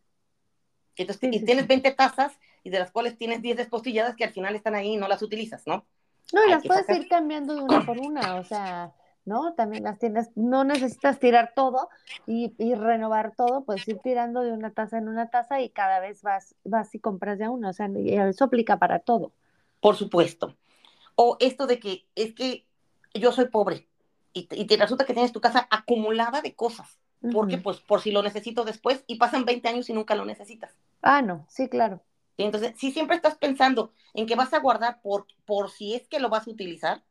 Entonces, 0.96 1.28
y 1.32 1.44
tienes 1.44 1.66
20 1.66 1.90
tazas 1.92 2.38
y 2.62 2.70
de 2.70 2.78
las 2.78 2.90
cuales 2.90 3.16
tienes 3.16 3.42
10 3.42 3.56
despostilladas 3.56 4.16
que 4.16 4.24
al 4.24 4.32
final 4.32 4.54
están 4.54 4.74
ahí 4.74 4.94
y 4.94 4.96
no 4.96 5.08
las 5.08 5.22
utilizas, 5.22 5.66
¿no? 5.66 5.84
No, 6.32 6.44
y 6.44 6.50
las 6.50 6.66
puedes 6.66 6.88
ir 6.90 7.08
cambiando 7.08 7.54
de 7.54 7.62
una 7.62 7.86
por 7.86 7.98
una, 7.98 8.36
o 8.36 8.44
sea, 8.44 8.92
¿no? 9.24 9.54
También 9.54 9.84
las 9.84 9.98
tienes, 9.98 10.28
no 10.34 10.64
necesitas 10.64 11.18
tirar 11.18 11.52
todo 11.54 11.88
y, 12.26 12.52
y, 12.58 12.74
renovar 12.74 13.34
todo, 13.34 13.64
pues 13.64 13.86
ir 13.88 13.98
tirando 13.98 14.42
de 14.42 14.52
una 14.52 14.70
taza 14.70 14.98
en 14.98 15.08
una 15.08 15.30
taza 15.30 15.60
y 15.60 15.70
cada 15.70 16.00
vez 16.00 16.22
vas, 16.22 16.54
vas 16.64 16.94
y 16.94 16.98
compras 16.98 17.38
ya 17.38 17.50
una, 17.50 17.70
o 17.70 17.72
sea, 17.72 17.88
eso 17.96 18.44
aplica 18.44 18.78
para 18.78 18.98
todo. 18.98 19.32
Por 19.80 19.96
supuesto. 19.96 20.56
O 21.14 21.36
esto 21.40 21.66
de 21.66 21.80
que 21.80 22.06
es 22.14 22.34
que 22.34 22.66
yo 23.14 23.32
soy 23.32 23.46
pobre 23.46 23.88
y 24.32 24.48
y 24.50 24.66
te 24.66 24.76
resulta 24.76 25.06
que 25.06 25.14
tienes 25.14 25.32
tu 25.32 25.40
casa 25.40 25.66
acumulada 25.70 26.42
de 26.42 26.54
cosas 26.54 26.98
porque 27.32 27.58
pues 27.58 27.80
por 27.80 28.00
si 28.00 28.12
lo 28.12 28.22
necesito 28.22 28.64
después 28.64 29.04
y 29.06 29.16
pasan 29.16 29.44
20 29.44 29.68
años 29.68 29.90
y 29.90 29.92
nunca 29.92 30.14
lo 30.14 30.24
necesitas. 30.24 30.76
Ah, 31.02 31.22
no, 31.22 31.46
sí, 31.48 31.68
claro. 31.68 32.00
Entonces, 32.38 32.74
si 32.76 32.92
siempre 32.92 33.16
estás 33.16 33.36
pensando 33.36 33.92
en 34.14 34.26
que 34.26 34.36
vas 34.36 34.54
a 34.54 34.60
guardar 34.60 35.00
por, 35.02 35.26
por 35.44 35.70
si 35.70 35.94
es 35.94 36.06
que 36.08 36.20
lo 36.20 36.28
vas 36.28 36.46
a 36.46 36.50
utilizar, 36.50 37.02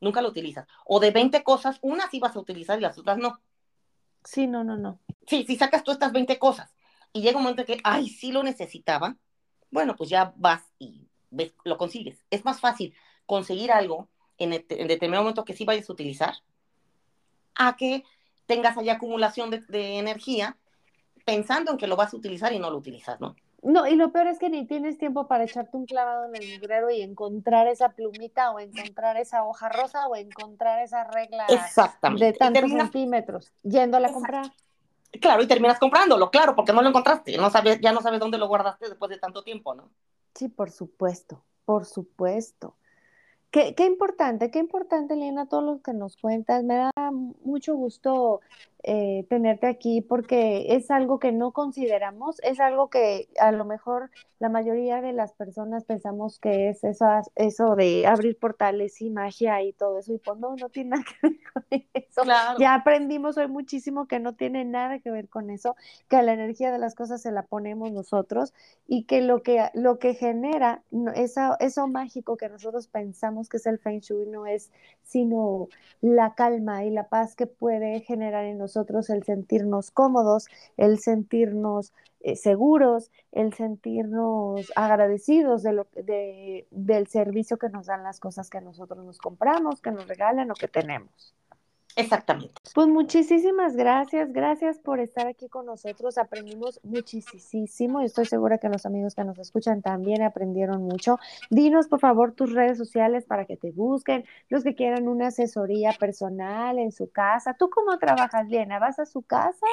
nunca 0.00 0.22
lo 0.22 0.28
utilizas. 0.28 0.66
O 0.84 1.00
de 1.00 1.10
20 1.10 1.42
cosas, 1.42 1.78
una 1.82 2.08
sí 2.08 2.20
vas 2.20 2.36
a 2.36 2.40
utilizar 2.40 2.78
y 2.78 2.82
las 2.82 2.96
otras 2.96 3.18
no. 3.18 3.40
Sí, 4.24 4.46
no, 4.46 4.62
no, 4.62 4.76
no. 4.76 5.00
Sí, 5.26 5.44
si 5.46 5.56
sacas 5.56 5.82
tú 5.82 5.90
estas 5.90 6.12
20 6.12 6.38
cosas 6.38 6.74
y 7.12 7.22
llega 7.22 7.36
un 7.36 7.42
momento 7.42 7.64
que, 7.64 7.80
ay, 7.82 8.08
sí 8.08 8.30
lo 8.30 8.42
necesitaba, 8.42 9.16
bueno, 9.70 9.96
pues 9.96 10.08
ya 10.08 10.32
vas 10.36 10.62
y 10.78 11.08
ves, 11.30 11.52
lo 11.64 11.76
consigues. 11.76 12.24
Es 12.30 12.44
más 12.44 12.60
fácil 12.60 12.94
conseguir 13.26 13.72
algo 13.72 14.08
en, 14.38 14.52
en 14.52 14.88
determinado 14.88 15.24
momento 15.24 15.44
que 15.44 15.54
sí 15.54 15.64
vayas 15.64 15.88
a 15.88 15.92
utilizar 15.92 16.34
a 17.56 17.76
que 17.76 18.04
tengas 18.46 18.76
allá 18.76 18.94
acumulación 18.94 19.50
de, 19.50 19.60
de, 19.68 19.98
energía 19.98 20.56
pensando 21.24 21.72
en 21.72 21.76
que 21.76 21.86
lo 21.86 21.96
vas 21.96 22.14
a 22.14 22.16
utilizar 22.16 22.52
y 22.52 22.58
no 22.58 22.70
lo 22.70 22.78
utilizas, 22.78 23.20
¿no? 23.20 23.36
No, 23.62 23.86
y 23.86 23.94
lo 23.94 24.10
peor 24.10 24.26
es 24.28 24.38
que 24.38 24.48
ni 24.48 24.66
tienes 24.66 24.96
tiempo 24.96 25.26
para 25.26 25.44
echarte 25.44 25.76
un 25.76 25.84
clavado 25.84 26.24
en 26.24 26.34
el 26.34 26.48
librero 26.48 26.90
y 26.90 27.02
encontrar 27.02 27.66
esa 27.66 27.90
plumita 27.90 28.52
o 28.52 28.58
encontrar 28.58 29.18
esa 29.18 29.44
hoja 29.44 29.68
rosa 29.68 30.06
o 30.06 30.16
encontrar 30.16 30.82
esa 30.82 31.04
regla 31.04 31.44
Exactamente. 31.48 32.24
de 32.24 32.32
tantos 32.32 32.62
terminas... 32.62 32.84
centímetros, 32.84 33.52
yéndola 33.62 34.08
a 34.08 34.12
comprar. 34.12 34.46
Claro, 35.20 35.42
y 35.42 35.46
terminas 35.46 35.78
comprándolo, 35.78 36.30
claro, 36.30 36.54
porque 36.54 36.72
no 36.72 36.80
lo 36.80 36.88
encontraste, 36.88 37.36
no 37.36 37.50
sabes, 37.50 37.80
ya 37.80 37.92
no 37.92 38.00
sabes 38.00 38.20
dónde 38.20 38.38
lo 38.38 38.48
guardaste 38.48 38.88
después 38.88 39.10
de 39.10 39.18
tanto 39.18 39.42
tiempo, 39.42 39.74
¿no? 39.74 39.90
Sí, 40.34 40.48
por 40.48 40.70
supuesto, 40.70 41.42
por 41.64 41.84
supuesto. 41.84 42.76
Qué, 43.50 43.74
qué, 43.74 43.84
importante, 43.86 44.50
qué 44.50 44.60
importante, 44.60 45.14
Elena, 45.14 45.46
todo 45.46 45.62
lo 45.62 45.82
que 45.82 45.92
nos 45.92 46.16
cuentas. 46.16 46.62
Me 46.62 46.76
da 46.76 46.92
mucho 47.42 47.74
gusto 47.74 48.40
eh, 48.82 49.26
tenerte 49.28 49.66
aquí 49.66 50.00
porque 50.00 50.74
es 50.74 50.90
algo 50.90 51.18
que 51.18 51.32
no 51.32 51.52
consideramos, 51.52 52.40
es 52.42 52.60
algo 52.60 52.88
que 52.88 53.28
a 53.38 53.52
lo 53.52 53.66
mejor 53.66 54.10
la 54.38 54.48
mayoría 54.48 55.02
de 55.02 55.12
las 55.12 55.34
personas 55.34 55.84
pensamos 55.84 56.38
que 56.38 56.70
es 56.70 56.82
eso, 56.82 57.04
eso 57.34 57.76
de 57.76 58.06
abrir 58.06 58.38
portales 58.38 59.02
y 59.02 59.10
magia 59.10 59.62
y 59.62 59.74
todo 59.74 59.98
eso, 59.98 60.14
y 60.14 60.18
pues 60.18 60.38
no, 60.38 60.56
no 60.56 60.70
tiene 60.70 60.90
nada 60.96 61.04
que 61.04 61.28
ver 61.28 61.38
con 61.52 61.64
eso. 61.92 62.22
Claro. 62.22 62.58
Ya 62.58 62.74
aprendimos 62.74 63.36
hoy 63.36 63.48
muchísimo 63.48 64.06
que 64.06 64.18
no 64.18 64.34
tiene 64.34 64.64
nada 64.64 64.98
que 65.00 65.10
ver 65.10 65.28
con 65.28 65.50
eso, 65.50 65.76
que 66.08 66.22
la 66.22 66.32
energía 66.32 66.72
de 66.72 66.78
las 66.78 66.94
cosas 66.94 67.20
se 67.20 67.32
la 67.32 67.42
ponemos 67.42 67.92
nosotros 67.92 68.54
y 68.86 69.04
que 69.04 69.20
lo 69.20 69.42
que, 69.42 69.68
lo 69.74 69.98
que 69.98 70.14
genera 70.14 70.82
eso, 71.16 71.56
eso 71.60 71.86
mágico 71.86 72.38
que 72.38 72.48
nosotros 72.48 72.86
pensamos 72.86 73.39
que 73.48 73.56
es 73.56 73.66
el 73.66 73.78
Feng 73.78 74.00
Shui 74.00 74.26
no 74.26 74.46
es 74.46 74.70
sino 75.02 75.68
la 76.00 76.34
calma 76.34 76.84
y 76.84 76.90
la 76.90 77.08
paz 77.08 77.34
que 77.34 77.46
puede 77.46 78.00
generar 78.00 78.44
en 78.44 78.58
nosotros 78.58 79.10
el 79.10 79.24
sentirnos 79.24 79.90
cómodos, 79.90 80.46
el 80.76 80.98
sentirnos 80.98 81.92
eh, 82.20 82.36
seguros, 82.36 83.10
el 83.32 83.54
sentirnos 83.54 84.72
agradecidos 84.76 85.62
de 85.62 85.72
lo, 85.72 85.86
de, 85.94 86.66
del 86.70 87.06
servicio 87.06 87.56
que 87.56 87.70
nos 87.70 87.86
dan 87.86 88.02
las 88.02 88.20
cosas 88.20 88.50
que 88.50 88.60
nosotros 88.60 89.04
nos 89.04 89.18
compramos, 89.18 89.80
que 89.80 89.90
nos 89.90 90.06
regalan 90.06 90.50
o 90.50 90.54
que 90.54 90.68
tenemos. 90.68 91.34
Exactamente. 91.96 92.54
Pues 92.74 92.86
muchísimas 92.86 93.74
gracias, 93.76 94.32
gracias 94.32 94.78
por 94.78 95.00
estar 95.00 95.26
aquí 95.26 95.48
con 95.48 95.66
nosotros. 95.66 96.18
Aprendimos 96.18 96.80
muchísimo 96.82 98.00
y 98.00 98.04
estoy 98.04 98.26
segura 98.26 98.58
que 98.58 98.68
los 98.68 98.86
amigos 98.86 99.14
que 99.14 99.24
nos 99.24 99.38
escuchan 99.38 99.82
también 99.82 100.22
aprendieron 100.22 100.82
mucho. 100.82 101.18
Dinos 101.50 101.88
por 101.88 102.00
favor 102.00 102.32
tus 102.32 102.52
redes 102.52 102.78
sociales 102.78 103.24
para 103.24 103.44
que 103.44 103.56
te 103.56 103.72
busquen, 103.72 104.24
los 104.48 104.62
que 104.62 104.74
quieran 104.74 105.08
una 105.08 105.28
asesoría 105.28 105.92
personal 105.92 106.78
en 106.78 106.92
su 106.92 107.10
casa. 107.10 107.54
¿Tú 107.54 107.70
cómo 107.70 107.98
trabajas, 107.98 108.48
Liena? 108.48 108.78
¿Vas 108.78 108.98
a 108.98 109.06
su 109.06 109.22
casa? 109.22 109.66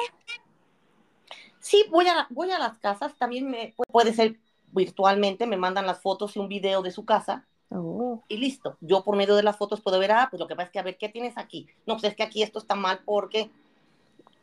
Sí, 1.60 1.84
voy 1.90 2.06
a, 2.08 2.26
voy 2.30 2.50
a 2.50 2.58
las 2.58 2.78
casas, 2.78 3.16
también 3.16 3.50
me, 3.50 3.74
puede 3.90 4.12
ser 4.12 4.38
virtualmente, 4.72 5.46
me 5.46 5.56
mandan 5.56 5.86
las 5.86 6.00
fotos 6.00 6.36
y 6.36 6.38
un 6.38 6.48
video 6.48 6.82
de 6.82 6.90
su 6.90 7.04
casa 7.04 7.46
Oh. 7.70 8.22
Y 8.28 8.38
listo. 8.38 8.76
Yo 8.80 9.04
por 9.04 9.16
medio 9.16 9.36
de 9.36 9.42
las 9.42 9.56
fotos 9.56 9.80
puedo 9.80 9.98
ver, 9.98 10.12
ah, 10.12 10.28
pues 10.30 10.40
lo 10.40 10.46
que 10.46 10.56
pasa 10.56 10.66
es 10.66 10.72
que 10.72 10.78
a 10.78 10.82
ver, 10.82 10.96
¿qué 10.96 11.08
tienes 11.08 11.36
aquí? 11.36 11.66
No, 11.86 11.94
pues 11.94 12.04
es 12.04 12.16
que 12.16 12.22
aquí 12.22 12.42
esto 12.42 12.58
está 12.58 12.74
mal 12.74 13.00
porque 13.04 13.50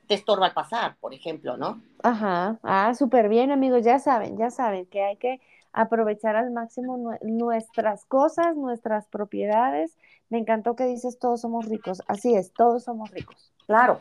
te 0.07 0.13
estorba 0.13 0.47
al 0.47 0.53
pasar, 0.53 0.97
por 0.99 1.13
ejemplo, 1.13 1.57
¿no? 1.57 1.81
Ajá. 2.03 2.59
Ah, 2.63 2.93
súper 2.93 3.29
bien, 3.29 3.51
amigos. 3.51 3.83
Ya 3.83 3.99
saben, 3.99 4.37
ya 4.37 4.51
saben 4.51 4.85
que 4.85 5.03
hay 5.03 5.17
que 5.17 5.41
aprovechar 5.73 6.35
al 6.35 6.51
máximo 6.51 7.17
nuestras 7.21 8.05
cosas, 8.05 8.55
nuestras 8.55 9.07
propiedades. 9.07 9.97
Me 10.29 10.37
encantó 10.37 10.75
que 10.75 10.85
dices 10.85 11.19
todos 11.19 11.41
somos 11.41 11.65
ricos. 11.65 12.01
Así 12.07 12.35
es, 12.35 12.53
todos 12.53 12.83
somos 12.83 13.11
ricos. 13.11 13.51
Claro. 13.65 13.99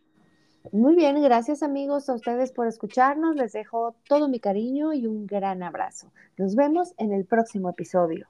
Muy 0.71 0.95
bien, 0.95 1.21
gracias 1.21 1.63
amigos 1.63 2.09
a 2.09 2.13
ustedes 2.13 2.51
por 2.51 2.67
escucharnos. 2.67 3.35
Les 3.35 3.53
dejo 3.53 3.95
todo 4.07 4.27
mi 4.27 4.39
cariño 4.39 4.93
y 4.93 5.07
un 5.07 5.25
gran 5.25 5.63
abrazo. 5.63 6.11
Nos 6.37 6.55
vemos 6.55 6.93
en 6.97 7.13
el 7.13 7.25
próximo 7.25 7.69
episodio. 7.69 8.27